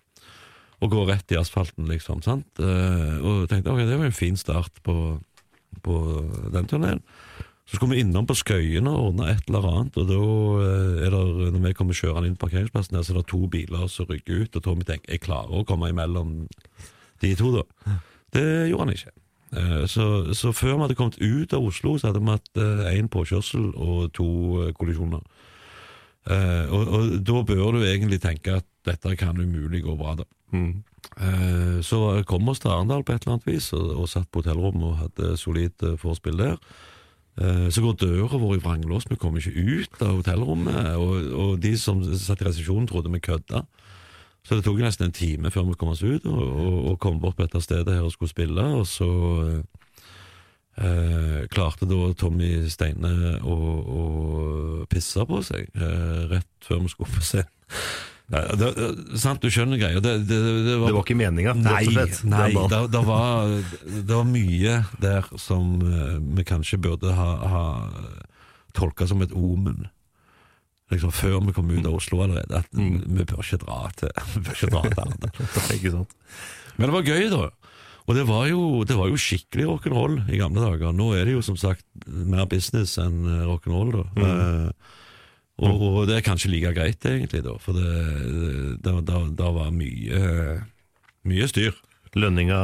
Og 0.84 0.91
gå 0.91 1.06
rett 1.08 1.32
i 1.32 1.38
asfalten, 1.39 1.88
liksom. 1.88 2.19
sant? 2.26 2.60
Eh, 2.60 3.15
og 3.24 3.48
tenkte 3.48 3.72
ok, 3.72 3.86
det 3.88 3.96
var 3.96 4.10
en 4.10 4.15
fin 4.15 4.36
start 4.39 4.82
på, 4.84 4.96
på 5.86 5.98
den 6.52 6.67
turneen. 6.67 7.00
Så 7.63 7.78
skulle 7.78 7.96
vi 7.96 8.02
innom 8.04 8.28
på 8.28 8.36
Skøyene 8.36 8.91
og 8.91 9.13
ordne 9.13 9.30
et 9.32 9.48
eller 9.48 9.63
annet, 9.69 9.96
og 10.02 10.10
da 10.10 10.17
eh, 10.65 11.06
er 11.06 11.15
det, 11.15 11.52
når 11.56 11.62
vi 11.69 11.76
kommer 11.78 11.96
kjørende 11.96 12.28
inn 12.28 12.36
på 12.36 12.50
parkeringsplassen, 12.50 12.98
der, 12.98 13.06
så 13.08 13.13
er 13.13 13.22
det 13.22 13.30
to 13.32 13.39
biler 13.48 13.86
som 13.88 14.10
rygger 14.10 14.43
ut, 14.43 14.58
og 14.60 14.65
Tommy 14.65 14.84
tenker 14.89 15.15
jeg 15.15 15.24
klarer 15.24 15.62
å 15.62 15.63
komme 15.69 15.93
imellom 15.93 16.41
de 17.24 17.32
to, 17.39 17.54
da. 17.56 17.96
Det 18.36 18.43
gjorde 18.67 18.84
han 18.84 18.93
ikke. 18.98 19.15
Eh, 19.56 19.86
Så, 19.88 20.10
så 20.36 20.52
før 20.52 20.76
vi 20.76 20.82
hadde 20.84 21.00
kommet 21.00 21.22
ut 21.24 21.56
av 21.56 21.63
Oslo, 21.63 21.96
så 21.96 22.12
hadde 22.12 22.19
vi 22.19 22.36
hatt 22.36 22.63
én 22.91 23.08
påkjørsel 23.08 23.72
og 23.72 24.12
to 24.19 24.28
kollisjoner. 24.76 25.24
Eh, 26.24 26.66
og, 26.72 26.88
og 26.88 27.14
da 27.28 27.44
bør 27.48 27.76
du 27.76 27.84
egentlig 27.84 28.22
tenke 28.24 28.60
at 28.62 28.68
dette 28.88 29.16
kan 29.20 29.40
umulig 29.40 29.84
gå 29.84 29.96
bra, 30.00 30.16
da. 30.22 30.28
Eh, 30.54 31.78
så 31.84 32.00
kom 32.30 32.48
oss 32.52 32.64
til 32.64 32.72
Arendal 32.72 33.04
på 33.04 33.16
et 33.16 33.26
eller 33.26 33.38
annet 33.38 33.50
vis, 33.50 33.72
og, 33.76 33.90
og 34.04 34.10
satt 34.12 34.30
på 34.32 34.44
hotellrommet 34.44 34.88
og 34.88 35.00
hadde 35.02 35.38
solid 35.40 35.86
uh, 35.86 35.98
forspill 36.00 36.40
der. 36.40 36.60
Så 37.34 37.82
går 37.82 37.96
døra 37.98 38.38
vår 38.38 38.60
i 38.60 38.62
vranglås, 38.62 39.08
vi 39.10 39.16
kommer 39.18 39.42
ikke 39.42 39.58
ut 39.58 40.02
av 40.06 40.20
hotellrommet, 40.20 40.92
og, 41.02 41.32
og 41.34 41.56
de 41.64 41.72
som 41.82 42.04
satt 42.06 42.44
i 42.44 42.46
resepsjonen 42.46 42.86
trodde 42.86 43.10
vi 43.10 43.24
kødda. 43.26 43.64
Så 44.46 44.60
det 44.60 44.68
tok 44.68 44.78
nesten 44.84 45.08
en 45.08 45.16
time 45.18 45.50
før 45.50 45.66
vi 45.72 45.78
kom 45.82 45.96
oss 45.96 46.04
ut 46.04 46.28
og, 46.30 46.42
og, 46.44 46.76
og 46.92 47.00
kom 47.02 47.18
bort 47.24 47.40
på 47.40 47.48
dette 47.48 47.64
stedet 47.64 47.96
her 47.96 48.06
og 48.06 48.14
skulle 48.14 48.30
spille, 48.30 48.68
og 48.78 48.86
så 48.86 49.10
eh, 50.78 51.44
klarte 51.54 51.86
da 51.90 52.00
Tommy 52.18 52.70
Steine 52.72 53.12
å, 53.44 53.58
å 53.98 54.04
pisse 54.92 55.26
på 55.30 55.42
seg 55.46 55.70
eh, 55.76 56.26
rett 56.32 56.50
før 56.66 56.84
vi 56.86 56.92
skulle 56.94 57.14
på 57.14 57.24
scenen. 57.26 57.52
Ja, 58.34 58.56
det, 58.56 58.70
det- 58.78 59.20
sant, 59.20 59.44
du 59.44 59.52
skjønner 59.52 59.78
greia. 59.78 60.00
Det, 60.02 60.14
det, 60.30 60.38
var, 60.80 60.88
Det 60.88 60.96
var 60.96 61.04
ikke 61.04 61.18
meninga, 61.20 61.54
Nei, 61.60 61.84
nei 62.24 62.48
det, 62.56 63.02
var, 63.06 63.52
det 63.84 64.16
var 64.16 64.30
mye 64.30 64.78
der 65.04 65.28
som 65.38 65.76
eh, 65.84 66.16
vi 66.40 66.46
kanskje 66.48 66.80
burde 66.82 67.12
ha, 67.14 67.28
ha 67.52 67.66
tolka 68.74 69.06
som 69.10 69.22
et 69.22 69.36
omen. 69.36 69.86
Liksom 70.94 71.12
Før 71.16 71.40
vi 71.48 71.54
kom 71.56 71.70
ut 71.74 71.86
av 71.86 71.96
Oslo 71.98 72.24
allerede. 72.24 72.64
At 72.64 72.70
vi 72.74 73.26
bør 73.26 73.42
ikke 73.44 73.62
dra 73.66 73.84
til 73.98 74.10
Vi 74.34 74.42
bør 74.48 74.56
ikke 74.58 74.72
dra 74.72 74.82
til 74.88 75.04
Arendal. 75.04 76.06
Men 76.78 76.90
det 76.90 76.94
var 76.96 77.06
gøy, 77.06 77.28
da. 77.30 77.44
Og 78.04 78.18
det 78.18 78.26
var 78.28 78.50
jo, 78.50 78.84
det 78.84 78.98
var 79.00 79.08
jo 79.08 79.20
skikkelig 79.20 79.70
rock'n'roll 79.70 80.18
i 80.28 80.39
gamle 80.42 80.63
dager. 80.63 80.92
Nå 80.96 81.13
er 81.16 81.28
det 81.28 81.38
jo 81.38 81.46
som 81.46 81.56
sagt 81.60 81.86
mer 82.06 82.50
business 82.52 82.98
enn 83.00 83.24
eh, 83.24 83.46
rock'n'roll, 83.48 83.94
da. 83.96 84.04
Eh, 84.28 85.00
og, 85.63 85.86
og 85.86 86.00
det 86.10 86.18
er 86.18 86.26
kanskje 86.26 86.52
like 86.52 86.74
greit, 86.76 87.06
egentlig, 87.08 87.44
da. 87.46 87.54
For 87.62 87.78
det, 87.78 87.94
det, 88.84 88.96
det, 89.08 89.22
det 89.39 89.52
var 89.56 89.72
mye, 89.72 90.24
mye 91.30 91.48
styr. 91.48 91.78
Lønninga 92.18 92.60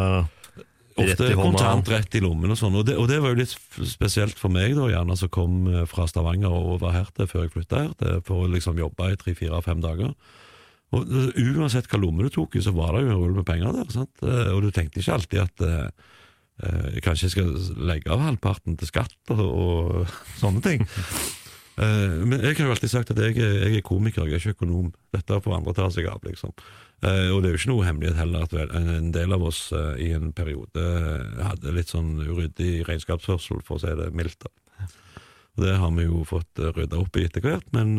rett 1.00 1.14
Ofte 1.14 1.30
i 1.30 1.38
hånda. 1.38 1.44
kontant 1.46 1.90
rett 1.94 2.18
i 2.18 2.22
lommen 2.24 2.52
og 2.52 2.60
sånn. 2.60 2.76
Og 2.76 2.84
det, 2.90 2.98
og 3.00 3.08
det 3.08 3.22
var 3.24 3.32
jo 3.32 3.40
litt 3.40 3.56
spesielt 3.88 4.36
for 4.42 4.52
meg, 4.52 4.76
da, 4.78 4.90
gjerne 4.92 5.16
som 5.20 5.32
kom 5.32 5.62
eh, 5.72 5.86
fra 5.90 6.10
Stavanger 6.10 6.52
og 6.52 6.76
over 6.76 6.94
her 6.98 7.08
til 7.16 7.30
før 7.30 7.46
jeg 7.46 7.56
flytta 7.56 7.84
her, 7.86 7.96
til, 8.02 8.20
for 8.28 8.44
å 8.44 8.52
liksom 8.52 8.82
jobbe 8.82 9.14
i 9.14 9.20
tre-fire-fem 9.24 9.80
dager. 9.86 10.12
Og 10.96 11.06
eh, 11.06 11.42
Uansett 11.54 11.90
hva 11.92 12.00
lomme 12.02 12.26
du 12.26 12.32
tok 12.34 12.56
i, 12.58 12.64
så 12.66 12.74
var 12.74 12.96
det 12.96 13.04
jo 13.06 13.12
en 13.14 13.20
rull 13.24 13.36
med 13.38 13.46
penger 13.50 13.76
der. 13.78 13.90
sant? 13.94 14.24
Eh, 14.26 14.52
Og 14.56 14.64
du 14.66 14.72
tenkte 14.74 15.04
ikke 15.04 15.18
alltid 15.20 15.44
at 15.44 15.66
eh, 15.68 15.90
eh, 16.66 17.00
kanskje 17.06 17.28
jeg 17.30 17.36
skal 17.36 17.52
legge 17.92 18.10
av 18.14 18.24
halvparten 18.26 18.78
til 18.80 18.90
skatt 18.90 19.14
og, 19.36 19.44
og 19.46 20.16
sånne 20.42 20.64
ting. 20.66 20.86
Eh, 21.80 22.18
men 22.26 22.42
jeg 22.42 22.58
har 22.58 22.66
jo 22.66 22.74
alltid 22.76 22.92
sagt 22.92 23.14
at 23.14 23.22
jeg, 23.22 23.38
jeg 23.38 23.78
er 23.78 23.86
komiker, 23.86 24.26
jeg 24.28 24.40
er 24.40 24.42
ikke 24.44 24.58
økonom. 24.58 24.90
Dette 25.16 25.38
får 25.46 25.60
andre 25.62 25.78
ta 25.78 25.88
seg 25.94 26.10
av, 26.12 26.26
liksom. 26.26 26.52
Eh, 27.06 27.30
og 27.32 27.40
det 27.44 27.52
er 27.52 27.54
jo 27.54 27.62
ikke 27.62 27.72
noe 27.72 27.86
hemmelighet 27.88 28.18
heller 28.20 28.44
at 28.50 28.58
vel, 28.58 28.74
en 28.76 29.14
del 29.16 29.32
av 29.38 29.46
oss 29.48 29.62
i 30.04 30.10
en 30.18 30.34
periode 30.36 30.84
hadde 31.46 31.72
litt 31.78 31.94
sånn 31.94 32.18
uryddig 32.26 32.82
regnskapsførsel, 32.90 33.62
for 33.64 33.78
å 33.78 33.84
si 33.86 33.94
det 34.02 34.10
mildt. 34.18 34.50
Og 35.56 35.64
det 35.64 35.78
har 35.80 35.92
vi 35.96 36.10
jo 36.10 36.26
fått 36.28 36.60
rydda 36.76 37.00
opp 37.00 37.16
i 37.22 37.30
etter 37.30 37.46
hvert, 37.46 37.70
men. 37.78 37.96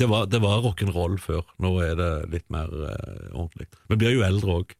Det 0.00 0.08
var, 0.10 0.26
det 0.26 0.40
var 0.42 0.62
rock'n'roll 0.64 1.18
før. 1.22 1.44
Nå 1.62 1.76
er 1.84 1.94
det 1.98 2.10
litt 2.32 2.48
mer 2.52 2.70
eh, 2.88 3.30
ordentlig. 3.30 3.68
Men 3.88 4.00
blir 4.00 4.16
jo 4.16 4.26
eldre 4.26 4.58
òg. 4.60 4.74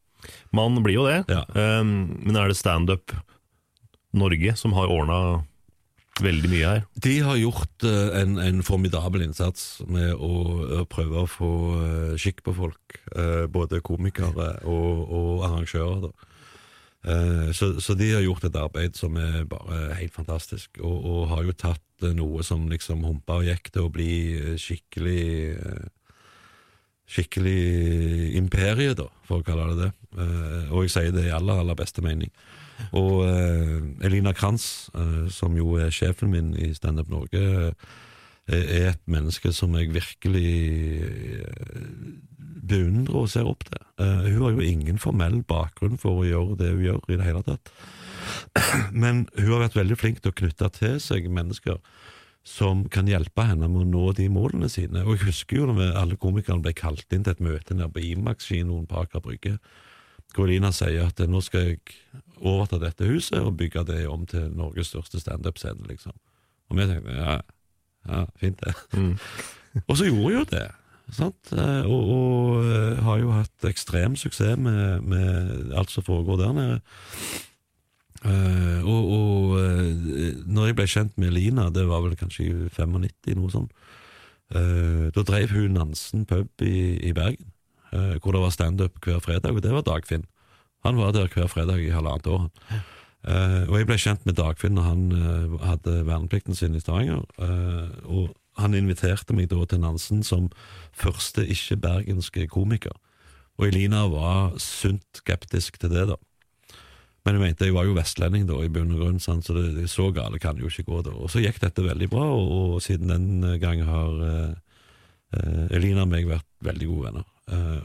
Man 0.57 0.81
blir 0.83 0.97
jo 0.99 1.07
det. 1.07 1.21
Ja. 1.31 1.45
Um, 1.55 2.17
men 2.25 2.39
er 2.41 2.49
det 2.51 2.59
standup 2.59 3.13
Norge 4.15 4.55
som 4.57 4.75
har 4.77 4.91
ordna 4.91 5.45
veldig 6.23 6.51
mye 6.51 6.69
her? 6.69 6.85
De 7.03 7.15
har 7.27 7.39
gjort 7.41 7.87
eh, 7.87 8.21
en, 8.21 8.37
en 8.39 8.63
formidabel 8.67 9.25
innsats 9.27 9.83
med 9.91 10.15
å, 10.15 10.31
å 10.81 10.85
prøve 10.91 11.25
å 11.25 11.31
få 11.31 11.51
eh, 11.81 12.13
skikk 12.21 12.45
på 12.47 12.55
folk. 12.57 13.01
eh, 13.15 13.47
både 13.51 13.83
komikere 13.85 14.53
og, 14.71 15.03
og 15.11 15.45
arrangører. 15.49 16.07
Da. 16.07 16.31
Eh, 17.05 17.53
så, 17.53 17.81
så 17.81 17.95
de 17.95 18.13
har 18.15 18.23
gjort 18.25 18.47
et 18.49 18.57
arbeid 18.57 18.97
som 18.97 19.17
er 19.21 19.45
bare 19.49 19.93
helt 19.99 20.15
fantastisk, 20.15 20.79
og, 20.81 21.05
og 21.05 21.27
har 21.35 21.43
jo 21.45 21.57
tatt 21.57 22.07
eh, 22.07 22.15
noe 22.17 22.45
som 22.47 22.65
liksom 22.71 23.05
humpa 23.05 23.41
og 23.43 23.51
gikk 23.51 23.69
til 23.75 23.85
å 23.89 23.93
bli 23.93 24.15
eh, 24.39 24.57
skikkelig 24.61 25.21
Skikkelig 27.05 28.33
imperie, 28.39 28.95
da, 28.97 29.05
for 29.29 29.43
å 29.43 29.45
kalle 29.45 29.67
det 29.75 29.91
det. 29.91 30.23
Og 30.73 30.87
jeg 30.87 30.93
sier 30.95 31.11
det 31.13 31.27
i 31.27 31.35
aller, 31.37 31.59
aller 31.61 31.77
beste 31.77 32.01
mening. 32.01 32.31
Og 32.97 33.29
Elina 34.01 34.33
Kranz, 34.33 34.89
som 35.29 35.53
jo 35.53 35.75
er 35.77 35.93
sjefen 35.93 36.33
min 36.33 36.55
i 36.57 36.71
Standup 36.73 37.13
Norge, 37.13 37.75
er 38.51 38.91
et 38.91 39.03
menneske 39.09 39.53
som 39.57 39.75
jeg 39.79 39.95
virkelig 39.95 40.49
eh, 41.41 42.25
beundrer 42.69 43.21
og 43.23 43.31
ser 43.33 43.49
opp 43.49 43.65
til. 43.69 43.81
Eh, 44.01 44.27
hun 44.33 44.43
har 44.45 44.57
jo 44.57 44.65
ingen 44.65 44.99
formell 45.01 45.41
bakgrunn 45.49 46.01
for 46.01 46.23
å 46.23 46.27
gjøre 46.29 46.59
det 46.61 46.73
hun 46.75 46.85
gjør 46.85 47.07
i 47.09 47.19
det 47.21 47.29
hele 47.29 47.45
tatt. 47.47 47.73
Men 49.05 49.27
hun 49.39 49.53
har 49.55 49.65
vært 49.67 49.79
veldig 49.79 50.01
flink 50.01 50.21
til 50.23 50.35
å 50.35 50.39
knytte 50.43 50.71
til 50.77 50.99
seg 51.03 51.31
mennesker 51.33 51.81
som 52.45 52.83
kan 52.93 53.09
hjelpe 53.09 53.47
henne 53.49 53.71
med 53.73 53.87
å 53.87 53.89
nå 53.89 54.05
de 54.19 54.29
målene 54.29 54.69
sine. 54.69 55.01
Og 55.07 55.17
jeg 55.17 55.31
husker 55.31 55.63
jo 55.63 55.71
når 55.71 55.97
alle 55.97 56.21
komikerne 56.21 56.61
ble 56.65 56.75
kalt 56.77 57.09
inn 57.17 57.25
til 57.25 57.33
et 57.33 57.45
møte 57.45 57.77
nede 57.77 57.89
på 57.95 58.05
Imax-kinoen 58.05 58.85
på 58.91 59.01
Aker 59.01 59.25
Brygge. 59.25 59.59
hvor 60.35 60.49
Elina 60.51 60.73
sier 60.73 61.07
at 61.07 61.21
nå 61.31 61.41
skal 61.41 61.69
jeg 61.69 61.81
overta 62.43 62.79
dette 62.83 63.07
huset 63.07 63.39
og 63.39 63.57
bygge 63.57 63.85
det 63.87 64.07
om 64.11 64.27
til 64.27 64.51
Norges 64.51 64.91
største 64.91 65.21
standup-scene, 65.23 65.87
liksom. 65.87 66.13
Og 66.69 66.77
vi 66.77 66.87
tenkte 66.91 67.15
ja, 67.15 67.37
ja 68.09 68.25
fint 68.41 68.61
det. 68.65 68.75
og 69.89 69.97
så 69.99 70.07
gjorde 70.09 70.35
jo 70.35 70.45
det. 70.51 70.67
Sant? 71.13 71.51
Eh, 71.53 71.85
Og, 71.85 72.13
og 72.15 72.65
eh, 72.65 73.01
har 73.05 73.19
jo 73.21 73.33
hatt 73.37 73.67
ekstrem 73.69 74.15
suksess 74.17 74.57
med, 74.57 75.03
med 75.05 75.73
alt 75.77 75.91
som 75.93 76.05
foregår 76.07 76.41
der 76.41 76.55
nede. 76.57 76.79
Eh, 78.25 78.81
og 78.85 79.11
og 79.15 79.59
når 80.49 80.71
jeg 80.71 80.77
ble 80.79 80.87
kjent 80.89 81.19
med 81.21 81.35
Lina, 81.37 81.69
det 81.71 81.85
var 81.89 82.01
vel 82.07 82.17
kanskje 82.17 82.47
i 82.47 82.55
95, 82.73 83.35
noe 83.37 83.53
sånt, 83.53 83.75
da 84.55 85.23
drev 85.27 85.51
hun 85.57 85.75
Nansen 85.75 86.25
pub 86.29 86.63
i, 86.63 86.95
i 87.09 87.13
Bergen. 87.17 87.49
hvor 88.23 88.33
det 88.37 88.43
var 88.43 88.53
standup 88.55 88.99
hver 89.03 89.21
fredag, 89.25 89.55
og 89.57 89.63
det 89.65 89.73
var 89.73 89.83
Dagfinn. 89.87 90.27
Han 90.85 90.99
var 91.01 91.13
der 91.17 91.29
hver 91.33 91.49
fredag 91.49 91.81
i 91.81 91.91
halvannet 91.91 92.27
år. 92.29 92.49
Eh, 93.25 93.63
og 93.71 93.79
jeg 93.79 93.89
ble 93.89 93.97
kjent 94.01 94.27
med 94.29 94.37
Dagfinn 94.37 94.77
når 94.77 94.85
han 94.85 95.05
uh, 95.17 95.55
hadde 95.65 96.03
verneplikten 96.05 96.57
sin 96.57 96.77
i 96.77 96.83
Stavanger. 96.83 97.23
Uh, 97.41 97.89
og 98.05 98.35
han 98.61 98.77
inviterte 98.77 99.35
meg 99.37 99.49
da 99.51 99.63
til 99.67 99.81
Nansen 99.81 100.21
som 100.27 100.51
første 100.93 101.47
ikke-bergenske 101.55 102.47
komiker. 102.53 102.93
Og 103.57 103.71
Elina 103.71 104.05
var 104.13 104.59
sunt 104.61 105.23
skeptisk 105.23 105.79
til 105.81 105.95
det, 105.95 106.05
da. 106.13 106.19
Men 107.25 107.39
jeg 107.39 107.43
mente, 107.43 107.67
jeg 107.71 107.75
var 107.75 107.89
jo 107.89 107.97
vestlending 107.97 108.45
da, 108.51 108.59
i 108.61 108.69
bunn 108.69 108.93
og 108.93 109.01
grunn, 109.01 109.23
sant? 109.23 109.47
så 109.47 109.57
det, 109.57 109.71
det 109.79 109.89
så 109.89 110.11
gale 110.13 110.39
kan 110.43 110.61
jo 110.61 110.69
ikke 110.69 110.85
gå. 110.91 111.01
da. 111.07 111.15
Og 111.17 111.33
så 111.33 111.41
gikk 111.41 111.63
dette 111.63 111.87
veldig 111.87 112.11
bra, 112.13 112.27
og, 112.37 112.51
og 112.75 112.83
siden 112.85 113.09
den 113.09 113.61
gang 113.63 113.81
har 113.89 114.19
Elina 115.75 116.05
og 116.05 116.13
meg 116.13 116.29
vært 116.29 116.47
veldig 116.63 116.91
gode 116.91 117.07
venner. 117.09 117.25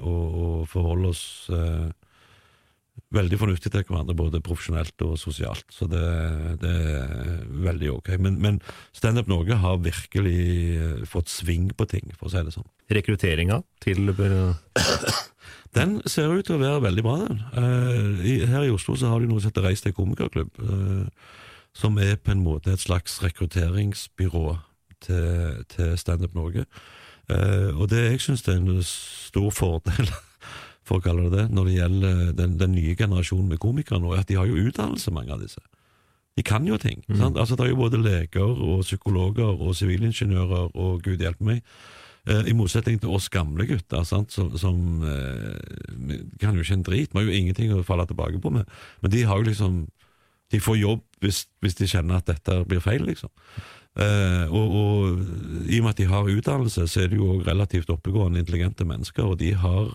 Og, 0.03 0.35
og 0.43 0.67
forholder 0.69 1.13
oss 1.13 1.23
veldig 3.15 3.39
fornuftig 3.41 3.71
til 3.73 3.85
hverandre, 3.87 4.15
både 4.17 4.41
profesjonelt 4.45 5.01
og 5.05 5.15
sosialt. 5.17 5.65
Så 5.73 5.87
det, 5.89 6.03
det 6.61 6.73
er 6.93 7.41
veldig 7.65 7.91
ok. 7.95 8.11
Men, 8.21 8.37
men 8.41 8.59
Standup 8.95 9.29
Norge 9.31 9.57
har 9.63 9.81
virkelig 9.81 10.43
eh, 10.75 11.01
fått 11.09 11.31
sving 11.33 11.71
på 11.73 11.87
ting, 11.89 12.13
for 12.19 12.29
å 12.29 12.33
si 12.33 12.45
det 12.45 12.53
sånn. 12.53 12.69
Rekrutteringa 12.93 13.61
til 13.83 14.13
Den 15.77 15.99
ser 16.09 16.31
ut 16.33 16.47
til 16.47 16.57
å 16.57 16.61
være 16.61 16.85
veldig 16.87 17.05
bra, 17.05 17.17
den. 17.25 17.43
Eh, 17.61 18.47
her 18.49 18.65
i 18.65 18.71
Oslo 18.73 18.97
så 18.97 19.11
har 19.11 19.21
de 19.21 19.29
noe 19.29 19.41
som 19.41 19.51
heter 19.51 19.67
Reis 19.69 19.85
til 19.85 19.93
komikerklubb, 19.97 20.61
eh, 20.65 21.35
som 21.77 21.97
er 22.01 22.17
på 22.17 22.33
en 22.33 22.45
måte 22.45 22.73
et 22.73 22.81
slags 22.81 23.19
rekrutteringsbyrå 23.25 24.47
til, 25.05 25.61
til 25.69 25.93
Standup 26.01 26.33
Norge. 26.37 26.65
Eh, 27.29 27.69
og 27.75 27.89
det 27.91 28.05
jeg 28.07 28.23
syns 28.25 28.47
er 28.47 28.57
en 28.57 28.81
stor 28.85 29.53
fordel, 29.53 30.09
for 30.89 30.99
å 30.99 31.05
kalle 31.05 31.27
det 31.29 31.37
det, 31.37 31.45
når 31.53 31.67
det 31.67 31.75
gjelder 31.75 32.31
den, 32.37 32.57
den 32.59 32.73
nye 32.73 32.95
generasjonen 32.97 33.51
med 33.53 33.61
komikere 33.61 34.01
nå, 34.01 34.15
er 34.15 34.23
at 34.23 34.31
de 34.31 34.39
har 34.39 34.49
jo 34.49 34.57
utdannelse, 34.69 35.13
mange 35.13 35.35
av 35.35 35.43
disse. 35.43 35.61
De 36.39 36.43
kan 36.45 36.65
jo 36.67 36.77
ting. 36.79 37.01
sant? 37.19 37.37
Altså 37.37 37.57
Det 37.57 37.65
er 37.65 37.73
jo 37.73 37.81
både 37.81 37.99
leger 37.99 38.61
og 38.63 38.83
psykologer 38.85 39.59
og 39.59 39.73
sivilingeniører 39.75 40.69
og 40.71 41.01
gud 41.03 41.19
hjelpe 41.19 41.43
meg. 41.43 41.63
Eh, 42.29 42.51
I 42.51 42.55
motsetning 42.55 42.99
til 43.01 43.11
oss 43.15 43.27
gamle 43.33 43.65
gutter, 43.67 44.05
sant? 44.07 44.31
som, 44.31 44.53
som 44.57 45.03
eh, 45.03 46.29
kan 46.39 46.55
jo 46.55 46.63
ikke 46.63 46.77
en 46.77 46.85
drit. 46.87 47.11
Vi 47.11 47.19
har 47.19 47.27
jo 47.27 47.35
ingenting 47.35 47.73
å 47.75 47.83
falle 47.83 48.07
tilbake 48.07 48.39
på 48.39 48.53
med. 48.55 48.69
Men 49.03 49.11
de 49.11 49.25
har 49.27 49.41
jo 49.41 49.49
liksom 49.49 49.87
De 50.49 50.57
får 50.57 50.79
jobb 50.79 51.01
hvis, 51.21 51.43
hvis 51.61 51.75
de 51.77 51.85
kjenner 51.85 52.17
at 52.17 52.25
dette 52.25 52.55
blir 52.65 52.79
feil, 52.81 53.03
liksom. 53.05 53.29
Eh, 54.01 54.45
og, 54.49 54.71
og 54.79 55.67
i 55.69 55.77
og 55.77 55.83
med 55.83 55.91
at 55.91 55.99
de 55.99 56.07
har 56.09 56.31
utdannelse, 56.31 56.87
så 56.89 57.03
er 57.03 57.11
de 57.11 57.19
jo 57.19 57.35
relativt 57.45 57.91
oppegående, 57.93 58.41
intelligente 58.41 58.87
mennesker, 58.87 59.27
og 59.29 59.37
de 59.43 59.51
har 59.53 59.91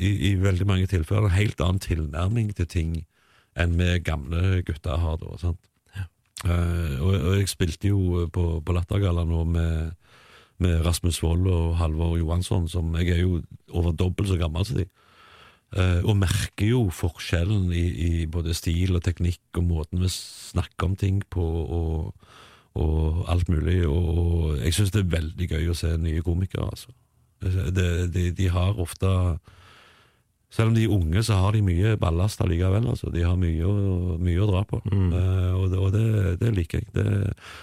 i, 0.00 0.10
i 0.30 0.34
veldig 0.40 0.66
mange 0.66 0.86
tilfeller 0.90 1.26
en 1.28 1.34
helt 1.36 1.60
annen 1.60 1.82
tilnærming 1.82 2.52
til 2.56 2.68
ting 2.70 2.92
enn 3.58 3.74
vi 3.78 3.98
gamle 4.04 4.62
gutter 4.66 5.00
har. 5.02 5.18
da, 5.20 5.34
sant? 5.40 5.70
Eh, 6.44 6.96
og, 7.02 7.12
og 7.12 7.34
jeg 7.36 7.50
spilte 7.52 7.90
jo 7.90 8.26
på, 8.32 8.44
på 8.64 8.76
Lattergalla 8.76 9.26
nå 9.28 9.42
med, 9.50 9.92
med 10.62 10.80
Rasmus 10.86 11.20
Wold 11.24 11.48
og 11.50 11.76
Halvor 11.80 12.16
Johansson, 12.16 12.68
som 12.68 12.94
jeg 12.96 13.12
er 13.16 13.22
jo 13.24 13.42
over 13.68 13.92
dobbelt 13.92 14.30
så 14.30 14.40
gammel 14.40 14.66
som 14.66 14.80
de. 14.80 14.88
Uh, 15.70 16.02
og 16.02 16.16
merker 16.18 16.66
jo 16.66 16.80
forskjellen 16.90 17.68
i, 17.70 17.84
i 18.02 18.26
både 18.26 18.56
stil 18.58 18.96
og 18.98 19.04
teknikk 19.06 19.60
og 19.60 19.68
måten 19.68 20.00
vi 20.02 20.08
snakker 20.10 20.88
om 20.88 20.96
ting 20.98 21.20
på 21.30 21.44
og, 21.46 22.08
og 22.74 23.20
alt 23.30 23.46
mulig. 23.52 23.84
Og, 23.86 24.08
og 24.10 24.64
jeg 24.64 24.74
syns 24.74 24.90
det 24.96 25.04
er 25.04 25.12
veldig 25.12 25.48
gøy 25.52 25.70
å 25.70 25.76
se 25.78 25.92
nye 25.94 26.24
komikere, 26.26 26.66
altså. 26.72 26.90
Det, 27.40 27.88
de, 28.12 28.30
de 28.36 28.48
har 28.52 28.76
ofte 28.80 29.08
selv 30.50 30.72
om 30.72 30.74
de 30.74 30.82
er 30.82 30.90
unge, 30.96 31.20
så 31.22 31.36
har 31.38 31.54
de 31.54 31.60
mye 31.62 31.92
ballast 32.02 32.40
allikevel. 32.42 32.88
Altså. 32.90 33.10
De 33.14 33.22
har 33.22 33.36
mye, 33.38 33.62
å- 33.62 34.16
mye 34.18 34.40
å 34.42 34.48
dra 34.50 34.64
på. 34.66 34.80
Eh, 34.82 35.52
og 35.54 35.68
det, 35.70 35.78
og 35.78 35.92
det, 35.94 36.38
det 36.40 36.50
liker 36.56 36.80
jeg. 36.82 36.88
Det, 36.96 37.04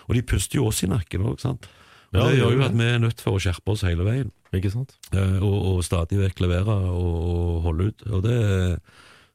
og 0.07 0.15
de 0.15 0.21
puster 0.23 0.61
jo 0.61 0.69
oss 0.69 0.83
i 0.83 0.87
nakken 0.87 1.25
òg, 1.27 1.35
sant. 1.43 1.67
Og 2.13 2.21
Ja, 2.21 2.29
det 2.29 2.37
gjør 2.39 2.53
jo 2.55 2.63
at 2.63 2.77
vi 2.79 2.85
er 2.87 3.01
nødt 3.03 3.19
for 3.19 3.35
å 3.35 3.41
skjerpe 3.43 3.73
oss 3.73 3.83
hele 3.83 4.05
veien. 4.07 4.29
Ikke 4.55 4.71
sant? 4.71 4.93
Uh, 5.11 5.41
og, 5.43 5.57
og 5.73 5.81
stadig 5.83 6.21
vekk 6.21 6.39
levere 6.45 6.77
og, 6.87 7.17
og 7.27 7.57
holde 7.67 7.89
ut. 7.91 8.05
Og 8.15 8.23
det, 8.23 8.37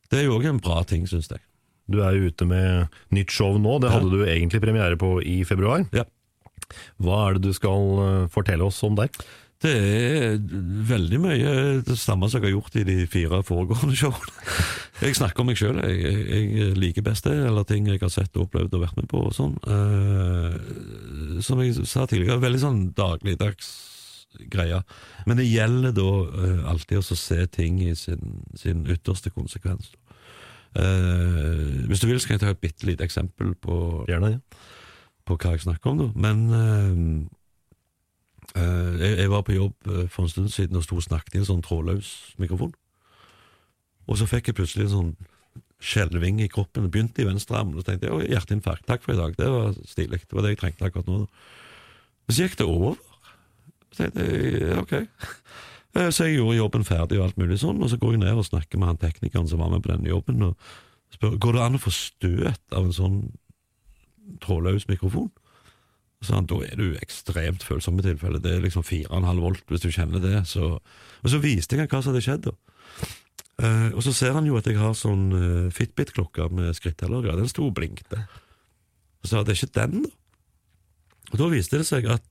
det 0.08 0.22
er 0.22 0.24
jo 0.30 0.38
òg 0.38 0.48
en 0.48 0.62
bra 0.64 0.80
ting, 0.88 1.04
syns 1.10 1.28
jeg. 1.28 1.42
Du 1.92 2.00
er 2.00 2.16
jo 2.16 2.30
ute 2.32 2.46
med 2.48 2.88
nytt 3.12 3.34
show 3.36 3.58
nå. 3.60 3.76
Det 3.84 3.90
hadde 3.92 4.08
du 4.14 4.22
egentlig 4.24 4.62
premiere 4.64 4.96
på 4.96 5.18
i 5.20 5.42
februar. 5.44 5.84
Ja. 5.92 6.06
Hva 7.04 7.26
er 7.28 7.36
det 7.36 7.44
du 7.44 7.52
skal 7.52 8.00
eh, 8.00 8.26
fortelle 8.32 8.64
oss 8.64 8.80
om 8.88 8.96
der? 8.96 9.12
Det 9.62 9.72
er 9.72 10.40
veldig 10.88 11.18
mye 11.22 11.50
det 11.86 11.94
samme 12.00 12.26
som 12.26 12.40
jeg 12.40 12.50
har 12.50 12.56
gjort 12.56 12.78
i 12.80 12.86
de 12.88 12.96
fire 13.10 13.42
foregående 13.46 13.94
showene. 13.98 14.56
Jeg 15.02 15.18
snakker 15.18 15.42
om 15.42 15.48
meg 15.50 15.60
sjøl. 15.60 15.78
Jeg, 15.86 16.16
jeg, 16.26 16.74
liker 16.78 17.06
best 17.06 17.28
det, 17.28 17.36
eller 17.46 17.66
ting 17.66 17.86
jeg 17.90 18.02
har 18.02 18.10
sett 18.12 18.34
og 18.36 18.48
opplevd 18.48 18.74
og 18.74 18.84
vært 18.84 18.98
med 18.98 19.08
på. 19.10 19.22
og 19.28 19.36
sånn. 19.36 19.56
Eh, 19.62 21.40
som 21.46 21.62
jeg 21.62 21.86
sa 21.86 22.08
tidligere, 22.10 22.42
veldig 22.42 22.62
sånn 22.62 22.84
dagligdags 22.98 23.72
greie. 24.52 24.82
Men 25.26 25.38
det 25.38 25.48
gjelder 25.48 25.94
da 25.96 26.08
eh, 26.42 26.62
alltid 26.72 27.00
å 27.00 27.18
se 27.18 27.40
ting 27.52 27.80
i 27.84 27.94
sin, 27.98 28.42
sin 28.58 28.86
ytterste 28.90 29.30
konsekvens. 29.34 29.92
Eh, 30.74 31.86
hvis 31.88 32.00
du 32.00 32.08
vil, 32.08 32.20
så 32.20 32.30
kan 32.30 32.38
jeg 32.38 32.44
ta 32.44 32.54
et 32.54 32.62
bitte 32.62 32.88
lite 32.88 33.06
eksempel 33.06 33.54
på, 33.60 33.76
Gjerne, 34.08 34.36
ja. 34.38 34.40
på 35.28 35.36
hva 35.36 35.54
jeg 35.54 35.66
snakker 35.66 35.92
om. 35.92 36.02
da. 36.02 36.10
Men 36.26 36.44
eh, 36.56 36.98
jeg, 38.54 39.18
jeg 39.18 39.30
var 39.32 39.42
på 39.46 39.54
jobb 39.56 39.88
eh, 39.88 40.06
for 40.12 40.26
en 40.26 40.32
stund 40.32 40.50
siden 40.52 40.76
og 40.76 40.84
sto 40.84 40.98
og 40.98 41.04
snakket 41.06 41.38
i 41.38 41.42
en 41.42 41.48
sånn 41.48 41.62
trådløs 41.64 42.10
mikrofon. 42.42 42.74
Og 44.10 44.18
så 44.18 44.26
fikk 44.28 44.50
jeg 44.50 44.58
plutselig 44.58 44.88
en 44.88 44.94
sånn 44.96 45.12
skjelving 45.82 46.40
i 46.42 46.50
kroppen. 46.52 46.90
Begynte 46.92 47.22
i 47.22 47.26
venstre 47.28 47.58
arm. 47.58 47.72
Og 47.78 47.86
tenkte 47.86 48.10
jeg 48.10 48.30
hjerteinfarkt, 48.34 48.86
takk 48.86 49.02
for 49.04 49.14
i 49.14 49.18
dag. 49.20 49.34
Det 49.38 49.48
var 49.50 49.72
stilig. 49.88 50.20
Det 50.26 50.36
var 50.36 50.44
det 50.46 50.54
jeg 50.54 50.60
trengte 50.62 50.88
akkurat 50.88 51.08
nå. 51.10 51.22
Så 52.28 52.44
gikk 52.44 52.58
det 52.60 52.68
over. 52.68 52.98
Så 53.92 54.04
tenkte 54.04 54.26
jeg 54.28 54.78
ok. 54.82 54.94
Eh, 55.00 56.08
Så 56.10 56.24
jeg 56.28 56.38
gjorde 56.38 56.56
jobben 56.56 56.86
ferdig 56.88 57.18
og 57.20 57.26
alt 57.26 57.40
mulig 57.40 57.58
sånn, 57.60 57.82
og 57.84 57.90
så 57.92 57.98
går 58.00 58.14
jeg 58.16 58.22
ned 58.24 58.38
og 58.40 58.46
snakker 58.48 58.80
med 58.80 58.88
han 58.88 59.00
teknikeren 59.02 59.48
som 59.50 59.60
var 59.60 59.68
med 59.74 59.82
på 59.84 59.90
denne 59.92 60.08
jobben, 60.08 60.40
og 60.46 60.56
spør 61.12 61.34
går 61.36 61.58
det 61.58 61.64
an 61.66 61.76
å 61.76 61.82
få 61.82 61.92
støt 61.92 62.72
av 62.72 62.86
en 62.86 62.94
sånn 62.96 63.18
trådløs 64.40 64.86
mikrofon. 64.88 65.28
Så 66.22 66.36
han, 66.36 66.46
da 66.46 66.60
er 66.62 66.78
du 66.78 66.98
ekstremt 67.02 67.64
følsom 67.66 67.98
i 67.98 68.04
tilfelle. 68.06 68.40
Det 68.42 68.56
er 68.56 68.62
liksom 68.62 68.84
4,5 68.86 69.42
volt, 69.42 69.64
hvis 69.70 69.82
du 69.82 69.90
kjenner 69.90 70.22
det. 70.22 70.36
Så, 70.50 70.76
og 70.78 71.32
så 71.32 71.40
viste 71.42 71.74
jeg 71.74 71.82
ham 71.82 71.90
hva 71.90 72.02
som 72.02 72.12
hadde 72.12 72.24
skjedd. 72.24 72.46
da. 72.46 73.10
Eh, 73.62 73.88
og 73.92 74.02
så 74.06 74.14
ser 74.16 74.36
han 74.36 74.46
jo 74.48 74.56
at 74.58 74.66
jeg 74.66 74.78
har 74.80 74.94
sånn 74.96 75.26
uh, 75.34 75.72
Fitbit-klokke 75.74 76.48
med 76.54 76.72
skritteller. 76.78 77.32
Den 77.36 77.50
sto 77.50 77.66
og 77.68 77.74
blinkte. 77.76 78.22
Og 79.22 79.26
så 79.26 79.36
sa 79.36 79.42
det 79.42 79.56
er 79.56 79.60
ikke 79.60 79.80
den, 79.80 80.06
da. 80.06 80.14
Og 81.32 81.40
da 81.40 81.48
viste 81.48 81.78
det 81.80 81.88
seg 81.88 82.06
at 82.12 82.24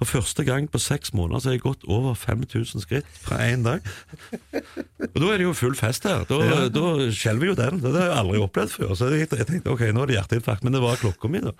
for 0.00 0.18
første 0.18 0.42
gang 0.42 0.66
på 0.70 0.80
seks 0.82 1.12
måneder 1.14 1.42
så 1.42 1.50
har 1.50 1.56
jeg 1.58 1.62
gått 1.66 1.84
over 1.86 2.14
5000 2.18 2.82
skritt 2.82 3.08
fra 3.22 3.38
én 3.44 3.62
dag. 3.62 3.84
Og 5.12 5.18
da 5.20 5.28
er 5.28 5.42
det 5.42 5.46
jo 5.46 5.54
full 5.54 5.76
fest 5.78 6.08
her. 6.08 6.24
Da, 6.26 6.66
da 6.72 6.86
skjelver 7.14 7.52
jo 7.52 7.58
den. 7.58 7.78
Det 7.84 7.92
har 7.94 8.08
jeg 8.08 8.20
aldri 8.22 8.40
opplevd 8.42 8.72
før. 8.72 8.94
Så 8.98 9.10
jeg 9.12 9.28
tenkte 9.30 9.70
ok, 9.70 9.84
nå 9.92 10.02
er 10.02 10.10
det 10.10 10.16
hjerteinfarkt, 10.16 10.64
men 10.66 10.74
det 10.74 10.82
var 10.82 10.98
klokka 10.98 11.30
mi, 11.30 11.44
da. 11.44 11.52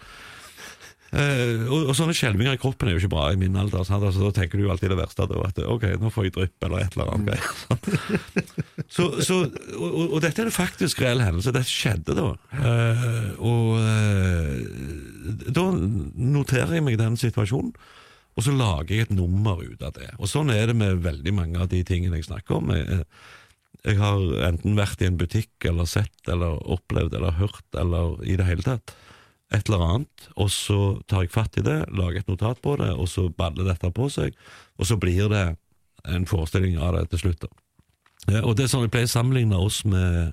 Eh, 1.12 1.66
og, 1.68 1.90
og 1.90 1.96
sånne 1.96 2.14
skjelvinger 2.16 2.56
i 2.56 2.60
kroppen 2.60 2.88
er 2.88 2.94
jo 2.94 3.02
ikke 3.02 3.12
bra 3.12 3.26
i 3.34 3.38
min 3.40 3.56
alder. 3.60 3.84
Sant? 3.84 4.00
Altså, 4.00 4.22
da 4.24 4.32
tenker 4.36 4.56
du 4.56 4.64
jo 4.64 4.70
alltid 4.72 4.94
det 4.94 5.00
verste. 5.00 5.26
Da, 5.28 5.40
at 5.44 5.58
ok, 5.60 5.84
nå 6.00 6.12
får 6.12 6.28
jeg 6.28 6.34
drypp 6.38 6.68
eller 6.68 6.86
et 6.86 6.96
eller 6.96 7.10
annet. 7.12 7.50
Mm. 7.68 8.86
så, 8.96 9.08
så, 9.20 9.42
og, 9.76 9.98
og, 10.06 10.16
dette 10.24 10.40
er 10.40 10.48
en 10.48 10.56
faktisk 10.56 11.02
reell 11.04 11.20
hendelse. 11.24 11.52
Dette 11.52 11.68
skjedde 11.68 12.16
da. 12.16 12.30
Uh, 12.56 13.28
og 13.44 13.68
uh, 13.84 15.52
da 15.52 15.66
noterer 15.76 16.78
jeg 16.78 16.86
meg 16.88 16.96
den 17.00 17.20
situasjonen. 17.20 17.74
Og 18.32 18.46
så 18.46 18.56
lager 18.56 18.96
jeg 18.96 19.10
et 19.10 19.12
nummer 19.12 19.60
ut 19.60 19.84
av 19.84 19.92
det. 19.98 20.08
Og 20.16 20.30
sånn 20.32 20.48
er 20.54 20.70
det 20.70 20.78
med 20.80 21.04
veldig 21.04 21.36
mange 21.36 21.60
av 21.60 21.68
de 21.68 21.82
tingene 21.84 22.16
jeg 22.16 22.30
snakker 22.30 22.62
om. 22.62 22.72
Jeg, 22.72 23.04
jeg 23.84 23.98
har 24.00 24.22
enten 24.48 24.78
vært 24.80 25.04
i 25.04 25.10
en 25.10 25.20
butikk 25.20 25.68
eller 25.68 25.84
sett 25.90 26.32
eller 26.32 26.56
opplevd 26.72 27.18
eller 27.18 27.36
hørt 27.36 27.76
eller 27.76 28.16
i 28.24 28.40
det 28.40 28.48
hele 28.48 28.64
tatt 28.64 28.94
et 29.52 29.68
eller 29.68 29.84
annet, 29.86 30.28
og 30.40 30.48
så 30.52 30.78
tar 31.10 31.26
jeg 31.26 31.34
fatt 31.34 31.58
i 31.60 31.64
det, 31.66 31.78
lager 31.92 32.22
et 32.22 32.30
notat 32.30 32.62
på 32.64 32.76
det, 32.80 32.90
og 32.94 33.08
så 33.10 33.28
baller 33.28 33.68
dette 33.68 33.90
på 33.94 34.08
seg, 34.12 34.36
og 34.78 34.88
så 34.88 34.96
blir 35.00 35.28
det 35.32 35.44
en 36.08 36.26
forestilling 36.26 36.78
av 36.82 36.96
det 36.96 37.06
til 37.12 37.26
slutt. 37.26 37.46
Ja, 38.30 38.42
og 38.42 38.56
det 38.56 38.64
er 38.64 38.70
sånn 38.70 38.84
Jeg 38.86 38.92
pleier 38.94 39.08
å 39.08 39.12
sammenligne 39.12 39.58
oss 39.58 39.82
med, 39.88 40.32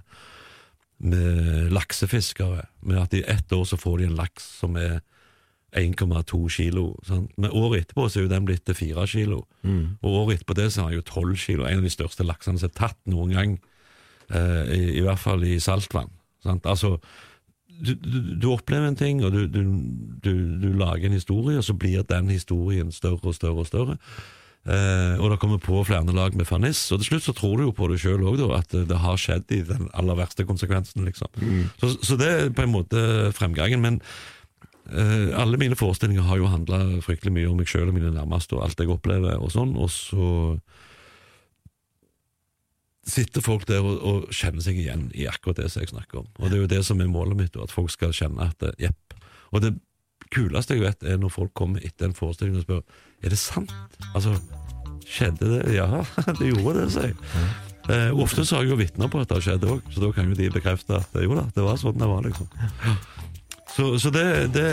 med 1.01 1.71
laksefiskere, 1.73 2.67
med 2.85 3.01
at 3.01 3.15
i 3.17 3.23
ett 3.25 3.51
år 3.53 3.65
så 3.65 3.79
får 3.81 4.01
de 4.01 4.09
en 4.09 4.19
laks 4.19 4.45
som 4.61 4.77
er 4.79 4.99
1,2 5.77 6.49
kilo. 6.49 6.85
Sant? 7.05 7.33
Men 7.37 7.53
året 7.53 7.83
etterpå 7.83 8.07
så 8.09 8.19
er 8.19 8.25
jo 8.25 8.31
den 8.31 8.45
blitt 8.47 8.65
til 8.65 8.77
4 8.77 9.05
kilo. 9.09 9.43
Og 10.01 10.15
året 10.23 10.39
etterpå 10.39 10.57
det 10.57 10.71
så 10.73 10.81
er 10.85 10.93
den 10.93 11.01
jo 11.01 11.05
12 11.05 11.35
kilo. 11.37 11.65
En 11.65 11.81
av 11.81 11.85
de 11.85 11.93
største 11.93 12.25
laksene 12.25 12.61
som 12.61 12.69
er 12.69 12.77
tatt 12.77 12.99
noen 13.09 13.35
gang, 13.35 13.57
eh, 14.33 14.63
i, 14.73 14.81
i 14.97 15.03
hvert 15.05 15.21
fall 15.21 15.43
i 15.45 15.59
saltvann. 15.61 16.09
Sant? 16.45 16.65
Altså, 16.65 16.97
du, 17.79 17.93
du, 17.95 18.17
du 18.35 18.49
opplever 18.51 18.89
en 18.89 18.97
ting, 18.99 19.23
og 19.23 19.33
du, 19.33 19.45
du, 19.49 20.67
lager 20.75 21.07
en 21.07 21.15
historie, 21.17 21.59
og 21.59 21.65
så 21.65 21.75
blir 21.77 22.03
den 22.07 22.29
historien 22.33 22.91
større 22.95 23.31
og 23.31 23.37
større 23.37 23.63
og 23.63 23.69
større. 23.69 23.97
Eh, 24.67 25.15
og 25.17 25.31
det 25.31 25.39
kommer 25.39 25.61
på 25.63 25.81
flere 25.87 26.15
lag 26.15 26.35
med 26.35 26.47
ferniss. 26.47 26.81
Og 26.91 26.99
til 26.99 27.13
slutt 27.13 27.29
så 27.29 27.35
tror 27.37 27.57
du 27.57 27.67
jo 27.67 27.75
på 27.75 27.87
det 27.91 28.01
sjøl 28.03 28.25
òg, 28.27 28.43
at 28.55 28.75
det, 28.75 28.97
har 29.03 29.19
skjedd 29.19 29.55
i 29.55 29.61
den 29.65 29.87
aller 29.93 30.19
verste 30.19 30.45
konsekvensen. 30.45 31.05
liksom. 31.07 31.31
Så, 31.79 31.95
så 32.03 32.19
det 32.19 32.29
er 32.29 32.51
på 32.53 32.65
en 32.65 32.75
måte 32.75 33.31
fremgangen. 33.37 33.81
Men 33.81 34.01
eh, 34.91 35.31
alle 35.39 35.61
mine 35.61 35.79
forestillinger 35.79 36.27
har 36.27 36.41
jo 36.41 36.51
handla 36.51 36.99
fryktelig 37.05 37.33
mye 37.37 37.49
om 37.49 37.61
meg 37.61 37.71
sjøl 37.71 37.87
og 37.87 37.95
mine 37.95 38.13
nærmeste 38.15 38.57
og 38.57 38.67
alt 38.67 38.83
jeg 38.83 38.91
opplever 38.91 39.39
og 39.39 39.53
sånn. 39.55 39.73
Og 39.79 39.91
så 39.93 40.27
sitter 43.11 43.43
folk 43.45 43.67
der 43.69 43.83
og, 43.85 43.99
og 43.99 44.33
kjenner 44.35 44.63
seg 44.65 44.79
igjen 44.81 45.09
i 45.17 45.27
akkurat 45.29 45.61
det 45.61 45.69
som 45.73 45.83
jeg 45.83 45.91
snakker 45.93 46.23
om. 46.23 46.31
Og 46.39 46.47
det 46.47 46.57
er 46.57 46.63
jo 46.63 46.71
det 46.71 46.81
som 46.87 47.01
er 47.01 47.11
målet 47.11 47.39
mitt, 47.39 47.59
at 47.59 47.73
folk 47.73 47.91
skal 47.93 48.15
kjenne 48.15 48.49
at 48.49 48.57
det, 48.63 48.73
jepp. 48.87 49.17
Og 49.53 49.63
det 49.65 49.73
kuleste 50.33 50.77
jeg 50.77 50.85
vet, 50.85 51.05
er 51.05 51.21
når 51.21 51.33
folk 51.33 51.53
kommer 51.57 51.83
etter 51.85 52.09
en 52.09 52.17
forestilling 52.17 52.59
og 52.59 52.67
spør 52.67 52.83
er 53.25 53.33
det 53.33 53.39
sant. 53.41 53.73
Altså, 54.13 54.35
skjedde 55.09 55.49
det? 55.55 55.63
Ja, 55.75 56.03
det 56.39 56.51
gjorde 56.53 56.83
det, 56.83 56.91
sier 56.93 57.11
jeg. 57.11 57.17
Eh, 57.89 58.11
ofte 58.21 58.45
så 58.45 58.59
har 58.59 58.67
jeg 58.67 58.75
jo 58.75 58.81
vitner 58.83 59.09
på 59.09 59.21
at 59.23 59.31
det 59.31 59.41
skjedde 59.45 59.71
òg, 59.73 59.87
så 59.89 60.03
da 60.03 60.11
kan 60.13 60.29
jo 60.29 60.37
de 60.37 60.51
bekrefte 60.53 60.99
at 60.99 61.15
jo 61.23 61.33
da, 61.33 61.47
det 61.55 61.65
var 61.65 61.79
sånn 61.81 61.97
det 61.97 62.09
var, 62.09 62.21
liksom. 62.27 62.49
Så, 63.73 63.91
så 64.01 64.11
det, 64.13 64.25
det, 64.53 64.65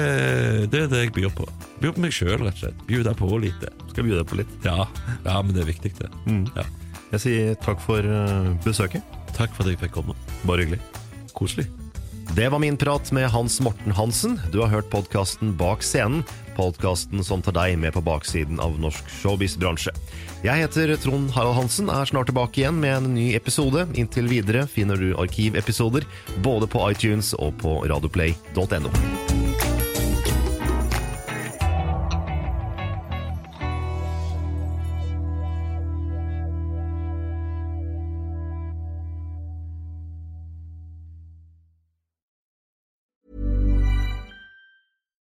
det, 0.72 0.82
er 0.82 0.90
det 0.90 1.02
jeg 1.04 1.12
byr 1.16 1.30
på. 1.36 1.46
Byr 1.80 1.94
på 1.94 2.02
meg 2.02 2.14
sjøl, 2.16 2.40
rett 2.40 2.56
og 2.56 2.62
slett. 2.64 2.80
Bjuda 2.88 3.12
på 3.16 3.28
lite. 3.40 3.70
Skal 3.92 4.08
bjude 4.08 4.24
på 4.28 4.40
litt? 4.40 4.52
Ja, 4.66 4.86
ja 5.24 5.36
men 5.44 5.54
det 5.54 5.62
er 5.62 5.70
viktig, 5.70 5.92
det. 6.00 6.10
Mm. 6.26 6.44
Ja. 6.56 6.64
Jeg 7.14 7.22
sier 7.22 7.58
takk 7.62 7.82
for 7.82 8.02
uh, 8.02 8.52
besøket. 8.64 9.02
Takk 9.36 9.52
for 9.54 9.66
at 9.66 9.74
jeg 9.74 9.82
fikk 9.84 9.98
komme. 9.98 10.16
Bare 10.48 10.64
hyggelig. 10.64 10.80
Koselig. 11.36 11.68
Det 12.34 12.48
var 12.48 12.58
min 12.58 12.76
prat 12.76 13.12
med 13.12 13.28
Hans 13.30 13.60
Morten 13.60 13.92
Hansen. 13.92 14.40
Du 14.52 14.60
har 14.60 14.68
hørt 14.72 14.90
podkasten 14.90 15.54
Bak 15.56 15.84
scenen. 15.86 16.24
Podkasten 16.56 17.22
som 17.24 17.42
tar 17.44 17.54
deg 17.54 17.76
med 17.78 17.94
på 17.94 18.02
baksiden 18.04 18.58
av 18.60 18.78
norsk 18.80 19.08
showbiz-bransje. 19.20 19.94
Jeg 20.44 20.64
heter 20.64 20.96
Trond 21.00 21.30
Harald 21.36 21.56
Hansen, 21.56 21.90
er 21.92 22.08
snart 22.08 22.30
tilbake 22.30 22.62
igjen 22.62 22.80
med 22.82 22.96
en 22.96 23.14
ny 23.14 23.30
episode. 23.38 23.86
Inntil 23.94 24.28
videre 24.32 24.66
finner 24.70 25.00
du 25.00 25.12
arkivepisoder 25.20 26.08
både 26.44 26.68
på 26.68 26.82
iTunes 26.90 27.34
og 27.38 27.56
på 27.62 27.78
radioplay.no. 27.86 29.35